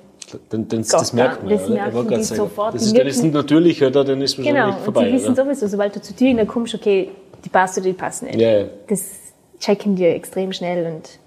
Dann, 0.49 0.67
dann, 0.69 0.79
das 0.79 0.91
Gott, 0.91 1.13
merkt 1.13 1.43
man 1.43 1.51
das 1.51 1.67
ja. 1.67 1.89
merken 1.89 2.07
die 2.07 2.23
sofort. 2.23 2.73
Das 2.75 2.83
ist, 2.85 2.97
dann 2.97 3.05
ist 3.05 3.21
nicht 3.21 3.33
natürlich, 3.33 3.83
oder? 3.83 4.05
Dann 4.05 4.21
ist 4.21 4.37
wahrscheinlich 4.37 4.63
Genau, 4.63 4.77
vorbei. 4.77 5.05
die 5.07 5.13
wissen 5.13 5.33
oder? 5.33 5.43
sowieso, 5.43 5.67
sobald 5.67 5.95
du 5.95 6.01
zu 6.01 6.13
dir 6.13 6.33
dann 6.35 6.47
kommst, 6.47 6.73
okay, 6.73 7.09
die 7.45 7.49
passt 7.49 7.77
oder 7.77 7.87
die 7.87 7.93
passt 7.93 8.23
nicht. 8.23 8.39
Ja. 8.39 8.65
Das 8.87 9.03
checken 9.59 9.95
die 9.95 10.05
extrem 10.05 10.51
schnell 10.53 10.85
und, 10.93 11.19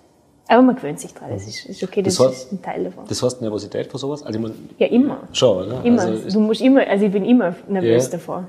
aber 0.49 0.63
man 0.63 0.77
gewöhnt 0.77 1.01
sich 1.01 1.13
dran, 1.15 1.31
das 1.31 1.47
ist, 1.47 1.67
ist 1.67 1.83
okay, 1.83 2.03
das, 2.03 2.17
Das 2.17 2.27
heißt- 2.27 2.31
ist 2.33 2.53
ein 2.53 2.63
Teil 2.63 2.85
davon. 2.85 3.05
Das 3.09 3.23
heißt 3.23 3.41
Nervosität 3.43 3.87
vor 3.89 4.01
sowas? 4.01 4.23
Also 4.23 4.39
meine, 4.41 4.55
ja, 4.79 4.87
immer. 4.89 5.19
schon, 5.33 5.67
oder? 5.67 5.85
Immer. 5.85 6.03
Also, 6.03 6.31
du 6.31 6.41
musst 6.41 6.61
immer, 6.61 6.87
also 6.87 7.05
ich 7.07 7.13
bin 7.13 7.25
immer 7.25 7.55
nervös 7.69 8.05
Ja. 8.07 8.13
davor. 8.13 8.45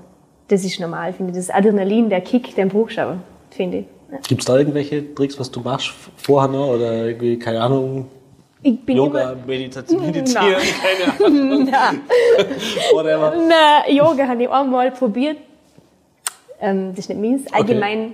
Das 0.48 0.64
ist 0.66 0.80
normal, 0.80 1.14
finde 1.14 1.32
ich. 1.32 1.38
Das 1.38 1.50
Adrenalin, 1.50 2.10
der 2.10 2.22
Kick, 2.22 2.54
den 2.56 2.68
brauchst 2.70 2.98
du 2.98 3.02
aber, 3.02 3.18
finde 3.52 3.80
ich. 3.80 3.86
Ja. 4.12 4.18
Gibt 4.28 4.42
es 4.42 4.46
da 4.46 4.58
irgendwelche 4.58 5.14
Tricks, 5.16 5.40
was 5.40 5.50
du 5.50 5.62
machst 5.62 5.92
vorher 6.18 6.50
noch? 6.52 6.68
Oder 6.76 7.06
irgendwie, 7.08 7.40
keine 7.40 7.62
Ahnung, 7.62 8.08
Ich 8.62 8.80
bin 8.86 8.98
Yoga, 8.98 9.32
immer, 9.32 9.46
Meditation, 9.48 10.02
meditieren, 10.06 10.56
keine 10.56 11.26
Ahnung, 11.26 11.68
whatever. 12.94 13.34
Nein, 13.36 13.96
Yoga 13.96 14.28
habe 14.28 14.44
ich 14.44 14.50
einmal 14.50 14.92
probiert. 14.92 15.38
Ähm, 16.64 16.92
das 16.96 17.00
ist 17.00 17.10
nicht 17.10 17.20
meins. 17.22 17.54
Allgemein 17.54 18.14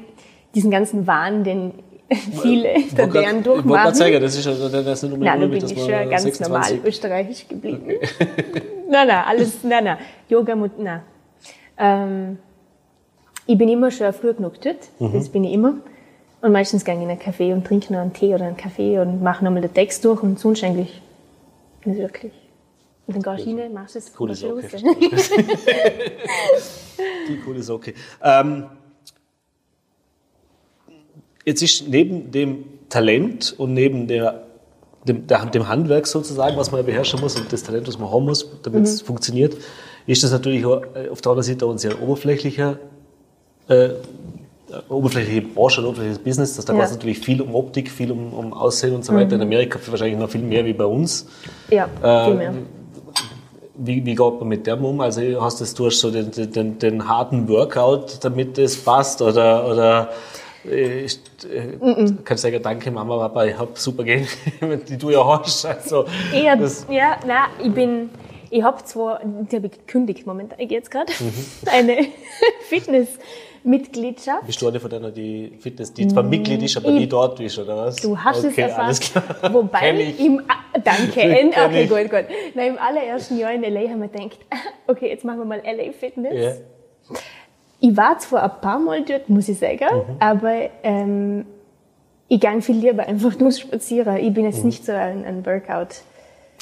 diesen 0.55 0.71
ganzen 0.71 1.05
Wahn, 1.05 1.43
den 1.43 1.71
viele 2.41 2.69
wollte 2.73 2.95
grad- 2.95 3.13
deren 3.13 3.39
Ich 3.41 3.45
wollte 3.45 3.61
durchmachen. 3.63 3.93
sagen, 3.95 4.21
das 4.21 4.35
ist, 4.35 4.45
ja- 4.45 4.51
das 4.51 4.63
ist 4.63 5.03
nicht 5.03 5.13
unbedingt 5.13 5.21
Nein, 5.21 5.41
da 5.41 5.47
bin 5.47 5.65
ich 5.65 5.79
schon 5.79 6.09
ganz 6.09 6.23
26 6.23 6.47
normal 6.49 6.79
österreichisch 6.87 7.47
geblieben. 7.47 7.83
nein, 8.89 9.07
nein, 9.07 9.23
alles, 9.27 9.63
nein, 9.63 9.83
nein. 9.83 9.97
Yoga, 10.27 10.55
nein. 10.55 11.01
Ähm, 11.77 12.37
ich 13.45 13.57
bin 13.57 13.69
immer 13.69 13.91
schon 13.91 14.11
früh 14.13 14.33
genug 14.33 14.59
dort. 14.61 14.77
Mhm. 14.99 15.13
Das 15.13 15.29
bin 15.29 15.43
ich 15.43 15.53
immer. 15.53 15.75
Und 16.41 16.51
meistens 16.51 16.83
gehe 16.85 16.95
ich 16.95 17.01
in 17.01 17.09
einen 17.09 17.19
Café 17.19 17.53
und 17.53 17.65
trinke 17.67 17.93
noch 17.93 17.99
einen 17.99 18.13
Tee 18.13 18.33
oder 18.33 18.45
einen 18.45 18.57
Kaffee 18.57 18.97
und 18.99 19.21
mache 19.21 19.43
nochmal 19.43 19.61
den 19.61 19.73
Text 19.73 20.03
durch 20.05 20.23
und 20.23 20.39
sonst 20.39 20.63
eigentlich 20.63 21.01
nicht 21.85 21.99
wirklich. 21.99 22.31
Und 23.07 23.23
dann 23.23 23.35
gehst 23.35 23.47
du 23.47 23.55
rein, 23.57 23.73
machst 23.73 23.95
es. 23.97 24.13
Coole 24.15 24.33
gehst 24.33 24.45
raus. 24.45 24.63
Socke. 24.71 24.93
Die 27.27 27.37
coole 27.37 27.63
Socke. 27.63 27.93
Ähm, 28.23 28.65
jetzt 31.45 31.61
ist 31.61 31.87
neben 31.87 32.31
dem 32.31 32.63
Talent 32.89 33.53
und 33.57 33.73
neben 33.73 34.07
der, 34.07 34.43
dem, 35.07 35.27
der, 35.27 35.45
dem 35.45 35.67
Handwerk 35.67 36.07
sozusagen, 36.07 36.57
was 36.57 36.71
man 36.71 36.81
ja 36.81 36.85
beherrschen 36.85 37.19
muss 37.21 37.39
und 37.39 37.51
das 37.51 37.63
Talent, 37.63 37.87
was 37.87 37.97
man 37.99 38.11
haben 38.11 38.25
muss, 38.25 38.49
damit 38.63 38.83
es 38.83 39.01
funktioniert, 39.01 39.55
ist 40.07 40.23
das 40.23 40.31
natürlich 40.31 40.65
auch, 40.65 40.81
äh, 40.95 41.09
auf 41.09 41.21
der 41.21 41.31
anderen 41.31 41.43
Seite 41.47 41.65
auch 41.65 41.71
ein 41.71 41.77
sehr 41.77 42.01
oberflächlicher 42.01 42.79
äh, 43.67 43.89
oberflächliche 44.87 45.41
Branche, 45.41 45.81
ein 45.81 45.85
oberflächliches 45.85 46.23
Business, 46.23 46.55
dass 46.55 46.65
da 46.65 46.73
Ja. 46.73 46.79
geht 46.79 46.87
es 46.87 46.91
natürlich 46.93 47.19
viel 47.19 47.41
um 47.41 47.55
Optik, 47.55 47.89
viel 47.89 48.11
um, 48.11 48.33
um 48.33 48.53
Aussehen 48.53 48.93
und 48.93 49.03
so 49.05 49.13
weiter. 49.13 49.35
In 49.35 49.41
Amerika 49.41 49.79
wahrscheinlich 49.87 50.17
noch 50.17 50.29
viel 50.29 50.41
mehr 50.41 50.65
wie 50.65 50.73
bei 50.73 50.85
uns. 50.85 51.27
Ja, 51.69 51.89
viel 52.25 52.35
mehr. 52.35 52.53
Wie, 53.81 54.05
wie 54.05 54.15
geht 54.15 54.39
man 54.39 54.47
mit 54.47 54.67
dem 54.67 54.83
um? 54.83 55.01
Also 55.01 55.21
hast 55.41 55.61
das, 55.61 55.73
du 55.73 55.85
hast 55.85 55.99
so 55.99 56.11
den, 56.11 56.31
den, 56.31 56.79
den 56.79 57.07
harten 57.07 57.47
Workout, 57.47 58.23
damit 58.23 58.57
das 58.57 58.75
passt 58.75 59.21
oder, 59.21 59.65
oder 59.67 60.09
äh, 60.65 61.05
ist, 61.05 61.45
äh, 61.45 61.77
kannst 62.23 62.43
du 62.43 62.49
sagen, 62.49 62.61
danke 62.61 62.91
Mama, 62.91 63.17
Papa, 63.17 63.45
ich 63.45 63.57
hab 63.57 63.77
super 63.77 64.03
Gene, 64.03 64.27
die 64.89 64.97
du 64.97 65.09
ja 65.09 65.25
hast. 65.25 65.65
Also, 65.65 66.05
Eher, 66.33 66.55
das, 66.57 66.85
ja, 66.89 67.17
nein, 67.25 67.49
ich 67.63 67.73
bin, 67.73 68.09
ich 68.49 68.63
habe 68.63 68.83
zwar, 68.83 69.21
die 69.23 69.55
habe 69.55 69.67
ich 69.67 69.73
gekündigt 69.73 70.27
momentan 70.27 70.59
jetzt 70.59 70.91
gerade, 70.91 71.13
eine 71.65 72.07
Fitnessmitgliedschaft. 73.63 74.45
bist 74.45 74.61
du 74.61 74.67
eine 74.67 74.79
von 74.79 74.89
denen, 74.89 75.13
die 75.13 75.53
Fitness, 75.59 75.93
die 75.93 76.07
zwar 76.07 76.23
Mitglied 76.23 76.63
ist, 76.63 76.77
aber 76.77 76.91
nie 76.91 77.07
dort 77.07 77.39
ist, 77.39 77.57
oder 77.59 77.77
was? 77.77 77.95
Du 77.97 78.17
hast 78.17 78.45
okay, 78.45 78.67
es 78.89 78.99
klar. 78.99 79.23
Wobei, 79.53 79.93
ich. 79.99 80.19
im, 80.19 80.41
danke, 80.83 81.07
Kenn 81.13 81.49
okay, 81.49 81.83
ich. 81.83 81.89
gut, 81.89 82.09
gut. 82.09 82.25
Na, 82.55 82.63
im 82.65 82.77
allerersten 82.77 83.37
Jahr 83.37 83.53
in 83.53 83.61
LA 83.61 83.89
haben 83.89 84.01
wir 84.01 84.07
gedacht, 84.07 84.39
okay, 84.87 85.09
jetzt 85.09 85.23
machen 85.25 85.39
wir 85.39 85.45
mal 85.45 85.61
LA 85.63 85.91
Fitness. 85.91 86.33
Ja. 86.35 87.15
Ich 87.81 87.95
war 87.95 88.17
zwar 88.19 88.43
ein 88.43 88.61
paar 88.61 88.79
Mal 88.79 89.03
dort, 89.03 89.29
muss 89.29 89.47
ich 89.49 89.57
sagen, 89.57 89.85
Mhm. 89.93 90.15
aber 90.19 90.69
ähm, 90.83 91.45
ich 92.27 92.39
gehe 92.39 92.61
viel 92.61 92.75
lieber 92.75 93.07
einfach 93.07 93.37
nur 93.39 93.51
spazieren. 93.51 94.17
Ich 94.17 94.33
bin 94.33 94.43
Mhm. 94.45 94.51
jetzt 94.51 94.65
nicht 94.65 94.85
so 94.85 94.91
ein, 94.91 95.25
ein 95.25 95.45
Workout. 95.45 96.01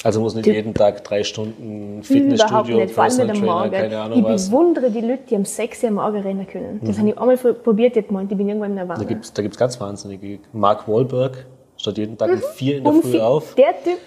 Also 0.04 0.20
muss 0.20 0.34
nicht 0.34 0.46
Du- 0.46 0.52
jeden 0.52 0.74
Tag 0.74 1.02
drei 1.04 1.24
Stunden 1.24 2.02
Überhaupt 2.02 2.06
Fitnessstudio, 2.06 2.86
vor 2.88 3.02
allem 3.04 3.16
Personal 3.16 3.36
Trainer, 3.36 3.46
Morgen. 3.52 3.70
keine 3.72 3.98
Ahnung 4.00 4.18
ich 4.20 4.24
was. 4.24 4.48
bewundere 4.48 4.90
die 4.90 5.00
Leute, 5.00 5.22
die 5.28 5.36
am 5.36 5.44
6 5.44 5.82
Uhr 5.82 5.88
am 5.88 5.94
Morgen 5.96 6.20
rennen 6.22 6.46
können. 6.46 6.80
Das 6.84 6.98
habe 6.98 7.08
ich 7.08 7.18
einmal 7.18 7.36
probiert 7.36 7.96
jetzt 7.96 8.10
mal 8.10 8.20
und 8.20 8.30
ich 8.30 8.38
bin 8.38 8.48
irgendwann 8.48 8.70
in 8.70 8.76
der 8.76 8.84
Da 8.86 8.94
Wanne. 8.96 9.20
da 9.34 9.42
gibt's 9.42 9.58
ganz 9.58 9.80
wahnsinnige. 9.80 10.38
Mark 10.52 10.86
Wahlberg 10.88 11.46
steht 11.76 11.98
jeden 11.98 12.16
Tag 12.16 12.30
um 12.30 12.38
vier 12.54 12.78
in 12.78 12.84
der 12.84 12.92
Um 12.92 13.02
Früh 13.02 13.10
vier- 13.12 13.26
auf 13.26 13.54
Der 13.56 13.70
Typ, 13.82 13.98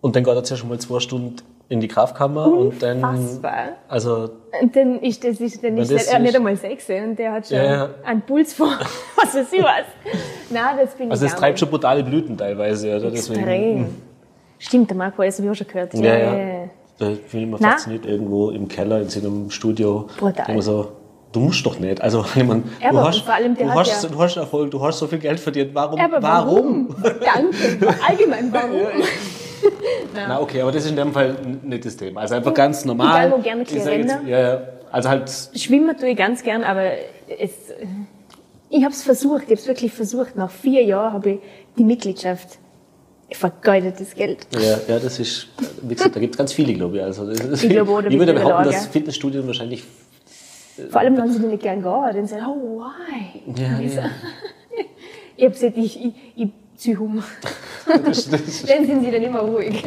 und 0.00 0.16
dann 0.16 0.24
geht 0.24 0.34
er 0.34 0.44
zuerst 0.44 0.64
mal 0.66 0.78
zwei 0.78 1.00
Stunden 1.00 1.36
in 1.70 1.80
die 1.80 1.88
Kraftkammer 1.88 2.46
und 2.50 2.82
dann, 2.82 3.04
unfassbar. 3.04 3.52
also 3.88 4.30
Und 4.62 4.74
dann 4.74 5.00
ist 5.00 5.22
das, 5.22 5.38
ist, 5.40 5.62
dann 5.62 5.76
ist 5.76 5.92
das 5.92 6.06
er 6.06 6.18
nicht 6.20 6.30
ist- 6.30 6.36
einmal 6.36 6.56
sechs 6.56 6.88
und 6.88 7.18
der 7.18 7.32
hat 7.32 7.46
schon 7.46 7.58
Ja, 7.58 7.90
einen 8.04 8.22
Puls 8.22 8.54
von, 8.54 8.68
was 9.16 9.34
weiß 9.34 9.52
ich 9.52 9.62
was. 9.62 9.84
Nein, 10.48 10.62
das 10.82 10.94
bin 10.94 11.10
Also 11.10 11.26
ich 11.26 11.32
es 11.32 11.34
gar 11.34 11.42
treibt 11.42 11.58
schon 11.58 11.68
brutale 11.68 12.02
Blüten 12.02 12.38
teilweise, 12.38 12.96
oder? 12.96 13.08
Extrem. 13.12 13.36
Deswegen, 13.44 14.02
Stimmt, 14.58 14.90
der 14.90 14.96
Marco, 14.96 15.22
das 15.22 15.36
habe 15.38 15.46
ich 15.46 15.52
auch 15.52 15.56
schon 15.56 15.66
gehört. 15.68 15.94
ja, 15.94 16.16
ja. 16.18 16.64
Da 16.98 17.06
bin 17.06 17.18
ich 17.32 17.34
immer 17.42 17.58
Na? 17.60 17.70
fasziniert, 17.72 18.04
irgendwo 18.06 18.50
im 18.50 18.66
Keller 18.66 19.00
in 19.00 19.08
seinem 19.08 19.50
Studio. 19.50 20.08
Brutal. 20.18 20.50
Immer 20.50 20.62
so, 20.62 20.92
du 21.30 21.38
musst 21.40 21.64
doch 21.64 21.78
nicht. 21.78 22.00
Also, 22.00 22.24
ich 22.34 22.42
meine, 22.42 22.64
Ja, 22.82 22.90
du, 22.90 22.98
hast, 22.98 23.28
allem, 23.28 23.54
du, 23.54 23.72
hast, 23.72 24.02
ja- 24.02 24.08
du 24.08 24.18
hast 24.18 24.36
Erfolg, 24.36 24.72
du 24.72 24.84
hast 24.84 24.98
so 24.98 25.06
viel 25.06 25.20
Geld 25.20 25.38
verdient. 25.38 25.72
Warum? 25.74 26.00
Aber 26.00 26.20
warum? 26.20 26.88
Danke. 27.02 27.94
Allgemein, 28.04 28.52
warum? 28.52 29.02
Na, 30.14 30.40
okay, 30.40 30.60
aber 30.62 30.72
das 30.72 30.84
ist 30.84 30.90
in 30.90 30.96
dem 30.96 31.12
Fall 31.12 31.36
nicht 31.62 31.84
das 31.84 31.96
Thema. 31.96 32.22
Also 32.22 32.34
einfach 32.34 32.54
ganz 32.54 32.84
normal. 32.84 33.26
Egal, 33.26 33.38
wo 33.38 33.42
gerne 33.42 33.62
Ich 33.62 33.86
Rennen. 33.86 34.26
ja, 34.26 34.40
ja. 34.40 34.60
Also 34.90 35.08
halt, 35.08 35.30
Schwimmen 35.54 35.96
tue 35.96 36.08
ich 36.10 36.16
ganz 36.16 36.42
gern, 36.42 36.64
aber 36.64 36.82
es, 37.38 37.50
ich 38.70 38.82
habe 38.82 38.92
es 38.92 39.02
versucht, 39.02 39.42
ich 39.44 39.50
habe 39.50 39.54
es 39.60 39.68
wirklich 39.68 39.92
versucht. 39.92 40.34
Nach 40.36 40.50
vier 40.50 40.82
Jahren 40.82 41.12
habe 41.12 41.30
ich 41.30 41.38
die 41.76 41.84
Mitgliedschaft 41.84 42.58
vergeudetes 43.36 44.14
Geld. 44.14 44.46
ja, 44.54 44.78
ja, 44.88 44.98
das 44.98 45.18
ist, 45.18 45.48
wie 45.82 45.94
gesagt, 45.94 46.16
da 46.16 46.20
gibt 46.20 46.34
es 46.34 46.38
ganz 46.38 46.52
viele, 46.52 46.72
glaube 46.74 46.96
ich. 46.96 47.02
Also, 47.02 47.30
Ich 47.30 47.68
glaube 47.68 48.02
da 48.02 48.08
ich 48.08 48.18
würde 48.18 48.34
behaupten, 48.34 48.64
dass. 48.64 48.86
Fitnessstudien 48.86 49.46
wahrscheinlich 49.46 49.84
Vor 50.90 51.00
allem, 51.00 51.16
wenn 51.16 51.30
sie 51.32 51.40
nicht 51.40 51.62
gern 51.62 51.82
gehen, 51.82 51.92
dann 52.14 52.26
sagen, 52.26 52.46
oh, 52.46 52.80
why? 52.80 53.60
Ja, 53.60 53.76
Und 53.76 53.84
ich, 53.84 53.94
so, 53.94 54.00
ja. 54.00 54.10
ich 55.36 55.76
ich, 55.76 56.12
ich, 56.36 56.48
um. 56.86 57.22
Das, 58.04 58.28
Dann 58.30 58.86
sind 58.86 59.02
sie 59.04 59.10
dann 59.10 59.22
immer 59.22 59.40
ruhig. 59.40 59.82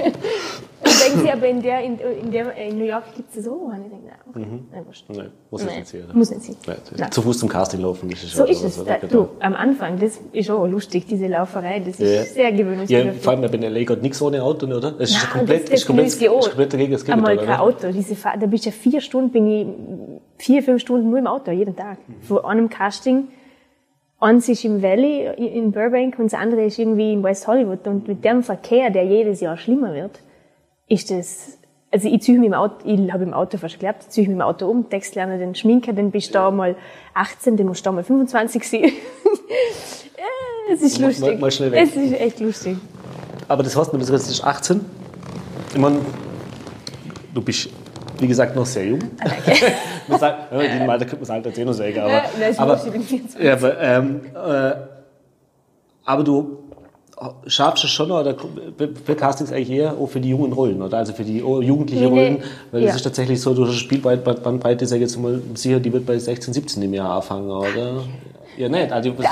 Und 0.83 1.05
denken 1.05 1.21
sie 1.21 1.31
aber, 1.31 1.47
in, 1.47 1.61
der, 1.61 1.81
in, 1.83 1.99
in, 1.99 2.31
der, 2.31 2.55
in 2.55 2.79
New 2.79 2.85
York 2.85 3.03
gibt 3.15 3.35
es 3.35 3.45
so. 3.45 3.51
Und 3.51 3.75
ich 3.85 3.91
denke, 3.91 4.07
na, 4.07 4.13
okay, 4.31 4.47
nein, 4.71 4.85
wurscht. 4.85 5.05
nee, 5.09 5.21
muss 5.51 5.63
Nein, 5.63 5.75
nicht 5.77 5.87
sein. 5.87 6.01
muss 6.13 6.31
nicht 6.31 6.41
sein. 6.43 6.55
Nein. 6.97 7.11
Zu 7.11 7.21
Fuß 7.21 7.37
zum 7.37 7.47
Casting 7.49 7.81
laufen, 7.81 8.09
das 8.09 8.23
ist 8.23 8.35
So 8.35 8.43
ja 8.45 8.51
ist 8.51 8.63
es. 8.63 8.83
Da, 8.83 8.97
du, 8.97 9.27
am 9.39 9.53
Anfang, 9.53 9.99
das 9.99 10.19
ist 10.33 10.49
auch 10.49 10.65
lustig, 10.65 11.05
diese 11.07 11.27
Lauferei, 11.27 11.79
das 11.79 11.99
ist 11.99 12.11
Ja. 12.11 12.23
sehr 12.23 12.49
Ja, 12.49 12.57
gewöhnungsbedürftig. 12.57 13.21
vor 13.23 13.33
allem 13.33 13.41
bei 13.51 13.57
LA 13.69 13.83
geht 13.83 14.01
nichts 14.01 14.19
ohne 14.23 14.41
Auto, 14.41 14.65
oder? 14.65 14.95
Es 14.97 15.11
ist 15.11 15.21
Nein, 15.21 15.31
komplett, 15.33 15.63
das- 15.65 15.69
ist 15.81 15.85
komplett, 15.85 16.07
ist 16.07 16.19
komplett 16.19 16.73
dagegen 16.73 16.91
das 16.93 17.07
Einmal 17.07 17.37
kein? 17.37 17.59
Auto, 17.59 17.91
diese 17.91 18.15
Fahrt, 18.15 18.41
da 18.41 18.47
bist 18.47 18.65
du 18.65 18.69
ja 18.69 18.75
vier 18.75 19.01
Stunden, 19.01 19.29
bin 19.31 19.47
ich 19.47 19.67
vier, 20.43 20.63
fünf 20.63 20.81
Stunden 20.81 21.09
nur 21.11 21.19
im 21.19 21.27
Auto, 21.27 21.51
jeden 21.51 21.75
Tag. 21.75 21.99
Von 22.27 22.43
einem 22.43 22.69
Casting, 22.69 23.27
eins 24.21 24.47
ist 24.47 24.63
im 24.63 24.81
Valley 24.81 25.27
in 25.35 25.71
Burbank 25.71 26.17
und 26.19 26.31
das 26.31 26.39
andere 26.39 26.63
ist 26.63 26.79
irgendwie 26.79 27.11
in 27.13 27.23
West 27.23 27.47
Hollywood. 27.47 27.85
Und 27.87 28.07
mit 28.07 28.23
dem 28.23 28.43
Verkehr, 28.43 28.89
der 28.89 29.03
jedes 29.05 29.41
Jahr 29.41 29.57
schlimmer 29.57 29.93
wird, 29.93 30.19
ist 30.87 31.11
das, 31.11 31.57
also 31.91 32.07
ich 32.07 32.21
ziehe 32.21 32.37
mich 32.39 32.47
im 32.47 32.53
Auto, 32.53 32.75
ich 32.85 33.11
habe 33.11 33.23
im 33.23 33.33
Auto 33.33 33.57
fast 33.57 33.75
geklappt, 33.75 34.03
ich 34.03 34.09
ziehe 34.09 34.27
mich 34.27 34.35
im 34.35 34.41
Auto 34.41 34.67
um, 34.67 34.89
Text 34.89 35.15
lernen, 35.15 35.39
den 35.39 35.55
Schminker, 35.55 35.91
dann 35.93 36.11
bist 36.11 36.29
du 36.29 36.33
da 36.33 36.51
mal 36.51 36.75
18, 37.15 37.57
dann 37.57 37.67
musst 37.67 37.81
du 37.85 37.89
da 37.89 37.91
mal 37.93 38.03
25 38.03 38.67
sein. 38.69 38.83
Es 40.71 40.81
ist 40.81 40.99
lustig. 40.99 41.21
mal- 41.21 41.37
mal 41.37 41.51
schnell 41.51 41.71
weg. 41.71 41.83
Es 41.83 41.95
ist 41.97 42.13
echt 42.13 42.39
lustig. 42.39 42.77
Aber 43.47 43.63
das 43.63 43.75
heißt, 43.75 43.91
du 43.91 43.97
sagst, 43.99 44.25
das 44.27 44.29
ist 44.31 44.43
18, 44.43 44.79
ich 45.73 45.77
meine, 45.79 45.97
du 47.33 47.41
bist, 47.41 47.69
wie 48.21 48.27
gesagt, 48.27 48.55
noch 48.55 48.65
sehr 48.65 48.85
jung. 48.85 48.99
man 50.07 50.19
sagt, 50.19 50.51
ja, 50.51 50.61
in 50.61 50.71
diesem 50.73 50.89
Alter 50.89 51.05
könnte 51.05 51.15
man 51.17 51.23
es 51.23 51.29
halt 51.29 51.45
erzählen, 51.45 51.73
sagen, 51.73 51.99
aber, 51.99 52.11
Ja, 52.11 52.47
ist 52.47 52.59
aber, 52.59 52.71
wurscht, 52.73 52.85
ich 52.87 52.91
bin 52.93 53.01
24. 53.03 53.43
ja, 53.43 53.53
aber, 53.53 53.79
ähm, 53.81 54.21
äh, 54.35 54.71
aber 56.05 56.23
du 56.23 56.57
schaffst 57.45 57.83
es 57.83 57.91
schon, 57.91 58.09
oder 58.11 58.35
für 59.05 59.15
Castings 59.15 59.51
eigentlich 59.51 59.69
eher 59.71 59.93
auch 59.93 60.07
für 60.07 60.19
die 60.19 60.29
jungen 60.29 60.53
Rollen, 60.53 60.81
oder? 60.81 60.97
Also 60.97 61.13
für 61.13 61.23
die 61.23 61.37
jugendlichen 61.37 62.03
Nee. 62.13 62.19
Rollen, 62.19 62.43
weil 62.71 62.81
Ja. 62.83 62.89
es 62.89 62.95
ist 62.95 63.03
tatsächlich 63.03 63.39
so, 63.39 63.53
du 63.53 63.65
Spielbandbreite, 63.71 64.87
sag 64.87 64.95
ich 64.95 65.01
jetzt 65.01 65.17
mal, 65.17 65.39
sicher, 65.53 65.79
die 65.79 65.93
wird 65.93 66.05
bei 66.05 66.17
16, 66.17 66.53
17 66.53 66.81
im 66.81 66.93
Jahr 66.93 67.15
anfangen, 67.17 67.49
oder? 67.49 68.03
Ja, 68.57 68.67
nicht, 68.69 68.91
also. 68.91 69.13
Na, 69.17 69.29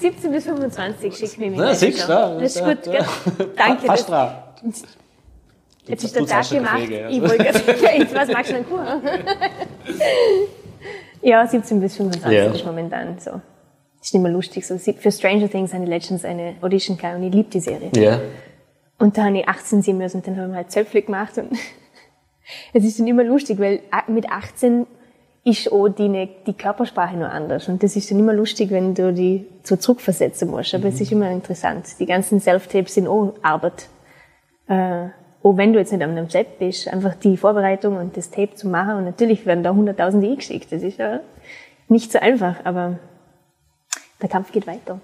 17 0.00 0.32
bis 0.32 0.44
25 0.44 1.14
schick 1.16 1.38
mir 1.38 1.52
Na, 1.54 1.68
mit. 1.68 1.76
siehst 1.76 2.04
du, 2.04 2.08
da. 2.08 2.38
Das 2.38 2.56
ist 2.56 2.64
gut, 2.64 2.86
Ja. 2.86 3.04
Danke. 3.56 3.86
Fast 3.86 4.08
Jetzt 5.86 6.04
ist 6.04 6.14
der 6.16 6.26
Tag 6.26 6.48
gemacht. 6.48 6.78
Pflege, 6.78 7.08
Ich 7.10 7.20
wollte 7.20 7.38
gerade 7.38 7.58
jetzt 7.98 8.14
was 8.14 8.28
magst 8.28 8.50
du 8.50 8.54
denn 8.54 8.68
Kuchen? 8.68 9.02
Ja, 11.22 11.46
17 11.46 11.80
bis 11.80 11.96
25 11.96 12.32
Ja. 12.38 12.50
ist 12.52 12.64
momentan 12.64 13.18
so. 13.18 13.40
Ist 14.00 14.14
nicht 14.14 14.22
mehr 14.22 14.32
lustig. 14.32 14.66
So, 14.66 14.76
für 14.78 15.12
Stranger 15.12 15.48
Things 15.48 15.72
habe 15.72 15.84
ich 15.84 15.90
letztens 15.90 16.24
eine 16.24 16.56
Audition 16.60 16.96
gehabt 16.96 17.16
und 17.16 17.22
ich 17.24 17.32
liebe 17.34 17.50
die 17.50 17.60
Serie. 17.60 17.90
Ja. 17.94 18.20
Und 18.98 19.16
da 19.16 19.24
habe 19.24 19.38
ich 19.38 19.48
18 19.48 19.82
sein 19.82 19.98
müssen 19.98 20.18
und 20.18 20.26
dann 20.26 20.36
haben 20.36 20.50
wir 20.50 20.56
halt 20.56 20.70
Zöpfle 20.72 21.02
gemacht 21.02 21.38
und 21.38 21.50
es 22.72 22.84
ist 22.84 22.98
dann 22.98 23.06
immer 23.06 23.24
lustig, 23.24 23.58
weil 23.58 23.80
mit 24.08 24.28
18 24.30 24.86
ist 25.44 25.72
auch 25.72 25.88
die, 25.88 26.28
die 26.46 26.52
Körpersprache 26.52 27.16
noch 27.16 27.28
anders 27.28 27.68
und 27.68 27.82
das 27.82 27.96
ist 27.96 28.10
dann 28.10 28.18
immer 28.18 28.32
lustig, 28.32 28.70
wenn 28.70 28.94
du 28.94 29.12
die 29.12 29.46
so 29.64 29.76
zurückversetzen 29.76 30.48
musst. 30.50 30.74
Aber 30.74 30.86
es 30.88 31.00
ist 31.00 31.10
immer 31.10 31.30
interessant. 31.30 31.86
Die 31.98 32.06
ganzen 32.06 32.40
Self-Tapes 32.40 32.94
sind 32.94 33.08
auch 33.08 33.34
Arbeit. 33.42 33.88
Äh, 34.68 35.08
auch 35.42 35.56
wenn 35.56 35.72
du 35.72 35.78
jetzt 35.78 35.92
nicht 35.92 36.02
an 36.02 36.10
einem 36.10 36.28
Set 36.28 36.58
bist, 36.58 36.88
einfach 36.88 37.14
die 37.14 37.36
Vorbereitung 37.36 37.96
und 37.96 38.16
das 38.16 38.30
Tape 38.30 38.54
zu 38.54 38.68
machen 38.68 38.96
und 38.96 39.04
natürlich 39.04 39.44
werden 39.46 39.64
da 39.64 39.74
hunderttausende 39.74 40.28
eingeschickt. 40.28 40.70
Das 40.70 40.82
ist 40.82 40.98
ja 40.98 41.20
nicht 41.88 42.12
so 42.12 42.18
einfach, 42.18 42.64
aber 42.64 42.98
der 44.20 44.28
Kampf 44.28 44.52
geht 44.52 44.66
weiter. 44.66 45.00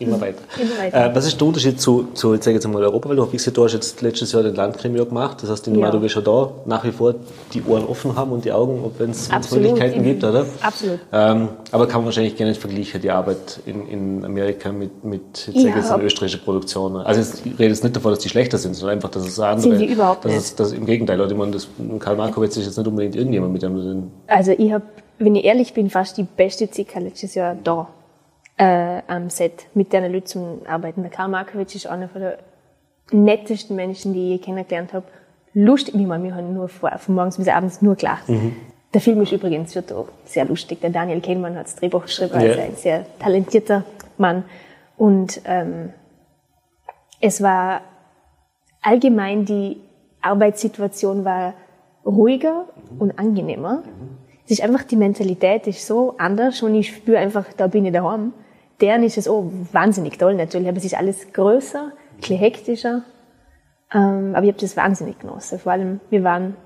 Immer 0.00 0.20
weiter. 0.20 0.40
Immer 0.60 0.76
weiter. 0.78 1.10
Äh, 1.12 1.14
was 1.14 1.24
ist 1.24 1.40
der 1.40 1.46
Unterschied 1.46 1.80
zu, 1.80 2.08
zu 2.14 2.34
jetzt 2.34 2.44
sage 2.44 2.56
ich 2.56 2.64
jetzt 2.64 2.72
mal 2.72 2.82
Europa? 2.82 3.08
Weil 3.08 3.14
du, 3.14 3.28
wie 3.28 3.36
gesagt, 3.36 3.56
du 3.56 3.62
hast 3.62 3.74
jetzt 3.74 4.02
letztes 4.02 4.32
Jahr 4.32 4.42
den 4.42 4.56
Landkrimi 4.56 4.98
gemacht. 4.98 5.40
Das 5.40 5.50
heißt, 5.50 5.68
in 5.68 5.78
Ja. 5.78 5.88
du 5.92 6.02
wirst 6.02 6.16
ja 6.16 6.20
da 6.20 6.50
nach 6.66 6.82
wie 6.82 6.90
vor 6.90 7.14
die 7.52 7.62
Ohren 7.62 7.84
offen 7.86 8.16
haben 8.16 8.32
und 8.32 8.44
die 8.44 8.50
Augen, 8.50 8.82
wenn 8.98 9.10
es. 9.10 9.30
Möglichkeiten 9.52 10.02
gibt, 10.02 10.24
oder? 10.24 10.46
Absolut. 10.62 10.98
Ähm, 11.12 11.48
aber 11.70 11.86
kann 11.86 12.00
man 12.00 12.06
wahrscheinlich 12.06 12.34
gerne 12.34 12.50
nicht 12.50 12.60
vergleichen, 12.60 13.00
die 13.00 13.10
Arbeit 13.12 13.60
in, 13.66 13.86
in 13.86 14.24
Amerika 14.24 14.72
mit, 14.72 15.04
mit 15.04 15.22
jetzt 15.46 15.48
ich 15.56 15.62
Ja. 15.62 15.76
jetzt 15.76 15.92
eine 15.92 16.02
österreichische 16.02 16.38
Produktion. 16.38 16.96
Also 16.96 17.20
jetzt, 17.20 17.46
ich 17.46 17.52
rede 17.52 17.68
jetzt 17.68 17.84
nicht 17.84 17.94
davon, 17.94 18.10
dass 18.10 18.18
die 18.18 18.28
schlechter 18.28 18.58
sind, 18.58 18.74
sondern 18.74 18.96
einfach, 18.96 19.10
dass 19.10 19.24
es 19.24 19.38
andere... 19.38 19.60
Sind 19.60 19.78
sie 19.78 19.92
überhaupt 19.92 20.24
nicht. 20.24 20.36
Es, 20.36 20.56
dass, 20.56 20.72
Im 20.72 20.86
Gegenteil, 20.86 21.18
Leute, 21.18 21.34
ich 21.34 21.38
meine, 21.38 21.52
das, 21.52 21.68
Karl 22.00 22.16
Markowitz 22.16 22.56
ist 22.56 22.66
jetzt 22.66 22.78
nicht 22.78 22.86
unbedingt 22.88 23.14
irgendjemand, 23.14 23.52
mit 23.52 23.62
dem 23.62 23.76
du 23.76 23.82
den... 23.82 24.10
Also 24.26 24.50
ich 24.50 24.72
habe, 24.72 24.82
wenn 25.20 25.36
ich 25.36 25.44
ehrlich 25.44 25.72
bin, 25.72 25.88
fast 25.88 26.16
die 26.16 26.24
beste 26.24 26.66
gehabt 26.66 27.00
letztes 27.00 27.36
Jahr 27.36 27.56
da 27.62 27.86
äh, 28.56 29.02
am 29.06 29.30
Set 29.30 29.66
mit 29.74 29.92
den 29.92 30.12
Leuten 30.12 30.26
zum 30.26 30.60
Arbeiten. 30.66 31.02
Der 31.02 31.10
Karl 31.10 31.28
Markovic 31.28 31.74
ist 31.74 31.86
einer 31.86 32.08
von 32.08 32.20
der 32.20 32.38
nettesten 33.10 33.76
Menschen, 33.76 34.12
die 34.12 34.34
ich 34.34 34.42
kennengelernt 34.42 34.92
habe. 34.92 35.06
Lustig, 35.52 35.94
ich 35.94 36.06
meine, 36.06 36.24
wir 36.24 36.34
haben 36.34 36.54
nur 36.54 36.68
vor, 36.68 36.90
von 36.98 37.14
morgens 37.14 37.36
bis 37.36 37.48
abends 37.48 37.82
nur 37.82 37.96
gelacht. 37.96 38.24
Der 38.92 39.00
Film 39.00 39.20
ist 39.22 39.32
übrigens 39.32 39.74
wird 39.74 39.92
auch 39.92 40.08
sehr 40.24 40.44
lustig. 40.44 40.80
Der 40.80 40.90
Daniel 40.90 41.20
Kehlmann 41.20 41.56
hat 41.56 41.66
das 41.66 41.76
Drehbuch 41.76 42.02
geschrieben, 42.02 42.34
also 42.34 42.60
ein 42.60 42.76
sehr 42.76 43.04
talentierter 43.18 43.84
Mann. 44.18 44.44
Und 44.96 45.40
ähm, 45.44 45.92
es 47.20 47.42
war 47.42 47.80
allgemein 48.82 49.44
die 49.44 49.78
Arbeitssituation 50.20 51.24
war 51.24 51.54
ruhiger 52.06 52.66
und 52.98 53.18
angenehmer. 53.18 53.82
Es 54.44 54.52
ist 54.52 54.62
einfach, 54.62 54.84
die 54.84 54.96
Mentalität 54.96 55.66
ist 55.66 55.86
so 55.86 56.14
anders 56.18 56.62
und 56.62 56.74
ich 56.74 56.94
spüre 56.94 57.18
einfach, 57.18 57.46
da 57.56 57.66
bin 57.66 57.86
ich 57.86 57.92
daheim. 57.92 58.32
Deren 58.80 59.02
ist 59.02 59.18
es 59.18 59.28
auch 59.28 59.50
wahnsinnig 59.72 60.18
toll 60.18 60.34
natürlich, 60.34 60.68
aber 60.68 60.78
es 60.78 60.84
ist 60.84 60.96
alles 60.96 61.32
größer, 61.32 61.92
bisschen 62.16 62.38
hektischer. 62.38 63.02
Ähm, 63.92 64.34
aber 64.34 64.44
ich 64.44 64.52
habe 64.52 64.60
das 64.60 64.76
wahnsinnig 64.76 65.18
genossen. 65.18 65.58
Vor 65.58 65.72
allem, 65.72 66.00
wir 66.10 66.24
waren, 66.24 66.56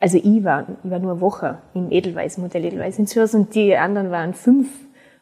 also 0.00 0.16
ich 0.16 0.44
war, 0.44 0.66
ich 0.82 0.90
war 0.90 0.98
nur 0.98 1.12
eine 1.12 1.20
Woche 1.20 1.58
im 1.74 1.90
Edelweiss, 1.90 2.38
im 2.38 2.44
Hotel 2.44 2.64
Edelweiss 2.64 2.98
in 2.98 3.06
Zürich 3.06 3.34
und 3.34 3.54
die 3.54 3.76
anderen 3.76 4.10
waren 4.10 4.34
fünf 4.34 4.68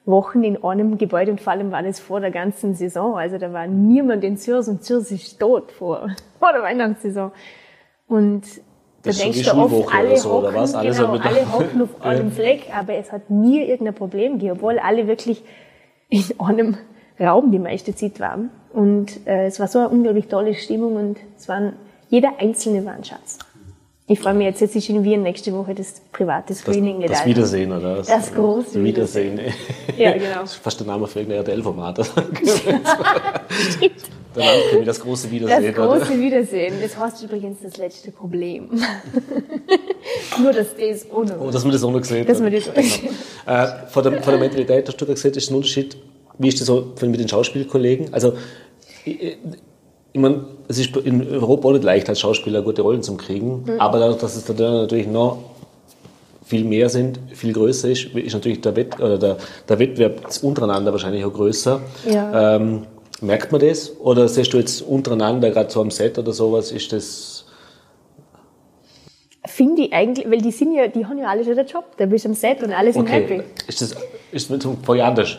Wochen 0.04 0.44
in 0.44 0.62
einem 0.62 0.98
Gebäude 0.98 1.32
und 1.32 1.40
vor 1.40 1.52
allem 1.52 1.72
war 1.72 1.82
das 1.82 1.98
vor 1.98 2.20
der 2.20 2.30
ganzen 2.30 2.74
Saison. 2.74 3.16
Also 3.16 3.38
da 3.38 3.52
war 3.52 3.66
niemand 3.66 4.22
in 4.22 4.36
Zürich 4.36 4.68
und 4.68 4.84
Zürich 4.84 5.10
ist 5.10 5.40
tot 5.40 5.72
vor, 5.72 6.08
vor 6.38 6.52
der 6.52 6.62
Weihnachtssaison. 6.62 7.32
Und 8.06 8.44
da 9.06 9.10
Das 9.12 9.16
ist 9.16 9.22
so 9.22 9.24
denkst 9.24 9.38
wie 9.38 9.42
du 9.42 9.50
oft, 9.50 9.70
Schulwoche 9.70 9.96
alle 9.96 10.08
oder 10.08 10.16
so, 10.16 10.30
oder 10.30 10.48
hocken, 10.48 10.54
was? 10.60 10.74
Alle 10.74 10.92
so 10.92 11.06
genau, 11.08 11.24
alle 11.24 11.52
hocken 11.52 11.82
auf 11.82 12.02
einem 12.02 12.32
Fleck, 12.32 12.62
aber 12.74 12.94
es 12.94 13.12
hat 13.12 13.30
nie 13.30 13.62
irgendein 13.62 13.94
Problem 13.94 14.32
gegeben, 14.34 14.56
obwohl 14.56 14.78
alle 14.78 15.06
wirklich 15.06 15.42
in 16.08 16.24
einem 16.38 16.76
Raum 17.18 17.50
die 17.50 17.58
meiste 17.58 17.94
Zeit 17.94 18.20
waren. 18.20 18.50
Und 18.72 19.26
äh, 19.26 19.46
es 19.46 19.58
war 19.58 19.68
so 19.68 19.78
eine 19.78 19.88
unglaublich 19.88 20.26
tolle 20.26 20.54
Stimmung 20.54 20.96
und 20.96 21.16
es 21.38 21.48
waren, 21.48 21.74
jeder 22.10 22.38
Einzelne 22.38 22.84
war 22.84 22.92
ein 22.92 23.04
Schatz. 23.04 23.38
Ich 24.08 24.20
freue 24.20 24.34
mich 24.34 24.44
jetzt, 24.46 24.60
jetzt 24.60 24.76
ist 24.76 24.88
in 24.88 25.02
Wien 25.02 25.22
nächste 25.24 25.52
Woche 25.52 25.74
das 25.74 26.00
private 26.12 26.48
Das, 26.48 26.58
Screening 26.58 27.00
das 27.00 27.20
allen. 27.20 27.28
Wiedersehen, 27.28 27.72
oder? 27.72 27.96
Das 28.02 28.32
große 28.32 28.82
Wiedersehen. 28.84 29.40
Ja, 29.96 30.12
genau. 30.12 30.42
Das 30.42 30.52
ist 30.52 30.62
fast 30.62 30.78
der 30.78 30.86
Name 30.86 31.08
für 31.08 31.20
irgendein 31.20 31.40
RTL-Format. 31.44 32.12
Der 34.36 34.44
Landkrimi, 34.44 34.84
das 34.84 35.00
große 35.00 35.30
Wiedersehen, 35.30 35.74
Das 35.74 35.86
oder? 35.86 35.98
große 35.98 36.20
Wiedersehen. 36.20 36.74
Das 36.82 36.96
heißt 36.96 37.22
übrigens 37.22 37.58
das 37.62 37.76
letzte 37.78 38.10
Problem. 38.10 38.68
Nur, 40.42 40.52
dass 40.52 40.68
das 40.76 41.06
ohne. 41.10 41.38
Oh, 41.40 41.50
dass 41.50 41.64
man 41.64 41.72
das 41.72 41.82
noch 41.82 41.92
gesehen 41.94 42.26
Dass 42.26 42.40
man 42.40 42.52
das 42.52 42.68
auch 42.68 42.74
gesehen 42.74 43.08
Äh, 43.46 43.66
von, 43.88 44.02
der, 44.04 44.22
von 44.22 44.32
der 44.32 44.40
Mentalität 44.40 44.86
hast 44.88 45.00
du 45.00 45.04
gerade 45.06 45.14
gesagt, 45.14 45.36
ist 45.36 45.50
ein 45.50 45.56
Unterschied. 45.56 45.96
Wie 46.38 46.48
ist 46.48 46.60
das 46.60 46.66
so 46.66 46.92
mit 47.00 47.18
den 47.18 47.28
Schauspielkollegen? 47.28 48.12
Also, 48.12 48.34
ich, 49.04 49.38
ich 50.12 50.20
meine, 50.20 50.44
es 50.68 50.78
ist 50.78 50.96
in 50.96 51.26
Europa 51.28 51.68
auch 51.68 51.72
nicht 51.72 51.84
leicht, 51.84 52.08
als 52.08 52.20
Schauspieler 52.20 52.62
gute 52.62 52.82
Rollen 52.82 53.02
zu 53.02 53.16
kriegen. 53.16 53.64
Mhm. 53.66 53.80
Aber 53.80 53.98
dadurch, 53.98 54.18
dass 54.18 54.36
es 54.36 54.44
da 54.44 54.52
natürlich 54.52 55.06
noch 55.06 55.38
viel 56.44 56.64
mehr 56.64 56.88
sind, 56.88 57.18
viel 57.32 57.52
größer 57.52 57.88
ist, 57.88 58.04
ist 58.14 58.34
natürlich 58.34 58.60
der, 58.60 58.76
Wett, 58.76 59.00
oder 59.00 59.18
der, 59.18 59.36
der 59.68 59.78
Wettbewerb 59.78 60.20
untereinander 60.42 60.92
wahrscheinlich 60.92 61.24
auch 61.24 61.32
größer. 61.32 61.80
Ja. 62.10 62.56
Ähm, 62.56 62.86
merkt 63.20 63.52
man 63.52 63.60
das? 63.60 63.98
Oder 63.98 64.28
siehst 64.28 64.52
du 64.52 64.58
jetzt 64.58 64.82
untereinander, 64.82 65.50
gerade 65.50 65.70
so 65.70 65.80
am 65.80 65.90
Set 65.90 66.18
oder 66.18 66.32
sowas, 66.32 66.72
ist 66.72 66.92
das... 66.92 67.44
Finde 69.46 69.82
ich 69.82 69.92
eigentlich, 69.92 70.28
weil 70.28 70.40
die 70.40 70.50
sind 70.50 70.74
ja, 70.74 70.88
die 70.88 71.06
haben 71.06 71.18
ja 71.18 71.28
alle 71.28 71.44
schon 71.44 71.54
den 71.54 71.66
Job. 71.66 71.84
Da 71.96 72.06
bist 72.06 72.24
du 72.24 72.30
am 72.30 72.34
Set 72.34 72.62
und 72.62 72.72
alle 72.72 72.92
sind 72.92 73.02
Okay, 73.02 73.22
happy. 73.22 73.42
ist 73.68 73.80
das 73.80 73.96
ist 74.32 74.50
das 74.50 74.66
voll 74.82 75.00
anders? 75.00 75.38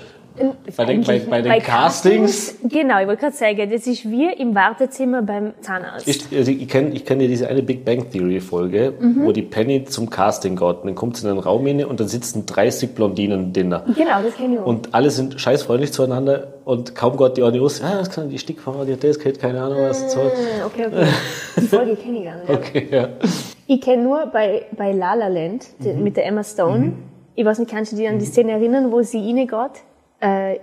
Bei 0.75 0.85
den, 0.85 1.01
bei, 1.03 1.19
bei 1.19 1.41
den 1.41 1.61
Castings 1.63 2.55
Genau, 2.63 2.99
ich 2.99 3.07
wollte 3.07 3.21
gerade 3.21 3.35
sagen, 3.35 3.69
das 3.71 3.87
ist 3.87 4.09
wie 4.09 4.31
im 4.33 4.53
Wartezimmer 4.53 5.21
beim 5.21 5.53
Zahnarzt. 5.61 6.07
ist, 6.07 6.33
also 6.33 6.51
ich 6.51 6.67
kenne 6.67 6.89
ich 6.93 7.05
kenn 7.05 7.19
ja 7.21 7.27
diese 7.27 7.47
eine 7.47 7.63
Big 7.63 7.83
Bang 7.85 8.09
Theory 8.11 8.39
Folge, 8.39 8.93
Mhm. 8.99 9.25
wo 9.25 9.31
die 9.31 9.41
Penny 9.41 9.83
zum 9.85 10.09
Casting 10.09 10.55
geht. 10.55 10.61
Und 10.77 10.85
dann 10.85 10.95
kommt 10.95 11.17
sie 11.17 11.25
in 11.25 11.31
einen 11.31 11.39
Raum 11.39 11.65
rein 11.65 11.83
und 11.85 11.99
dann 11.99 12.07
sitzen 12.07 12.45
30 12.45 12.93
Blondinen 12.95 13.53
Dinner. 13.53 13.83
genau, 13.95 14.21
das 14.21 14.35
kenne 14.35 14.55
ich 14.55 14.59
auch. 14.59 14.65
Und 14.65 14.93
alle 14.93 15.09
sind 15.09 15.39
scheißfreundlich 15.39 15.91
zueinander 15.93 16.53
und 16.65 16.95
kaum 16.95 17.17
geht 17.17 17.37
die 17.37 17.43
aus, 17.43 17.79
ja, 17.79 17.97
das 17.97 18.09
kann 18.11 18.29
die 18.29 18.37
Stickfrau, 18.39 18.83
die 18.85 18.93
hat 18.93 19.03
das, 19.03 19.17
keine 19.19 19.61
Ahnung 19.61 19.77
was. 19.81 20.11
So. 20.13 20.19
Ah, 20.19 20.65
okay, 20.65 20.87
okay. 20.87 21.07
Die 21.57 21.61
Folge 21.61 21.95
kenne 21.95 22.17
ich 22.19 22.23
gar 22.25 22.35
nicht. 22.35 22.49
Okay, 22.49 22.87
ja. 22.91 23.07
Ich 23.67 23.81
kenne 23.81 24.03
nur 24.03 24.25
bei, 24.27 24.63
bei 24.77 24.91
La 24.91 25.13
La 25.13 25.27
Land 25.27 25.65
Mhm. 25.79 26.03
mit 26.03 26.15
der 26.17 26.25
Emma 26.25 26.43
Stone. 26.43 26.93
Ich 27.35 27.45
weiß 27.45 27.59
nicht, 27.59 27.69
kannst 27.69 27.91
du 27.91 27.95
dich 27.97 28.07
an 28.07 28.17
die 28.17 28.25
Szene 28.25 28.53
erinnern, 28.53 28.91
wo 28.91 29.01
sie 29.03 29.19
reingeht? 29.19 29.81
Äh, 30.19 30.59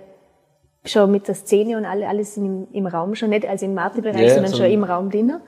schon 0.83 1.09
mit 1.11 1.27
der 1.27 1.35
Szene 1.35 1.77
und 1.77 1.85
alle, 1.85 2.07
alles 2.07 2.37
im, 2.37 2.67
im 2.71 2.85
Raum 2.87 3.15
schon, 3.15 3.29
nicht 3.29 3.45
also 3.47 3.65
im 3.65 3.73
Marty-Bereich, 3.73 4.21
Ja, 4.27 4.33
sondern 4.35 4.51
so- 4.51 4.57
schon 4.57 4.67
im 4.71 4.83
Raum 4.83 5.09
drinnen. 5.09 5.41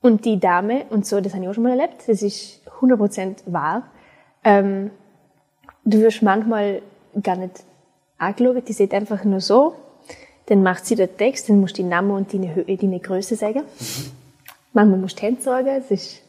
Und 0.00 0.24
die 0.24 0.40
Dame, 0.40 0.84
und 0.90 1.04
so, 1.04 1.20
das 1.20 1.34
habe 1.34 1.42
ich 1.44 1.50
auch 1.50 1.54
schon 1.54 1.64
mal 1.64 1.78
erlebt, 1.78 2.04
das 2.06 2.22
ist 2.22 2.62
100% 2.80 3.42
wahr, 3.52 3.82
ähm, 4.44 4.90
du 5.84 5.98
wirst 6.00 6.22
manchmal 6.22 6.80
gar 7.22 7.36
nicht 7.36 7.64
angeschaut, 8.16 8.66
die 8.66 8.72
sieht 8.72 8.94
einfach 8.94 9.24
nur 9.24 9.40
so, 9.40 9.74
dann 10.46 10.62
macht 10.62 10.86
sie 10.86 10.94
den 10.94 11.14
Text, 11.18 11.50
dann 11.50 11.60
musst 11.60 11.76
du 11.76 11.82
die 11.82 11.88
Namen 11.88 12.12
und 12.12 12.32
deine 12.32 12.54
Höhe, 12.54 12.64
deine 12.78 12.98
Größe 12.98 13.36
sagen. 13.36 13.62
Manchmal 14.72 14.98
musst 15.00 15.18
du 15.18 15.22
Hände 15.26 15.42
sagen, 15.42 15.68
es 15.68 15.90
ist 15.90 16.22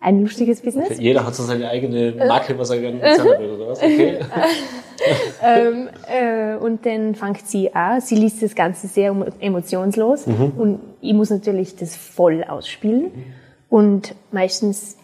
ein 0.00 0.22
lustiges 0.22 0.60
Business. 0.60 0.98
Jeder 0.98 1.26
hat 1.26 1.34
so 1.34 1.42
seine 1.42 1.68
eigene 1.68 2.12
Marke, 2.12 2.56
was 2.58 2.70
er 2.70 2.78
gerne 2.78 3.00
erzählen 3.00 3.40
will, 3.40 3.50
oder 3.50 3.68
was? 3.70 3.82
Okay. 3.82 4.18
ähm, 5.42 5.88
äh, 6.08 6.56
und 6.56 6.86
dann 6.86 7.14
fängt 7.14 7.46
sie 7.46 7.74
an. 7.74 8.00
Sie 8.00 8.14
liest 8.14 8.42
das 8.42 8.54
Ganze 8.54 8.86
sehr 8.86 9.12
emo- 9.12 9.32
emotionslos. 9.40 10.26
Und 10.26 10.80
ich 11.00 11.14
muss 11.14 11.30
natürlich 11.30 11.76
das 11.76 11.96
voll 11.96 12.44
ausspielen. 12.44 13.10
Und 13.68 14.14
meistens 14.30 14.96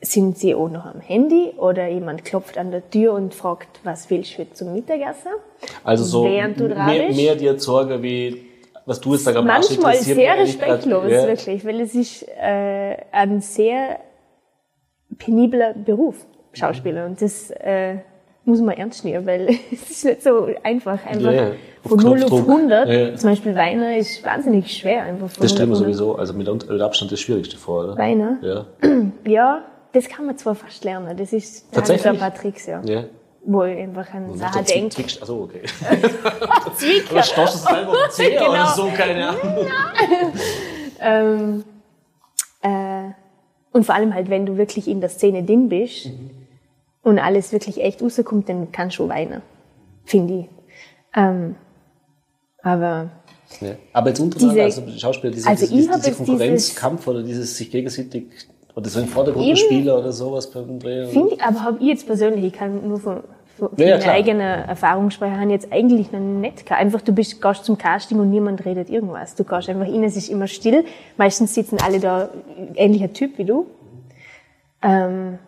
sind 0.00 0.38
sie 0.38 0.54
auch 0.54 0.68
noch 0.68 0.86
am 0.86 1.00
Handy 1.00 1.52
oder 1.58 1.86
jemand 1.88 2.24
klopft 2.24 2.56
an 2.58 2.70
der 2.70 2.88
Tür 2.90 3.12
und 3.12 3.34
fragt, 3.34 3.80
was 3.84 4.08
willst 4.10 4.38
du 4.38 4.50
zum 4.52 4.72
Mittagessen? 4.72 5.30
Also 5.84 6.04
so 6.04 6.24
Während 6.24 6.58
du 6.58 6.68
mehr, 6.68 7.12
mehr 7.12 7.36
dir 7.36 7.58
Sorge, 7.58 8.02
wie 8.02 8.46
was 8.86 9.00
du 9.00 9.12
jetzt 9.12 9.26
da 9.26 9.32
gerade 9.32 9.46
machst, 9.46 9.70
Manchmal 9.70 9.96
sehr 9.96 10.38
respektlos, 10.38 11.04
ja. 11.10 11.26
wirklich, 11.26 11.64
weil 11.64 11.80
es 11.80 11.94
ist 11.94 12.26
äh, 12.28 12.96
ein 13.12 13.40
sehr 13.40 14.00
penibler 15.20 15.74
Beruf, 15.74 16.16
Schauspieler. 16.52 17.06
Und 17.06 17.22
das 17.22 17.50
äh, 17.52 17.98
muss 18.44 18.60
man 18.60 18.76
ernst 18.76 19.04
nehmen, 19.04 19.24
weil 19.26 19.48
es 19.72 19.90
ist 19.90 20.04
nicht 20.04 20.22
so 20.22 20.48
einfach. 20.64 20.98
Einfach. 21.06 21.52
Auf 21.84 21.90
von 21.92 21.98
0 21.98 22.22
auf 22.24 22.28
Knopfdruck. 22.28 22.48
100. 22.48 22.88
Ja, 22.88 22.94
ja. 22.94 23.14
Zum 23.16 23.30
Beispiel 23.30 23.54
Weiner 23.54 23.96
ist 23.96 24.22
wahnsinnig 24.24 24.70
schwer. 24.76 25.02
Einfach 25.04 25.30
von 25.30 25.42
Das 25.42 25.52
stellen 25.52 25.70
wir 25.70 25.76
0 25.76 25.78
auf 25.78 25.86
100. 25.86 25.96
sowieso, 25.98 26.16
also 26.16 26.32
mit 26.34 26.68
mit 26.68 26.80
Abstand 26.82 27.12
das 27.12 27.20
Schwierigste 27.20 27.56
vor, 27.56 27.84
oder? 27.84 27.96
Weiner? 27.98 28.38
Ja. 28.42 28.66
Ja, 29.26 29.62
das 29.92 30.08
kann 30.08 30.26
man 30.26 30.36
zwar 30.38 30.54
fast 30.54 30.84
lernen. 30.84 31.16
Das 31.16 31.32
ist, 31.32 31.66
da 31.74 31.80
habe 31.82 31.94
ich 31.94 32.02
so 32.02 32.08
ein 32.08 32.18
Tatsächlich? 32.18 32.20
paar 32.20 32.34
Tricks, 32.34 32.66
ja. 32.66 32.80
ja. 32.84 33.04
Wo 33.44 33.62
ich 33.64 33.78
einfach 33.78 34.12
an 34.12 34.36
Sachen 34.36 34.64
denke. 34.66 34.94
Zwick- 34.96 35.18
Achso, 35.22 35.44
okay. 35.44 35.62
Zwicker. 36.76 37.12
Oder 37.12 37.22
stochst 37.22 37.54
du 37.54 37.58
es 37.58 37.64
selber 37.64 37.90
auf 37.92 37.96
den 38.04 38.10
Zeher 38.10 38.42
oder 38.42 38.50
Genau. 38.52 38.66
so, 38.74 38.86
keine 38.96 39.28
Ahnung. 39.28 39.40
Ähm, 41.02 41.64
äh, 41.64 41.79
und 43.72 43.84
vor 43.84 43.94
allem 43.94 44.14
halt, 44.14 44.28
wenn 44.30 44.46
du 44.46 44.56
wirklich 44.56 44.88
in 44.88 45.00
der 45.00 45.10
Szene 45.10 45.42
drin 45.44 45.68
bist 45.68 46.10
und 47.02 47.18
alles 47.18 47.52
wirklich 47.52 47.80
echt 47.82 48.02
rauskommt, 48.02 48.48
dann 48.48 48.72
kannst 48.72 48.98
du 48.98 49.08
weinen. 49.08 49.42
Finde 50.04 50.40
ich. 50.40 50.46
Ähm, 51.16 51.54
aber 52.62 53.10
Ja. 53.60 53.70
Aber 53.92 54.08
jetzt 54.10 54.20
untereinander, 54.20 54.66
Diese- 54.66 54.80
also 54.82 54.98
Schauspieler, 54.98 55.32
diese, 55.32 55.48
Also 55.48 55.66
diese, 55.66 55.90
diese, 55.96 56.12
Konkurrenzkampf 56.12 57.06
oder 57.08 57.22
dieses 57.22 57.56
sich 57.56 57.70
gegenseitig 57.70 58.24
oder 58.76 58.88
so 58.88 59.00
ein. 59.00 59.06
Vordergrundspieler 59.06 59.98
oder 59.98 60.12
sowas 60.12 60.48
beim 60.50 60.78
Drehen. 60.78 61.08
finde 61.08 61.34
ich, 61.34 61.42
aber 61.42 61.60
habe 61.64 61.78
ich 61.80 61.86
jetzt 61.88 62.06
persönlich, 62.06 62.44
ich 62.44 62.52
kann 62.52 62.86
nur 62.86 63.00
von, 63.00 63.22
von 63.60 63.70
Ja, 63.76 63.84
ja, 63.84 63.90
meiner 63.92 64.02
klar. 64.02 64.14
eigenen 64.14 64.40
Erfahrung 64.40 65.10
sprechen, 65.10 65.36
habe 65.36 65.46
ich 65.46 65.52
jetzt 65.52 65.72
eigentlich 65.72 66.10
noch 66.10 66.18
nicht 66.18 66.66
gehabt. 66.66 66.80
Einfach, 66.80 67.00
du 67.00 67.12
bist, 67.12 67.40
gehst 67.40 67.64
zum 67.64 67.78
Casting 67.78 68.18
und 68.18 68.30
niemand 68.30 68.64
redet 68.64 68.90
irgendwas. 68.90 69.36
Du 69.36 69.44
gehst 69.44 69.68
einfach 69.68 69.86
rein, 69.86 70.02
es 70.02 70.16
ist 70.16 70.28
immer 70.28 70.48
still. 70.48 70.84
Meistens 71.16 71.54
sitzen 71.54 71.78
alle 71.80 72.00
da, 72.00 72.30
ähnlicher 72.74 73.12
Typ 73.12 73.38
wie 73.38 73.44
du. 73.44 73.66
Ähm, 74.82 75.38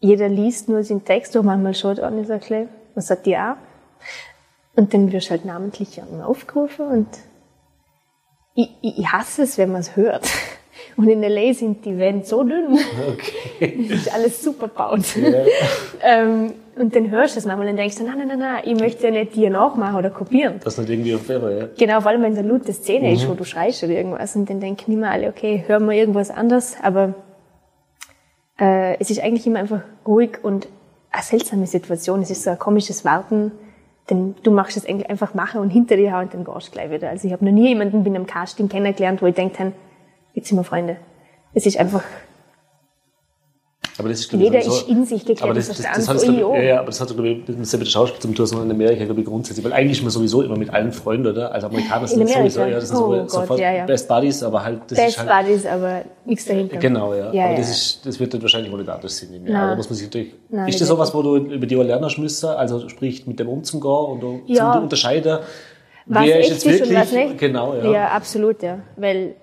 jeder 0.00 0.28
liest 0.28 0.68
nur 0.68 0.82
seinen 0.82 1.04
Text, 1.04 1.36
auch 1.36 1.42
manchmal 1.42 1.74
schaut 1.74 2.00
an, 2.00 2.18
ist 2.18 2.28
bisschen, 2.28 2.68
was 2.94 3.08
sagt 3.08 3.28
auch? 3.28 3.56
Und 4.76 4.94
dann 4.94 5.10
wirst 5.12 5.26
du 5.26 5.30
halt 5.32 5.44
namentlich 5.44 6.00
aufgerufen 6.24 6.86
und 6.86 7.08
ich, 8.54 8.70
ich, 8.80 8.98
ich 8.98 9.12
hasse 9.12 9.42
es, 9.42 9.58
wenn 9.58 9.70
man 9.72 9.80
es 9.82 9.96
hört. 9.96 10.26
Und 10.96 11.08
in 11.08 11.22
LA 11.22 11.54
sind 11.54 11.84
die 11.84 11.96
Wände 11.96 12.26
so 12.26 12.42
dünn. 12.42 12.76
Okay. 13.12 13.66
Ist 13.88 14.12
alles 14.12 14.42
super 14.42 14.66
gebaut. 14.66 15.04
ähm, 16.02 16.54
und 16.78 16.94
dann 16.94 17.10
hörst 17.10 17.36
du 17.36 17.40
es 17.40 17.46
manchmal 17.46 17.68
und 17.68 17.76
denkst 17.76 17.96
du, 17.96 18.04
nein, 18.04 18.18
nein, 18.18 18.28
nein, 18.28 18.38
nein, 18.38 18.62
ich 18.64 18.78
möchte 18.78 19.04
ja 19.04 19.10
nicht 19.10 19.34
dir 19.34 19.50
nachmachen 19.50 19.96
oder 19.96 20.10
kopieren. 20.10 20.60
Das 20.62 20.78
nicht 20.78 20.90
irgendwie 20.90 21.14
auf 21.14 21.26
Fehler, 21.26 21.58
ja. 21.58 21.68
Genau, 21.76 22.00
vor 22.00 22.10
allem 22.10 22.22
wenn 22.22 22.36
eine 22.36 22.46
laute 22.46 22.72
Szene 22.72 23.12
ist, 23.12 23.28
wo 23.28 23.34
du 23.34 23.44
schreist 23.44 23.82
oder 23.84 23.92
irgendwas. 23.92 24.34
Und 24.36 24.48
dann 24.48 24.60
denken 24.60 24.92
immer 24.92 25.10
alle, 25.10 25.28
okay, 25.28 25.64
hören 25.66 25.86
wir 25.86 25.92
irgendwas 25.92 26.30
anderes. 26.30 26.76
Aber 26.82 27.14
äh, 28.58 28.98
es 28.98 29.10
ist 29.10 29.22
eigentlich 29.22 29.46
immer 29.46 29.58
einfach 29.58 29.80
ruhig 30.06 30.38
und 30.42 30.68
eine 31.10 31.22
seltsame 31.22 31.66
Situation. 31.66 32.22
Es 32.22 32.30
ist 32.30 32.42
so 32.42 32.50
ein 32.50 32.58
komisches 32.58 33.04
Warten. 33.04 33.52
Denn 34.10 34.36
du 34.42 34.50
machst 34.50 34.76
es 34.76 34.86
eigentlich 34.86 35.10
einfach 35.10 35.34
machen 35.34 35.60
und 35.60 35.70
hinter 35.70 35.96
dir 35.96 36.12
hauen 36.12 36.24
und 36.24 36.34
dann 36.34 36.44
gehst 36.44 36.68
du 36.68 36.72
gleich 36.72 36.90
wieder. 36.90 37.10
Also 37.10 37.26
ich 37.26 37.32
habe 37.32 37.44
noch 37.44 37.52
nie 37.52 37.68
jemanden 37.68 38.04
bei 38.04 38.10
einem 38.10 38.26
Casting 38.26 38.68
kennengelernt, 38.68 39.20
wo 39.20 39.26
ich 39.26 39.34
denke, 39.34 39.72
jetzt 40.32 40.48
sind 40.48 40.56
wir 40.56 40.64
Freunde. 40.64 40.96
Es 41.52 41.66
ist 41.66 41.78
einfach, 41.78 42.02
Aber 43.98 44.08
das 44.08 44.20
ist, 44.20 44.28
glaub 44.30 44.40
ich, 44.42 44.48
jeder 44.48 44.62
sowieso- 44.62 44.80
ist 44.82 44.88
in 44.88 45.04
sich 45.04 45.20
geklärt. 45.24 45.42
Aber 45.42 45.54
das, 45.54 45.68
das, 45.68 45.78
das, 45.78 46.08
hat, 46.08 46.20
so, 46.20 46.26
ich 46.32 46.38
ich, 46.38 46.40
ja, 46.40 46.62
ja, 46.62 46.76
aber 46.78 46.86
das 46.86 47.00
hat, 47.00 47.08
glaube 47.08 47.28
ich, 47.28 47.48
mit 47.48 47.72
dem 47.72 47.84
Schauspiel 47.84 48.20
zum 48.20 48.34
Tun, 48.34 48.46
sondern 48.46 48.70
in 48.70 48.76
Amerika, 48.76 49.04
glaube 49.04 49.20
ich, 49.20 49.26
grundsätzlich. 49.26 49.64
Weil 49.64 49.72
eigentlich 49.72 49.98
ist 49.98 50.02
man 50.02 50.10
sowieso 50.10 50.42
immer 50.42 50.56
mit 50.56 50.70
allen 50.70 50.92
Freunden, 50.92 51.26
oder? 51.26 51.52
Als 51.52 51.64
Amerikaner 51.64 52.06
sind 52.06 52.20
das 52.22 52.30
Amerika? 52.36 52.50
sowieso, 52.54 52.70
ja, 52.70 52.76
das 52.76 52.88
sind 52.88 52.96
Oh 52.96 53.00
so, 53.00 53.08
Gott, 53.18 53.30
sofort 53.30 53.60
ja, 53.60 53.72
ja. 53.72 53.86
Best 53.86 54.08
Buddies, 54.08 54.42
aber 54.42 54.62
halt, 54.64 54.80
das 54.88 54.98
Best 54.98 55.08
ist 55.18 55.26
halt, 55.28 55.46
Buddies, 55.46 55.66
aber 55.66 56.02
nichts 56.24 56.44
dahinter. 56.44 56.76
Genau, 56.76 57.12
ja. 57.12 57.32
Ja, 57.32 57.44
aber 57.44 57.52
ja. 57.52 57.58
das 57.58 57.70
ist, 57.70 58.06
das 58.06 58.20
wird 58.20 58.34
dann 58.34 58.42
wahrscheinlich 58.42 58.70
wohl 58.70 58.78
nicht 58.78 58.90
anders 58.90 59.16
sein. 59.18 59.28
Nein. 59.32 59.52
Da 59.52 59.74
muss 59.74 59.88
man 59.90 59.96
sich 59.96 60.06
natürlich, 60.06 60.34
Nein, 60.48 60.68
ist 60.68 60.74
das 60.74 60.80
das 60.80 60.88
sowas, 60.88 61.12
wo 61.14 61.22
du 61.22 61.36
über 61.36 61.66
die 61.66 61.74
lernen 61.74 62.08
müssen? 62.18 62.46
Also, 62.50 62.88
sprich, 62.88 63.26
mit 63.26 63.40
dem 63.40 63.48
umzugehen 63.48 64.22
und 64.22 64.48
Ja. 64.48 64.72
zu 64.74 64.78
unterscheiden, 64.80 65.38
Was 66.06 66.24
wer 66.24 66.40
ist 66.40 66.48
jetzt 66.50 66.66
ist 66.66 66.82
und 66.82 66.88
wirklich, 66.90 66.98
was 66.98 67.12
nicht. 67.12 67.38
genau, 67.38 67.74
ja. 67.74 67.90
Ja, 67.92 68.08
absolut, 68.08 68.62
ja. 68.62 68.78
Weil 68.96 69.34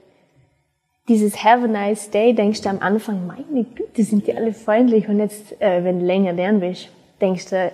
dieses 1.08 1.44
Have 1.44 1.66
a 1.66 1.68
nice 1.68 2.10
day, 2.10 2.34
denkst 2.34 2.62
du 2.62 2.70
am 2.70 2.80
Anfang, 2.80 3.28
meine 3.28 3.64
Güte, 3.64 4.04
sind 4.04 4.26
die 4.28 4.36
alle 4.36 4.54
freundlich. 4.54 5.08
Und 5.08 5.20
jetzt, 5.20 5.60
äh, 5.62 5.84
wenn 5.84 6.00
du 6.00 6.06
länger 6.06 6.34
lernen 6.34 6.60
bist, 6.62 6.90
denkst 7.22 7.50
du, 7.50 7.72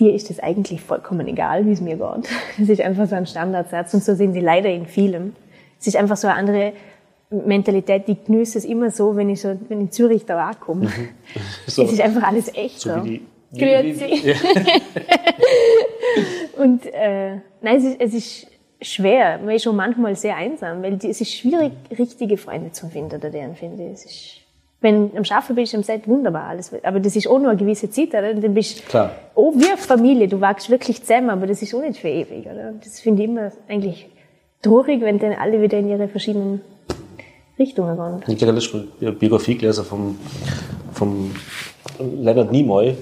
dir 0.00 0.14
ist 0.14 0.30
das 0.30 0.40
eigentlich 0.40 0.80
vollkommen 0.80 1.28
egal, 1.28 1.64
wie 1.66 1.72
es 1.72 1.80
mir 1.80 1.96
geht. 1.96 2.28
Das 2.58 2.68
ist 2.68 2.80
einfach 2.80 3.06
so 3.06 3.14
ein 3.14 3.26
Standardsatz. 3.26 3.94
Und 3.94 4.02
so 4.02 4.14
sind 4.14 4.32
sie 4.32 4.40
leider 4.40 4.68
in 4.68 4.86
vielem. 4.86 5.34
Es 5.80 5.86
ist 5.86 5.96
einfach 5.96 6.16
so 6.16 6.26
eine 6.26 6.36
andere 6.36 6.72
Mentalität, 7.30 8.08
die 8.08 8.16
genieße 8.16 8.58
es 8.58 8.64
immer 8.64 8.90
so, 8.90 9.16
wenn 9.16 9.30
ich 9.30 9.40
so, 9.40 9.56
wenn 9.68 9.80
in 9.80 9.90
Zürich 9.90 10.26
da 10.26 10.48
ankomme. 10.48 10.90
So, 11.66 11.84
Es 11.84 11.92
ist 11.92 12.00
einfach 12.00 12.24
alles 12.24 12.54
echt 12.54 12.80
so 12.80 12.90
da. 12.90 13.04
wie 13.04 13.22
die, 13.52 13.58
Grüezi. 13.58 14.28
ja. 14.28 14.34
Und 16.62 16.84
äh, 16.86 17.36
nein, 17.62 17.76
es 17.76 17.84
ist, 17.84 18.00
es 18.00 18.14
ist 18.14 18.46
schwer. 18.82 19.38
Man 19.38 19.54
ist 19.54 19.64
schon 19.64 19.76
manchmal 19.76 20.16
sehr 20.16 20.36
einsam, 20.36 20.82
weil 20.82 20.96
die, 20.96 21.08
es 21.08 21.20
ist 21.20 21.32
schwierig, 21.32 21.72
richtige 21.98 22.36
Freunde 22.36 22.72
zu 22.72 22.88
finden 22.88 23.16
oder 23.16 23.30
deren 23.30 23.56
finde 23.56 23.84
ich. 23.84 23.92
Es 23.92 24.04
ist, 24.04 24.36
wenn 24.80 25.10
du 25.10 25.16
am 25.16 25.24
Schaffen 25.24 25.54
bist, 25.54 25.74
am 25.74 25.82
Set 25.82 26.08
wunderbar 26.08 26.44
alles. 26.44 26.72
Aber 26.82 27.00
das 27.00 27.16
ist 27.16 27.26
auch 27.26 27.38
nur 27.38 27.50
eine 27.50 27.58
gewisse 27.58 27.90
Zeit, 27.90 28.08
oder? 28.08 28.34
Dann 28.34 28.54
bist 28.54 28.86
Klar. 28.88 29.12
Oh, 29.34 29.52
wie 29.56 29.68
eine 29.68 29.76
Familie. 29.76 30.28
Du 30.28 30.40
wachst 30.40 30.70
wirklich 30.70 31.00
zusammen, 31.02 31.30
aber 31.30 31.46
das 31.46 31.62
ist 31.62 31.74
auch 31.74 31.80
nicht 31.80 31.98
für 31.98 32.08
ewig, 32.08 32.46
oder? 32.46 32.72
Das 32.82 33.00
finde 33.00 33.22
ich 33.22 33.28
immer 33.28 33.52
eigentlich 33.68 34.08
traurig, 34.60 35.00
wenn 35.00 35.18
dann 35.18 35.32
alle 35.32 35.60
wieder 35.60 35.78
in 35.78 35.88
ihre 35.88 36.08
verschiedenen 36.08 36.60
Richtungen 37.58 37.96
gehen. 37.96 38.36
Ich 38.36 38.42
habe 38.42 38.88
eine 39.00 39.12
Biografie 39.12 39.56
gelesen 39.56 39.84
vom, 39.84 40.18
vom 40.92 41.30
Leonard 41.98 42.50
Nimoy, 42.50 42.96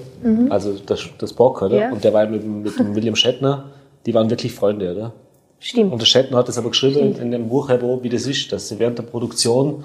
also 0.49 0.73
das, 0.85 1.07
das 1.17 1.33
Bock, 1.33 1.61
oder? 1.61 1.75
Mhm. 1.75 1.81
Ja. 1.81 1.91
Und 1.91 2.03
der 2.03 2.13
war 2.13 2.27
mit, 2.27 2.45
mit 2.45 2.95
William 2.95 3.15
Shatner, 3.15 3.71
die 4.05 4.13
waren 4.13 4.29
wirklich 4.29 4.53
Freunde, 4.53 4.91
oder? 4.91 5.13
Stimmt. 5.61 5.93
Und 5.93 6.01
der 6.01 6.05
Shatner 6.07 6.37
hat 6.39 6.47
das 6.47 6.57
aber 6.57 6.69
geschrieben 6.71 7.15
in 7.21 7.31
dem 7.31 7.47
Buch, 7.47 7.69
wie 7.69 8.09
das 8.09 8.25
ist, 8.25 8.51
dass 8.51 8.67
sie 8.67 8.79
während 8.79 8.97
der 8.97 9.03
Produktion 9.03 9.83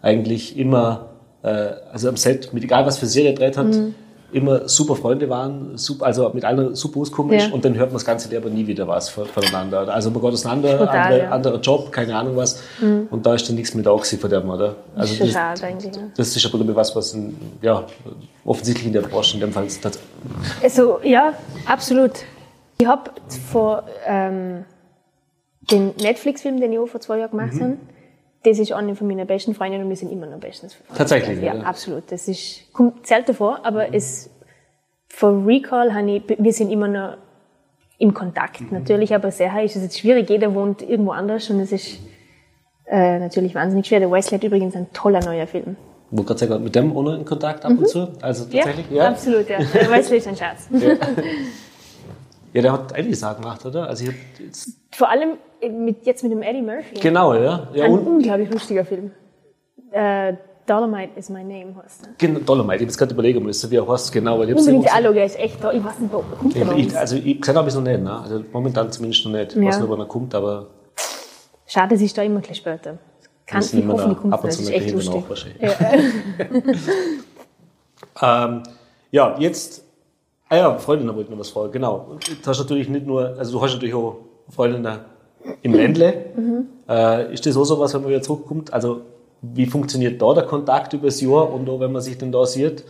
eigentlich 0.00 0.56
immer, 0.56 1.10
äh, 1.42 1.48
also 1.92 2.08
am 2.08 2.16
Set, 2.16 2.52
mit 2.54 2.62
egal 2.64 2.86
was 2.86 2.96
für 2.98 3.06
Serie 3.06 3.30
er 3.30 3.34
gedreht 3.34 3.56
hat, 3.56 3.66
Mhm. 3.66 3.94
immer 4.32 4.68
super 4.68 4.94
Freunde 4.94 5.28
waren, 5.28 5.76
super, 5.78 6.06
also 6.06 6.30
mit 6.32 6.44
allen 6.44 6.76
super 6.76 7.00
ausgekommen 7.00 7.32
ist 7.32 7.48
Ja. 7.48 7.52
und 7.54 7.64
dann 7.64 7.74
hört 7.74 7.88
man 7.88 7.94
das 7.94 8.04
ganze 8.04 8.28
Leben 8.28 8.54
nie 8.54 8.66
wieder 8.68 8.86
was 8.86 9.08
von- 9.08 9.26
voneinander. 9.26 9.88
Also 9.92 10.10
man 10.12 10.20
geht 10.22 10.32
auseinander, 10.32 10.78
Total, 10.78 10.96
andere, 10.98 11.18
ja. 11.18 11.26
Mhm. 11.26 11.32
anderer 11.32 11.60
Job, 11.60 11.90
keine 11.90 12.16
Ahnung 12.16 12.36
was. 12.36 12.60
Und 13.10 13.26
da 13.26 13.34
ist 13.34 13.48
dann 13.48 13.56
nichts 13.56 13.74
mehr 13.74 13.82
da 13.84 13.90
von 13.96 14.30
dem, 14.30 14.48
oder? 14.48 14.76
Das 14.94 15.10
ist 15.10 15.20
Also 15.20 15.24
schon 15.24 15.28
schade 15.32 15.62
eigentlich. 15.64 15.92
Das 16.16 16.36
ist 16.36 16.44
aber 16.46 16.56
glaube 16.58 16.70
ich, 16.72 16.76
was, 16.76 16.94
was 16.94 17.14
in, 17.14 17.36
ja, 17.62 17.84
offensichtlich 18.44 18.86
in 18.86 18.92
der 18.92 19.00
Branche 19.02 19.34
in 19.34 19.40
dem 19.40 19.52
Fall 19.52 19.66
Also, 20.62 21.00
ja, 21.02 21.32
absolut. 21.64 22.12
Ich 22.78 22.86
habe 22.86 23.10
vor 23.50 23.84
ähm, 24.06 24.64
den 25.70 25.94
Netflix-Film, 26.00 26.60
den 26.60 26.72
ich 26.72 26.78
auch 26.78 26.86
vor 26.86 27.00
zwei 27.00 27.18
Jahren 27.18 27.30
gemacht 27.32 27.60
habe, 27.60 27.76
das 28.44 28.58
ist 28.60 28.72
eine 28.72 28.94
von 28.94 29.08
meinen 29.08 29.26
besten 29.26 29.54
Freundinnen 29.54 29.84
und 29.84 29.90
wir 29.90 29.96
sind 29.96 30.12
immer 30.12 30.26
noch 30.26 30.38
bestens 30.38 30.74
befreundet. 30.74 30.98
Tatsächlich, 30.98 31.42
Ja, 31.42 31.54
oder? 31.54 31.66
absolut. 31.66 32.04
Das 32.12 32.28
ist, 32.28 32.72
kommt 32.72 33.06
selten 33.06 33.34
vor, 33.34 33.58
aber 33.64 33.92
es, 33.92 34.30
vor 35.08 35.44
Recall 35.46 35.92
habe 35.94 36.10
ich, 36.12 36.22
wir 36.38 36.52
sind 36.52 36.70
immer 36.70 36.86
noch 36.88 37.16
im 37.98 38.14
Kontakt. 38.14 38.70
Natürlich, 38.70 39.14
aber 39.14 39.30
sehr 39.32 39.60
ist 39.64 39.74
es 39.74 39.82
jetzt 39.82 39.98
schwierig. 39.98 40.28
Jeder 40.30 40.54
wohnt 40.54 40.82
irgendwo 40.82 41.10
anders 41.12 41.48
und 41.50 41.58
es 41.60 41.72
ist 41.72 41.98
äh, 42.86 43.18
natürlich 43.18 43.54
wahnsinnig 43.54 43.86
schwer. 43.86 43.98
Der 44.00 44.10
Wesley 44.12 44.38
hat 44.38 44.44
übrigens 44.44 44.76
ein 44.76 44.92
toller 44.92 45.20
neuer 45.24 45.46
Film. 45.48 45.76
wo 46.12 46.22
gerade 46.22 46.38
sagen, 46.38 46.62
mit 46.62 46.74
dem 46.76 46.94
ohne 46.94 47.16
in 47.16 47.24
Kontakt 47.24 47.64
ab 47.64 47.72
und 47.76 47.88
zu. 47.88 48.12
Also 48.20 48.44
tatsächlich, 48.44 48.88
Mhm. 48.90 48.96
Ja, 48.96 49.08
absolut, 49.08 49.48
ja. 49.48 49.58
Der 49.58 49.90
Wesley 49.90 50.18
ist 50.18 50.28
ein 50.28 50.36
Schatz. 50.36 50.68
Ja, 50.70 50.94
der 52.62 52.72
hat 52.72 52.92
Eddie 52.96 53.14
Sachen 53.14 53.42
gemacht, 53.42 53.64
oder? 53.66 53.88
Also 53.88 54.06
Vor 54.92 55.08
allem 55.08 55.30
mit, 55.70 56.04
jetzt 56.06 56.22
mit 56.22 56.32
dem 56.32 56.42
Eddie 56.42 56.62
Murphy. 56.62 56.94
genau, 57.00 57.34
ja. 57.34 57.68
ja 57.74 57.84
Ein 57.84 57.92
unglaublich 57.98 58.50
lustiger 58.50 58.84
Film. 58.84 59.10
Äh, 59.90 60.34
Dolomite 60.66 61.10
is 61.16 61.28
my 61.30 61.44
name, 61.44 61.74
heißt 61.82 62.06
er. 62.06 62.12
Genau, 62.18 62.40
Dolomite, 62.40 62.74
ich 62.76 62.80
habe 62.80 62.84
jetzt 62.84 62.98
gerade 62.98 63.14
überlegen 63.14 63.42
müssen, 63.44 63.70
wie 63.70 63.76
er 63.76 63.86
heißt, 63.88 64.12
genau. 64.12 64.38
Weil 64.38 64.50
ich 64.50 64.56
Unbedingt 64.56 64.92
anschauen, 64.92 65.16
er 65.16 65.24
ist 65.24 65.38
echt 65.38 65.62
da. 65.62 65.72
Ich 65.72 65.84
weiß 65.84 65.98
nicht, 66.00 66.12
wo 66.12 66.18
kommt 66.22 66.56
er 66.56 66.76
ich, 66.76 66.96
also 66.98 67.16
ich 67.16 67.40
gesehen 67.40 67.56
habe 67.56 67.68
ich 67.68 67.74
es 67.74 67.78
noch 67.80 67.86
nicht, 67.86 68.02
ne? 68.02 68.20
Also 68.20 68.44
momentan 68.52 68.90
zumindest 68.90 69.24
noch 69.26 69.32
nicht. 69.32 69.52
Ich 69.54 69.64
weiß 69.64 69.76
Ja. 69.76 69.80
nicht, 69.82 69.90
wann 69.90 70.00
er 70.00 70.06
kommt, 70.06 70.34
aber 70.34 70.66
Schade, 71.68 71.94
es 71.94 72.00
ist 72.02 72.16
da 72.18 72.22
immer 72.22 72.36
ein 72.36 72.40
bisschen 72.40 72.56
später. 72.56 72.98
Kann, 73.46 73.60
ich 73.62 73.86
hoffe, 73.86 74.08
die 74.08 74.14
kommt 74.16 74.32
ab 74.34 74.42
und 74.44 74.52
zu 74.52 74.58
Das 74.62 74.68
ist 74.68 74.70
echt 74.70 74.90
lustig. 74.92 75.14
auch 75.14 75.28
wahrscheinlich. 75.28 75.62
Ähm, 78.22 78.62
ja, 79.10 79.36
jetzt, 79.38 79.84
ah 80.48 80.56
ja, 80.56 80.78
Freundinnen 80.78 81.14
wollten 81.14 81.32
noch 81.32 81.40
was 81.40 81.50
fragen, 81.50 81.72
genau. 81.72 82.16
Du 82.42 82.48
hast 82.48 82.58
natürlich 82.58 82.88
nicht 82.88 83.06
nur, 83.06 83.36
also 83.38 83.58
du 83.58 83.64
hast 83.64 83.74
natürlich 83.74 83.94
auch 83.94 84.16
Freundinnen 84.48 84.98
im 85.62 85.74
Ländle. 85.74 86.14
Mhm. 86.36 86.66
Äh, 86.88 87.32
ist 87.32 87.46
das 87.46 87.56
auch 87.56 87.64
so 87.64 87.78
was, 87.78 87.94
wenn 87.94 88.02
man 88.02 88.10
wieder 88.10 88.22
zurückkommt? 88.22 88.72
Also, 88.72 89.02
wie 89.42 89.66
funktioniert 89.66 90.20
da 90.20 90.34
der 90.34 90.44
Kontakt 90.44 90.92
übers 90.92 91.20
Jahr 91.20 91.52
und 91.52 91.68
auch 91.68 91.80
wenn 91.80 91.92
man 91.92 92.02
sich 92.02 92.16
denn 92.18 92.32
da 92.32 92.46
sieht? 92.46 92.84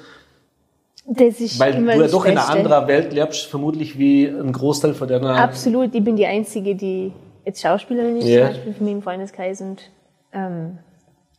Das 1.09 1.41
ist 1.41 1.59
Weil 1.61 1.75
immer 1.77 1.95
du 1.95 2.03
ja 2.03 2.09
doch 2.09 2.25
in 2.25 2.33
einer 2.33 2.49
anderen 2.49 2.89
Welt 2.89 3.13
lebst, 3.13 3.47
vermutlich 3.47 3.99
wie 3.99 4.27
ein 4.27 4.53
Großteil 4.53 4.95
von 4.95 5.07
deiner. 5.07 5.37
Absolut, 5.37 5.95
ich 5.95 6.03
bin 6.03 6.17
die 6.17 6.27
Einzige, 6.27 6.75
die 6.75 7.13
jetzt 7.45 7.61
Schauspielerin 7.63 8.17
ist, 8.17 8.27
Ja. 8.27 8.47
zum 8.47 8.55
Beispiel 8.55 8.75
von 8.75 8.87
mir 8.87 8.93
im 8.93 9.03
Freundeskreis. 9.03 9.61
Und 9.61 9.83
ähm, 10.33 10.79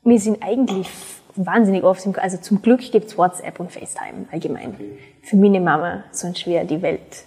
wir 0.04 0.20
sind 0.20 0.42
eigentlich 0.42 0.90
wahnsinnig 1.36 1.84
oft, 1.84 2.06
im, 2.06 2.16
also 2.18 2.38
zum 2.38 2.62
Glück 2.62 2.80
gibt's 2.92 3.18
WhatsApp 3.18 3.60
und 3.60 3.72
FaceTime 3.72 4.26
allgemein. 4.32 4.76
Für 5.24 5.36
meine 5.36 5.60
Mama 5.60 6.04
sonst 6.12 6.40
schwer 6.40 6.64
die 6.64 6.82
Welt. 6.82 7.24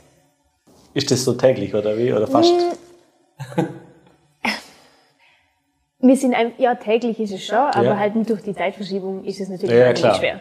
Ist 0.95 1.11
das 1.11 1.25
so 1.25 1.35
täglich 1.35 1.75
oder 1.75 1.97
wie? 1.97 2.13
Oder 2.13 2.27
fast? 2.27 2.53
Mm. 3.57 3.63
Wir 6.03 6.17
sind 6.17 6.35
ein, 6.35 6.53
ja, 6.59 6.75
täglich 6.75 7.21
ist 7.21 7.33
es 7.33 7.45
schon, 7.45 7.59
aber 7.59 7.85
Ja. 7.85 7.99
halt 7.99 8.15
durch 8.29 8.43
die 8.43 8.55
Zeitverschiebung 8.55 9.23
ist 9.25 9.39
es 9.41 9.51
natürlich 9.51 9.77
Ja, 9.77 9.93
ja, 9.93 10.15
schwer. 10.15 10.41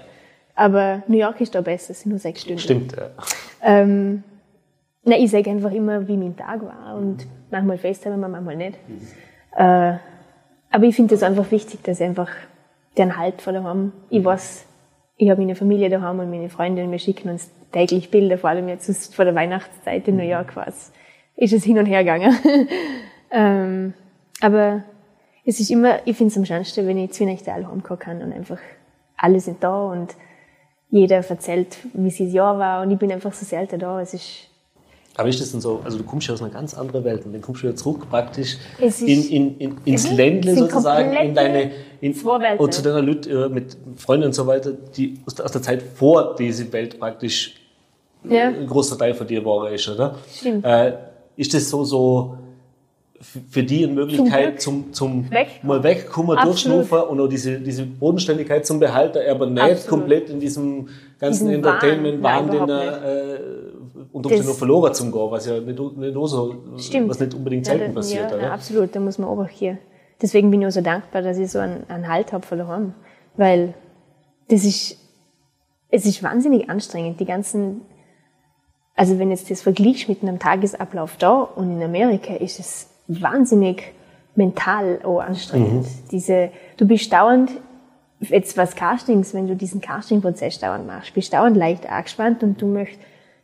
Aber 0.55 1.03
New 1.07 1.17
York 1.17 1.41
ist 1.41 1.53
da 1.53 1.61
besser, 1.61 1.91
es 1.91 2.01
sind 2.01 2.11
nur 2.11 2.19
sechs 2.19 2.41
Stunden. 2.41 2.59
Stimmt. 2.59 2.95
Ja. 2.95 3.09
Ähm, 3.61 4.23
na, 5.03 5.17
ich 5.17 5.31
sage 5.31 5.49
einfach 5.49 5.71
immer, 5.71 6.07
wie 6.07 6.17
mein 6.17 6.35
Tag 6.35 6.61
war 6.63 6.95
und 6.95 7.25
manchmal 7.51 7.77
FaceTime, 7.77 8.17
manchmal 8.17 8.55
nicht. 8.55 8.77
Äh, 9.55 9.95
aber 10.71 10.85
ich 10.85 10.95
finde 10.95 11.15
es 11.15 11.23
einfach 11.23 11.51
wichtig, 11.51 11.83
dass 11.83 11.99
ich 11.99 12.05
einfach 12.05 12.29
den 12.97 13.17
Halt 13.17 13.41
von 13.41 13.53
daheim, 13.53 13.91
ich 14.09 14.23
weiß, 14.23 14.65
ich 15.17 15.29
habe 15.29 15.41
meine 15.41 15.55
Familie 15.55 15.89
daheim 15.89 16.19
und 16.19 16.29
meine 16.29 16.49
Freundinnen, 16.49 16.91
wir 16.91 16.99
schicken 16.99 17.29
uns 17.29 17.49
täglich 17.71 18.09
Bilder, 18.11 18.37
vor 18.37 18.49
allem 18.49 18.67
jetzt 18.69 19.13
vor 19.13 19.25
der 19.25 19.35
Weihnachtszeit 19.35 20.07
in 20.07 20.17
New 20.17 20.23
York 20.23 20.55
war 20.55 20.67
es, 20.67 20.91
ist 21.35 21.53
es 21.53 21.63
hin 21.63 21.77
und 21.77 21.85
her 21.85 22.03
gegangen. 22.03 22.35
ähm, 23.31 23.93
aber 24.41 24.83
es 25.45 25.59
ist 25.59 25.69
immer, 25.71 25.99
ich 26.05 26.15
finde 26.17 26.31
es 26.31 26.37
am 26.37 26.45
schönsten, 26.45 26.87
wenn 26.87 26.97
ich 26.97 27.11
zwei 27.11 27.25
Nächte 27.25 27.53
alle 27.53 27.69
heimkommen 27.69 27.99
kann 27.99 28.21
und 28.21 28.33
einfach 28.33 28.59
alle 29.17 29.39
sind 29.39 29.63
da 29.63 29.85
und 29.91 30.15
jeder 30.89 31.17
erzählt, 31.17 31.77
wie 31.93 32.09
sein 32.09 32.31
Jahr 32.31 32.57
war 32.57 32.81
und 32.81 32.91
ich 32.91 32.97
bin 32.97 33.11
einfach 33.11 33.33
so 33.33 33.45
selten 33.45 33.79
da. 33.79 34.01
Es 34.01 34.13
ist, 34.13 34.48
Aber 35.15 35.27
ist 35.27 35.41
das 35.41 35.51
denn 35.51 35.59
so, 35.59 35.81
also 35.83 35.97
du 35.97 36.03
kommst 36.03 36.27
ja 36.27 36.33
aus 36.33 36.41
einer 36.41 36.51
ganz 36.51 36.73
anderen 36.73 37.03
Welt 37.03 37.25
und 37.25 37.33
dann 37.33 37.41
kommst 37.41 37.61
du 37.61 37.67
wieder 37.67 37.75
zurück 37.75 38.09
praktisch 38.09 38.57
in, 38.79 39.27
in, 39.27 39.57
in, 39.57 39.77
ins. 39.83 40.09
Ländle 40.11 40.55
sozusagen, 40.55 41.13
in 41.13 41.35
deine, 41.35 41.71
in, 41.99 42.13
und 42.13 42.73
zu 42.73 42.81
deiner 42.81 43.01
Leute 43.01 43.29
äh, 43.29 43.49
mit 43.49 43.75
Freunden 43.97 44.27
und 44.27 44.33
so 44.33 44.47
weiter, 44.47 44.71
die 44.71 45.19
aus 45.25 45.35
der, 45.35 45.45
aus 45.45 45.51
der 45.51 45.61
Zeit 45.61 45.81
vor 45.81 46.35
dieser 46.35 46.71
Welt 46.71 46.99
praktisch 46.99 47.55
ja, 48.23 48.47
ein 48.47 48.67
großer 48.67 48.97
Teil 48.97 49.13
von 49.13 49.27
dir 49.27 49.43
war, 49.43 49.71
ist, 49.71 49.87
oder? 49.89 50.15
Stimmt. 50.33 50.65
Äh, 50.65 50.93
ist 51.35 51.53
das 51.53 51.69
so, 51.69 51.83
so 51.83 52.37
für 53.49 53.63
die 53.63 53.83
eine 53.83 53.93
Möglichkeit 53.93 54.47
Glück. 54.47 54.61
zum, 54.61 54.93
zum 54.93 55.29
Wegkommen. 55.29 55.67
mal 55.67 55.83
wegkommen, 55.83 56.37
durchschnaufen 56.41 56.99
und 57.01 57.19
auch 57.19 57.27
diese, 57.27 57.59
diese 57.59 57.83
Bodenständigkeit 57.83 58.65
zum 58.65 58.79
Behalten, 58.79 59.19
aber 59.29 59.45
nicht 59.45 59.61
Absolut. 59.61 59.87
komplett 59.87 60.29
in 60.29 60.39
diesem 60.39 60.87
ganzen. 61.19 61.49
Entertainment-Wahn, 61.49 62.51
den 62.51 62.69
er 62.69 63.03
äh, 63.03 63.39
unter 64.11 64.29
Das- 64.29 64.37
Umständen 64.39 64.49
noch 64.51 64.57
verloren 64.57 64.93
zum 64.93 65.11
gehen, 65.11 65.31
was 65.31 65.45
ja 65.45 65.59
nicht, 65.59 65.79
nicht 65.97 66.13
so, 66.29 66.55
stimmt. 66.77 67.09
was 67.09 67.19
nicht 67.19 67.33
unbedingt 67.33 67.67
Ja, 67.67 67.73
selten 67.73 67.93
da- 67.93 67.99
passiert, 67.99 68.31
ja, 68.31 68.37
oder? 68.37 68.45
Ja, 68.47 68.53
absolut, 68.53 68.95
da 68.95 68.99
muss 68.99 69.17
man 69.17 69.29
auch 69.29 69.47
hier. 69.47 69.77
Deswegen 70.21 70.51
bin 70.51 70.61
ich 70.61 70.67
auch 70.67 70.71
so 70.71 70.81
dankbar, 70.81 71.21
dass 71.21 71.37
ich 71.37 71.49
so 71.51 71.59
einen, 71.59 71.89
einen 71.89 72.07
Halt 72.07 72.33
habe 72.33 72.45
von 72.45 72.57
daheim. 72.57 72.93
Weil 73.37 73.73
das 74.49 74.65
ist, 74.65 74.97
es 75.89 76.05
ist 76.05 76.21
wahnsinnig 76.23 76.69
anstrengend, 76.69 77.19
die 77.19 77.25
ganzen, 77.25 77.81
also 78.95 79.17
wenn 79.19 79.29
jetzt 79.31 79.49
das 79.49 79.61
vergleichst 79.61 80.09
mit 80.09 80.21
einem 80.23 80.39
Tagesablauf 80.39 81.15
da 81.17 81.39
und 81.41 81.71
in 81.71 81.81
Amerika, 81.81 82.33
ist 82.35 82.59
es 82.59 82.89
wahnsinnig 83.07 83.93
mental 84.35 84.99
auch 85.03 85.19
anstrengend. 85.19 85.85
Diese, 86.11 86.49
du 86.77 86.85
bist 86.85 87.11
dauernd, 87.13 87.51
jetzt 88.19 88.57
was 88.57 88.75
Castings, 88.75 89.33
wenn 89.33 89.47
du 89.47 89.55
diesen 89.55 89.79
Casting-Prozess 89.81 90.59
dauernd 90.59 90.85
machst, 90.85 91.13
bist 91.13 91.31
dauernd 91.33 91.55
leicht 91.55 91.89
angespannt 91.89 92.43
und 92.43 92.61
du 92.61 92.65
möchtest, 92.67 92.99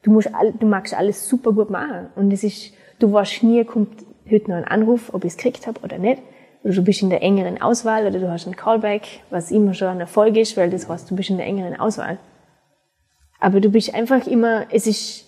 du 0.05 0.11
musst, 0.11 0.33
all, 0.33 0.53
du 0.53 0.67
magst 0.67 0.93
alles 0.93 1.27
super 1.27 1.51
gut 1.51 1.69
machen. 1.69 2.07
Und 2.15 2.31
es 2.31 2.43
ist, 2.43 2.73
du 2.99 3.11
weißt 3.11 3.43
nie, 3.43 3.63
kommt 3.65 4.05
heute 4.29 4.49
noch 4.51 4.57
ein 4.57 4.65
Anruf, 4.65 5.13
ob 5.13 5.25
ich 5.25 5.31
es 5.31 5.37
gekriegt 5.37 5.67
habe 5.67 5.81
oder 5.81 5.97
nicht. 5.97 6.21
Oder 6.63 6.73
du 6.73 6.83
bist 6.83 7.01
in 7.01 7.09
der 7.09 7.21
engeren 7.21 7.61
Auswahl 7.61 8.07
oder 8.07 8.19
du 8.19 8.31
hast 8.31 8.45
einen 8.45 8.55
Callback, 8.55 9.21
was 9.29 9.51
immer 9.51 9.73
schon 9.73 9.87
ein 9.89 9.99
Erfolg 9.99 10.37
ist, 10.37 10.57
weil 10.57 10.69
das 10.69 10.87
heißt, 10.87 11.09
du 11.09 11.15
bist 11.15 11.29
in 11.29 11.37
der 11.37 11.45
engeren 11.45 11.79
Auswahl. 11.79 12.17
Aber 13.39 13.59
du 13.59 13.69
bist 13.69 13.93
einfach 13.93 14.25
immer, 14.27 14.65
es 14.71 14.87
ist 14.87 15.25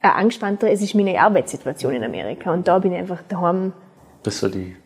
ein 0.00 0.10
angespannter, 0.10 0.70
es 0.70 0.82
ist 0.82 0.94
meine 0.94 1.18
Arbeitssituation 1.18 1.94
in 1.94 2.04
Amerika. 2.04 2.52
Und 2.52 2.68
da 2.68 2.78
bin 2.78 2.92
ich 2.92 2.98
einfach 2.98 3.22
daheim. 3.28 3.72
Das 4.22 4.38
so 4.38 4.48
die, 4.48 4.76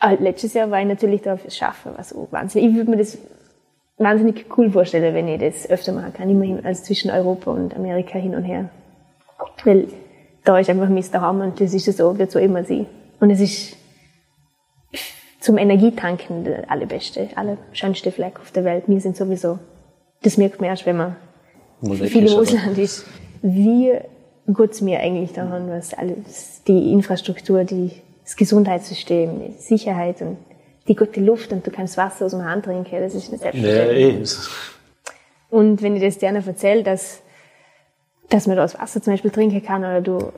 Äh, 0.00 0.16
Letztes 0.16 0.54
Jahr 0.54 0.70
war 0.70 0.80
ich 0.80 0.86
natürlich 0.86 1.22
da 1.22 1.36
fürs 1.36 1.56
Schaffen, 1.56 1.92
was 1.96 2.14
auch 2.14 2.30
wahnsinnig. 2.30 2.70
Ich 2.70 2.76
würde 2.76 2.90
mir 2.90 2.98
das 2.98 3.18
wahnsinnig 3.98 4.46
cool 4.56 4.70
vorstellen, 4.70 5.14
wenn 5.14 5.28
ich 5.28 5.40
das 5.40 5.68
öfter 5.68 5.92
machen 5.92 6.12
kann, 6.12 6.28
immerhin 6.28 6.64
als 6.64 6.84
zwischen 6.84 7.10
Europa 7.10 7.50
und 7.50 7.74
Amerika 7.74 8.18
hin 8.18 8.34
und 8.34 8.44
her. 8.44 8.68
Weil 9.64 9.88
da 10.44 10.58
ist 10.58 10.70
einfach 10.70 10.88
mein 10.88 11.04
Daheim 11.10 11.40
und 11.40 11.60
das 11.60 11.74
ist 11.74 11.96
so, 11.96 12.18
wird 12.18 12.30
so 12.30 12.38
immer 12.38 12.64
sein. 12.64 12.86
Und 13.20 13.30
es 13.30 13.40
ist 13.40 13.76
zum 15.40 15.58
Energietanken 15.58 16.44
der 16.44 16.70
allerbeste, 16.70 17.28
allerschönste 17.34 18.12
Fleck 18.12 18.38
auf 18.40 18.50
der 18.50 18.64
Welt. 18.64 18.84
Wir 18.86 19.00
sind 19.00 19.16
sowieso, 19.16 19.58
das 20.22 20.36
merkt 20.36 20.60
man 20.60 20.70
erst, 20.70 20.86
wenn 20.86 20.96
man 20.96 21.16
viel 21.80 22.26
im 22.26 22.38
Ausland 22.38 22.78
ist, 22.78 23.06
wie 23.42 23.92
gut 24.52 24.72
es 24.72 24.80
mir 24.80 25.00
eigentlich 25.00 25.32
da 25.32 25.48
haben, 25.48 25.68
was 25.68 25.94
alles, 25.94 26.62
die 26.66 26.92
Infrastruktur, 26.92 27.64
die, 27.64 27.90
das 28.24 28.36
Gesundheitssystem, 28.36 29.40
die 29.40 29.52
Sicherheit 29.60 30.20
und 30.22 30.36
die 30.88 30.94
gute 30.96 31.20
Luft 31.20 31.52
und 31.52 31.66
du 31.66 31.70
kannst 31.70 31.96
Wasser 31.96 32.26
aus 32.26 32.32
dem 32.32 32.44
Hahn 32.44 32.62
trinken, 32.62 33.00
das 33.00 33.14
ist 33.14 33.28
eine 33.28 33.36
Ja, 33.36 33.42
Selbstverständlichkeit. 33.52 34.14
eh. 34.16 34.20
das- 34.20 34.50
Und 35.50 35.82
wenn 35.82 35.96
ich 35.96 36.02
das 36.02 36.18
denen 36.18 36.46
erzähle, 36.46 36.82
dass, 36.82 37.22
dass 38.30 38.46
man 38.46 38.56
da 38.56 38.62
das 38.62 38.78
Wasser 38.78 39.00
zum 39.02 39.12
Beispiel 39.12 39.30
trinken 39.30 39.62
kann 39.62 39.80
oder 39.82 40.00
du, 40.00 40.32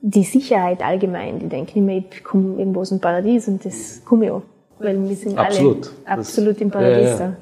die 0.00 0.24
Sicherheit 0.24 0.82
allgemein, 0.82 1.38
die 1.38 1.48
denken 1.48 1.78
immer, 1.78 1.92
ich 1.92 2.22
komme 2.24 2.58
irgendwo 2.58 2.80
aus 2.80 2.90
dem 2.90 3.00
Paradies 3.00 3.48
und 3.48 3.64
das 3.64 4.02
komme 4.04 4.26
ich 4.26 4.30
auch. 4.30 4.42
Weil 4.78 5.08
wir 5.08 5.16
sind 5.16 5.38
Absolut. 5.38 5.86
alle 5.86 6.16
Das- 6.16 6.18
absolut 6.28 6.60
im 6.60 6.70
Paradies 6.70 7.04
Ja, 7.10 7.18
ja. 7.18 7.18
da. 7.18 7.36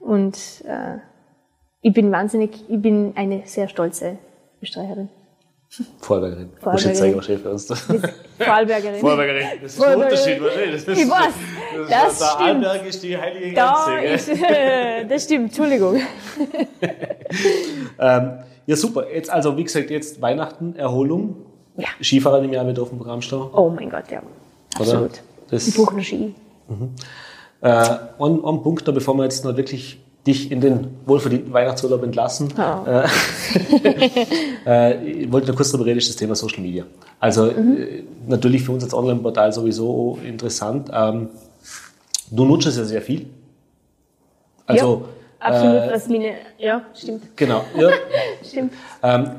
Und 0.00 0.36
äh, 0.66 0.98
ich 1.82 1.92
bin 1.92 2.10
wahnsinnig, 2.10 2.64
ich 2.68 2.80
bin 2.80 3.12
eine 3.16 3.42
sehr 3.44 3.68
stolze 3.68 4.16
Österreicherin. 4.62 5.08
Vorarlbergerin. 6.00 6.50
Jetzt 6.76 6.98
sagen, 6.98 7.16
was 7.16 7.26
für 7.26 7.50
uns. 7.50 7.66
Vorarlbergerin. 8.38 9.00
Vorarlbergerin. 9.00 9.46
Das 9.62 9.72
ist 9.72 9.78
ein 9.78 9.82
Vorarlbergerin. 9.82 10.42
Unterschied, 10.42 10.42
wahrscheinlich. 10.42 10.84
Das 10.84 10.96
ist, 10.98 11.04
Ich 11.04 11.10
weiß, 11.10 11.34
das 11.88 12.18
der 12.18 12.26
stimmt. 12.26 12.40
Arlberg 12.66 12.86
ist 12.86 13.02
die 13.02 13.16
heilige 13.18 13.54
Da 13.54 13.84
Grenze. 14.00 14.32
ist, 14.32 14.42
das 15.10 15.24
stimmt, 15.24 15.44
Entschuldigung. 15.46 16.00
Ähm, 17.98 18.30
ja, 18.66 18.76
super. 18.76 19.10
Jetzt, 19.12 19.30
also, 19.30 19.56
wie 19.56 19.64
gesagt, 19.64 19.90
jetzt 19.90 20.20
Weihnachten, 20.20 20.76
Erholung. 20.76 21.36
Ja. 21.76 21.88
Skifahrer 22.00 22.42
im 22.42 22.52
Jahr 22.52 22.64
mit 22.64 22.78
auf 22.78 22.88
dem 22.90 22.98
Programm 22.98 23.20
stehen. 23.22 23.42
Oh 23.52 23.68
mein 23.70 23.90
Gott, 23.90 24.04
ja. 24.10 24.22
Absolut. 24.78 25.22
Das- 25.50 25.66
Ich 25.66 25.74
brauche 25.76 25.94
noch 25.96 26.02
Ski. 26.04 26.34
Äh, 27.60 27.68
ein, 27.68 27.98
ein 28.44 28.62
Punkt 28.62 28.86
noch, 28.86 28.94
bevor 28.94 29.14
wir 29.16 29.24
jetzt 29.24 29.44
noch 29.44 29.56
wirklich 29.56 30.03
dich 30.26 30.50
in 30.50 30.60
den 30.60 30.86
wohlverdienten 31.04 31.52
Weihnachtsurlaub 31.52 32.02
entlassen. 32.02 32.52
Oh. 32.56 32.88
Äh, 32.88 33.06
äh, 34.66 35.08
ich 35.08 35.32
wollte 35.32 35.48
noch 35.48 35.56
kurz 35.56 35.70
darüber 35.70 35.86
reden, 35.86 35.98
ist 35.98 36.08
das 36.08 36.16
Thema 36.16 36.34
Social 36.34 36.62
Media. 36.62 36.84
Also 37.20 37.48
äh, 37.48 38.04
natürlich 38.26 38.62
für 38.62 38.72
uns 38.72 38.84
als 38.84 38.94
Online-Portal 38.94 39.52
sowieso 39.52 40.18
interessant. 40.26 40.90
Ähm, 40.92 41.28
du 42.30 42.44
nutzt 42.44 42.66
es 42.66 42.78
ja 42.78 42.84
sehr 42.84 43.02
viel. 43.02 43.26
Also 44.66 45.04
ja, 45.40 45.46
absolut, 45.46 45.92
was 45.92 46.08
meine, 46.08 46.32
ja, 46.58 46.82
stimmt, 46.94 47.36
genau. 47.36 47.64
Ja, 47.78 47.90
stimmt. 48.42 48.72
ähm, 49.02 49.30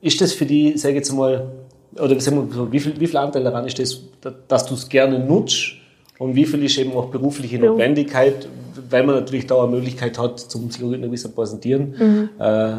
ist 0.00 0.18
das 0.20 0.32
für 0.32 0.46
die, 0.46 0.78
sage 0.78 0.94
ich 0.94 0.98
jetzt 1.00 1.12
mal, 1.12 1.46
oder 1.94 2.18
sagen 2.20 2.48
wir 2.48 2.54
so, 2.54 2.72
wie 2.72 2.80
viel, 2.80 2.98
wie 2.98 3.06
viel 3.06 3.18
Anteil 3.18 3.44
daran 3.44 3.66
ist 3.66 3.78
das, 3.78 4.00
dass 4.48 4.64
du 4.64 4.74
es 4.74 4.88
gerne 4.88 5.18
nutzt 5.18 5.74
und 6.18 6.34
wie 6.34 6.46
viel 6.46 6.64
ist 6.64 6.78
eben 6.78 6.92
auch 6.92 7.10
berufliche 7.10 7.58
Beruf. 7.58 7.72
Notwendigkeit, 7.72 8.48
weil 8.90 9.04
man 9.04 9.16
natürlich 9.16 9.46
da 9.46 9.62
eine 9.62 9.70
Möglichkeit 9.70 10.18
hat, 10.18 10.38
zum 10.40 10.70
sich 10.70 10.80
irgendwie 10.82 11.08
bisschen 11.08 11.34
präsentieren. 11.34 11.94
Mhm. 11.98 12.30
Äh, 12.40 12.72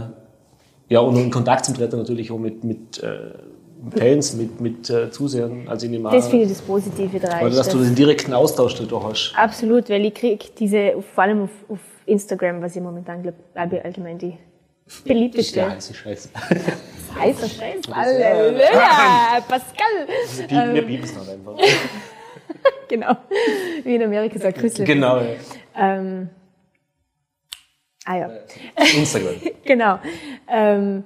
Ja, 0.90 1.00
und 1.00 1.16
in 1.16 1.32
Kontakt 1.32 1.66
zum 1.66 1.76
Treten 1.76 1.98
natürlich 1.98 2.32
auch 2.32 2.38
mit, 2.38 2.64
mit 2.64 3.02
äh, 3.02 3.32
Fans, 3.98 4.34
mit, 4.36 4.62
mit 4.62 4.90
äh, 4.90 5.10
Zusehern. 5.12 5.68
Also 5.68 5.86
in 5.86 5.94
dem 5.94 6.04
Das 6.04 6.28
finde 6.28 6.44
ich 6.46 6.50
das 6.52 6.62
Positive 6.62 7.20
daran. 7.20 7.46
Oder 7.46 7.56
dass 7.56 7.70
du 7.70 7.80
den 7.80 7.96
direkten 7.96 8.34
Austausch 8.34 8.76
da 8.76 9.04
hast. 9.04 9.34
Absolut, 9.36 9.90
weil 9.90 10.06
ich 10.06 10.14
kriege 10.14 10.46
diese, 10.60 10.94
vor 11.14 11.24
allem 11.24 11.44
auf, 11.44 11.50
auf 11.70 11.80
Instagram, 12.06 12.62
was 12.62 12.76
ich 12.76 12.82
momentan 12.82 13.24
glaube, 13.24 13.38
allgemein 13.56 14.18
die 14.18 14.38
beliebteste. 15.06 15.60
Ja, 15.60 15.72
heiße 15.72 15.94
Scheiße. 15.94 16.30
Heißer 17.20 17.48
Scheiß. 17.48 17.82
Halleluja, 17.92 19.40
Pascal. 19.48 20.74
Wir 20.74 20.82
bieben 20.82 21.04
es 21.04 21.16
noch 21.16 21.28
einfach. 21.28 21.56
Genau. 22.88 23.16
Wie 23.84 23.96
in 23.96 24.04
Amerika 24.04 24.38
sagt 24.40 24.60
Christel. 24.60 24.86
Genau, 24.86 25.18
ja. 25.18 25.24
Ähm, 25.76 26.30
ah 28.06 28.18
ja. 28.18 28.30
Instagram. 28.76 29.36
genau. 29.66 30.00
Ähm, 30.48 31.04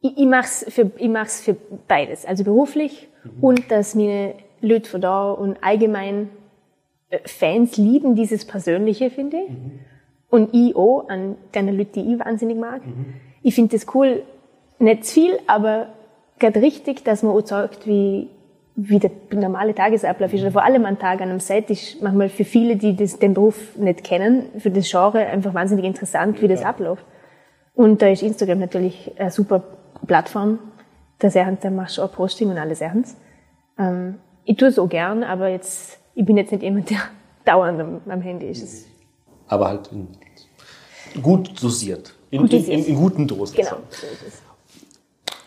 ich, 0.00 0.16
ich 0.16 0.26
mache 0.26 0.44
es 0.44 0.66
für, 0.68 0.90
ich 0.96 1.08
mach's 1.08 1.40
für 1.40 1.56
beides. 1.86 2.24
Also 2.24 2.44
beruflich 2.44 3.08
und 3.40 3.70
dass 3.70 3.94
meine 3.94 4.34
Leute 4.60 4.88
von 4.88 5.00
da 5.00 5.30
und 5.32 5.62
allgemein 5.62 6.30
äh, 7.10 7.18
Fans 7.24 7.76
lieben 7.76 8.14
dieses 8.14 8.44
Persönliche, 8.44 9.10
finde 9.10 9.38
ich. 9.38 9.50
Und 10.30 10.50
ich 10.52 10.76
auch 10.76 11.08
an 11.08 11.36
deine 11.52 11.72
Leute, 11.72 12.02
die 12.02 12.12
ich 12.12 12.18
wahnsinnig 12.18 12.58
mag. 12.58 12.82
Ich 13.42 13.54
finde 13.54 13.76
das 13.76 13.86
cool, 13.94 14.24
nicht 14.78 15.06
zu 15.06 15.14
viel, 15.14 15.38
aber 15.46 15.94
gerade 16.38 16.60
richtig, 16.60 17.04
dass 17.04 17.22
man 17.22 17.34
auch 17.34 17.46
sagt, 17.46 17.86
wie, 17.86 18.28
wie 18.80 19.00
der 19.00 19.10
normale 19.32 19.74
Tagesablauf 19.74 20.32
ist. 20.32 20.42
Oder 20.42 20.52
vor 20.52 20.62
allem 20.62 20.84
ein 20.84 21.00
Tag 21.00 21.20
an 21.20 21.30
einem 21.30 21.40
Set 21.40 21.68
ist 21.68 22.00
manchmal 22.00 22.28
für 22.28 22.44
viele, 22.44 22.76
die 22.76 22.94
das, 22.94 23.18
den 23.18 23.34
Beruf 23.34 23.76
nicht 23.76 24.04
kennen, 24.04 24.44
für 24.58 24.70
das 24.70 24.88
Genre 24.88 25.18
einfach 25.18 25.52
wahnsinnig 25.52 25.84
interessant, 25.84 26.40
wie 26.40 26.46
das 26.46 26.62
abläuft. 26.62 27.04
Und 27.74 28.00
da 28.00 28.08
ist 28.08 28.22
Instagram 28.22 28.60
natürlich 28.60 29.12
eine 29.18 29.32
super 29.32 29.64
Plattform. 30.06 30.60
Da 31.18 31.28
Sachen, 31.28 31.58
da 31.60 31.70
machst 31.70 31.98
du 31.98 32.02
auch 32.02 32.12
Posting 32.12 32.50
und 32.50 32.58
alle 32.58 32.76
Sachen. 32.76 33.04
Ähm, 33.78 34.20
ich 34.44 34.56
tue 34.56 34.68
es 34.68 34.78
auch 34.78 34.88
gern, 34.88 35.24
aber 35.24 35.48
jetzt, 35.48 35.98
ich 36.14 36.24
bin 36.24 36.36
jetzt 36.36 36.52
nicht 36.52 36.62
jemand, 36.62 36.88
der 36.88 36.98
dauernd 37.44 37.80
am, 37.80 38.00
am 38.08 38.20
Handy 38.20 38.46
ist. 38.46 38.86
Aber 39.48 39.66
halt 39.66 39.90
in, 39.90 40.06
gut 41.20 41.60
dosiert. 41.60 42.14
In, 42.30 42.46
in, 42.46 42.64
in, 42.64 42.84
in 42.84 42.94
guten 42.94 43.26
Dosen. 43.26 43.56
Genau, 43.56 43.78
so 43.90 44.06
ist 44.06 44.22
es. 44.24 44.47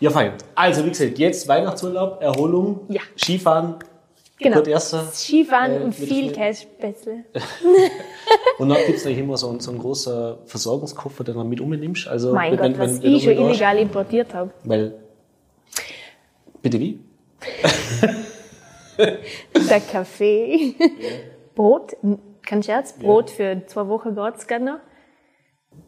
Ja, 0.02 0.10
fein. 0.10 0.32
Also, 0.56 0.84
wie 0.84 0.88
gesagt, 0.88 1.16
jetzt 1.18 1.46
Weihnachtsurlaub, 1.46 2.20
Erholung, 2.20 2.80
Ja. 2.88 3.00
Skifahren, 3.16 3.76
Genau. 4.38 4.56
Kurt 4.56 4.66
Erster. 4.66 5.04
Skifahren 5.12 5.72
Äh, 5.80 5.84
und 5.84 5.94
viel 5.94 6.32
Käsespätzle. 6.32 7.24
Und 8.58 8.68
dann 8.70 8.78
gibt's 8.84 9.04
natürlich 9.04 9.20
immer 9.22 9.36
so, 9.36 9.56
so 9.60 9.70
ein 9.70 9.78
großer 9.78 10.38
Versorgungskoffer, 10.46 11.22
den 11.22 11.36
du 11.36 11.44
mit 11.44 11.60
umnimmst. 11.60 12.08
Also, 12.08 12.32
Mein 12.34 12.50
wenn- 12.52 12.72
Gott, 12.72 12.78
wenn- 12.80 12.94
was 12.96 13.02
wenn 13.02 13.14
ich 13.14 13.22
schon 13.22 13.32
illegal 13.34 13.78
importiert 13.78 14.34
habe. 14.34 14.50
Weil, 14.64 14.94
bitte 16.60 16.80
wie? 16.80 16.98
Der 18.98 19.80
Kaffee, 19.80 20.74
Brot, 21.54 21.96
kein 22.44 22.62
Scherz, 22.64 22.92
Brot 22.94 23.30
für 23.30 23.62
zwei 23.66 23.86
Wochen 23.88 24.14
geht's 24.16 24.46
gerade 24.48 24.64
noch. 24.64 24.78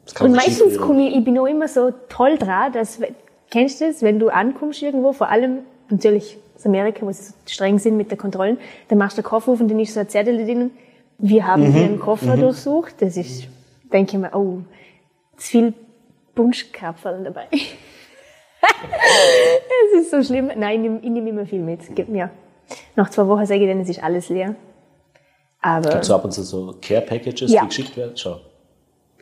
Das 0.05 0.15
kann 0.15 0.29
Und 0.29 0.37
meistens 0.37 0.79
komme 0.79 1.09
ich, 1.09 1.17
ich 1.17 1.25
bin 1.25 1.39
auch 1.39 1.47
immer 1.47 1.69
so 1.69 1.91
toll 2.09 2.39
dran, 2.39 2.73
dass, 2.73 3.01
kennst 3.55 3.81
du 3.81 3.87
das, 3.87 4.03
wenn 4.03 4.19
du 4.19 4.29
ankommst 4.29 4.83
irgendwo, 4.83 5.13
vor 5.13 5.29
allem 5.31 5.61
natürlich 5.89 6.37
aus 6.57 6.67
Amerika, 6.67 7.07
wo 7.07 7.11
sie 7.13 7.23
so 7.23 7.33
streng 7.47 7.79
sind 7.79 7.97
mit 7.97 8.11
den 8.11 8.19
Kontrollen, 8.19 8.59
dann 8.89 8.99
machst 8.99 9.17
du 9.17 9.23
den 9.23 9.29
Koffer 9.29 9.53
auf 9.53 9.61
und 9.61 9.69
dann 9.69 9.81
ist 9.81 9.95
so 9.95 10.01
ein 10.01 10.09
Zettel 10.09 10.45
drin, 10.45 10.71
wir 11.19 11.47
haben 11.47 11.71
Mhm. 11.71 11.77
Ihren 11.77 11.99
Koffer 12.01 12.37
durchsucht. 12.37 12.97
Das 13.01 13.17
ist, 13.17 13.45
denke 13.93 14.13
ich 14.17 14.19
mir, 14.19 14.31
oh, 14.35 14.59
zu 15.37 15.49
viel 15.49 15.75
Bunschkapferl 16.35 17.23
dabei. 17.25 17.47
Es 19.95 20.01
ist 20.03 20.11
so 20.11 20.23
schlimm. 20.23 20.51
Nein, 20.57 20.99
ich 21.03 21.11
nehme, 21.11 21.29
immer 21.29 21.47
viel 21.47 21.61
mit. 21.61 21.81
Gib 21.95 22.09
mir. 22.09 22.31
Nach 22.97 23.11
zwei 23.11 23.27
Wochen 23.27 23.47
sage 23.47 23.61
ich 23.63 23.69
dann, 23.69 23.81
es 23.81 23.89
ist 23.89 24.03
alles 24.03 24.29
leer. 24.31 24.55
Aber 25.61 25.91
Gibt's 25.91 26.09
so 26.09 26.15
ab 26.15 26.25
und 26.25 26.33
zu 26.33 26.43
so 26.43 26.75
Care-Packages, 26.81 27.51
Ja. 27.53 27.63
die 27.63 27.69
geschickt 27.69 27.97
werden? 27.97 28.17
Schau. 28.17 28.41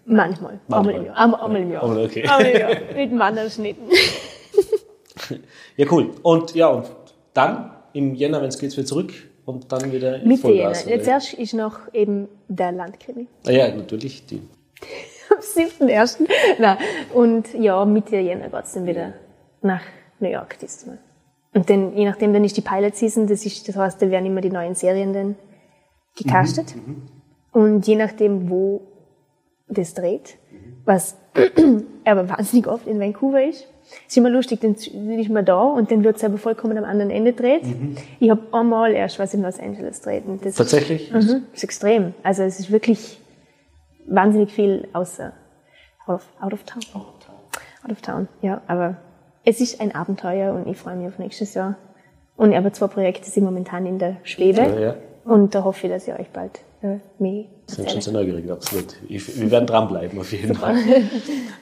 Manchmal. 0.04 0.60
Manchmal. 0.68 0.78
Einmal 0.78 0.94
im 0.94 1.04
Jahr. 1.06 1.16
Einmal, 1.16 1.40
einmal 1.40 1.62
im 1.62 1.72
Jahr. 1.72 1.82
Einmal, 1.82 2.04
okay. 2.04 2.22
Einmal 2.22 2.46
im 2.46 2.60
Jahr. 2.60 2.70
Mit 2.96 3.10
dem 3.10 3.18
Wanderschnitten. 3.18 3.84
Ja, 5.76 5.86
cool. 5.90 6.10
Und 6.22 6.54
ja, 6.54 6.68
und 6.68 6.90
dann 7.32 7.70
im 7.92 8.14
Jänner, 8.14 8.40
wenn 8.40 8.48
es 8.48 8.58
geht, 8.58 8.72
wieder 8.72 8.84
zurück 8.86 9.12
und 9.44 9.70
dann 9.72 9.92
wieder 9.92 10.20
in 10.20 10.28
Mitte 10.28 10.48
Jänner. 10.48 10.62
Vollgas. 10.74 10.86
oder? 10.86 10.94
Jetzt 10.94 11.08
erst 11.08 11.34
ist 11.34 11.54
noch 11.54 11.78
eben 11.92 12.28
der 12.48 12.72
Landkrimi. 12.72 13.26
Ah, 13.46 13.50
ja, 13.50 13.74
natürlich. 13.74 14.26
Die. 14.26 14.42
Am 15.30 15.38
7.1. 15.38 16.28
Nein. 16.58 16.76
Und 17.14 17.54
ja, 17.54 17.84
Mitte 17.84 18.16
Jänner 18.16 18.48
geht's 18.48 18.74
dann 18.74 18.86
wieder 18.86 19.14
nach 19.62 19.82
New 20.20 20.28
York 20.28 20.58
diesmal. 20.58 20.98
Und 21.54 21.68
dann, 21.68 21.96
je 21.96 22.06
nachdem, 22.06 22.32
dann 22.32 22.44
ist 22.44 22.56
die 22.56 22.62
Pilot 22.62 22.96
Season, 22.96 23.26
das 23.26 23.44
ist, 23.44 23.68
das 23.68 23.76
heißt, 23.76 24.00
da 24.00 24.10
werden 24.10 24.26
immer 24.26 24.40
die 24.40 24.50
neuen 24.50 24.74
Serien 24.74 25.12
dann 25.12 25.36
gecastet. 26.16 26.74
Und 27.52 27.86
je 27.86 27.96
nachdem, 27.96 28.48
wo 28.48 28.80
das 29.72 29.94
dreht, 29.94 30.38
was 30.84 31.16
aber 32.04 32.28
wahnsinnig 32.28 32.66
oft 32.66 32.86
in 32.86 33.00
Vancouver 33.00 33.42
ist, 33.42 33.66
ist 34.06 34.16
immer 34.16 34.30
lustig, 34.30 34.60
dann 34.60 34.74
ist 34.74 35.30
man 35.30 35.44
da 35.44 35.60
und 35.62 35.90
dann 35.90 36.04
wird 36.04 36.16
es 36.16 36.24
aber 36.24 36.38
vollkommen 36.38 36.78
am 36.78 36.84
anderen 36.84 37.10
Ende 37.10 37.32
dreht. 37.32 37.62
Ich 38.20 38.30
habe 38.30 38.42
einmal 38.52 38.92
erst 38.92 39.18
was 39.18 39.34
in 39.34 39.42
Los 39.42 39.58
Angeles 39.58 40.00
das 40.00 40.54
Tatsächlich? 40.54 41.10
Mhm, 41.12 41.16
das 41.16 41.28
ist 41.54 41.64
extrem. 41.64 42.14
Also 42.22 42.42
es 42.42 42.60
ist 42.60 42.70
wirklich 42.70 43.20
wahnsinnig 44.06 44.52
viel 44.52 44.88
außer 44.92 45.32
out 46.06 46.16
of, 46.16 46.26
out 46.40 46.52
of 46.52 46.64
town. 46.64 46.82
Out 47.84 47.90
of 47.90 48.00
town, 48.00 48.28
ja. 48.40 48.62
Aber 48.66 48.96
es 49.44 49.60
ist 49.60 49.80
ein 49.80 49.94
Abenteuer 49.94 50.54
und 50.54 50.68
ich 50.68 50.76
freue 50.76 50.96
mich 50.96 51.08
auf 51.08 51.18
nächstes 51.18 51.54
Jahr. 51.54 51.76
Und 52.36 52.54
aber 52.54 52.72
zwei 52.72 52.86
Projekte 52.86 53.28
sind 53.28 53.44
momentan 53.44 53.86
in 53.86 53.98
der 53.98 54.16
Schwebe. 54.22 54.60
Ja, 54.60 54.78
ja. 54.78 54.94
Und 55.24 55.54
da 55.54 55.64
hoffe 55.64 55.86
ich, 55.86 55.92
dass 55.92 56.08
ihr 56.08 56.18
euch 56.18 56.30
bald 56.30 56.60
äh, 56.82 56.98
mehr 57.18 57.44
Sind 57.74 57.90
schon 57.90 58.00
sehr 58.00 58.12
neugierig, 58.12 58.50
absolut. 58.50 58.96
Ich, 59.08 59.40
wir 59.40 59.50
werden 59.50 59.66
dranbleiben, 59.66 60.18
auf 60.18 60.30
jeden 60.32 60.54
Fall. 60.54 60.76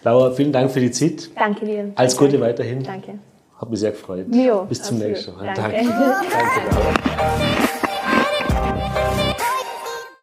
Laura, 0.02 0.32
vielen 0.32 0.52
Dank 0.52 0.70
für 0.70 0.80
die 0.80 0.90
Zeit. 0.90 1.30
Danke 1.36 1.64
dir. 1.64 1.92
Alles 1.94 2.16
Gute 2.16 2.40
weiterhin. 2.40 2.82
Danke. 2.82 3.18
Hat 3.56 3.70
mich 3.70 3.80
sehr 3.80 3.92
gefreut. 3.92 4.26
Auch. 4.26 4.66
Bis 4.66 4.82
zum 4.82 4.96
Absolut. 4.96 5.12
nächsten 5.12 5.36
Mal. 5.36 5.54
Danke. 5.54 5.76
Danke. 5.76 5.92
Danke 6.30 6.76
Laura. 6.76 7.69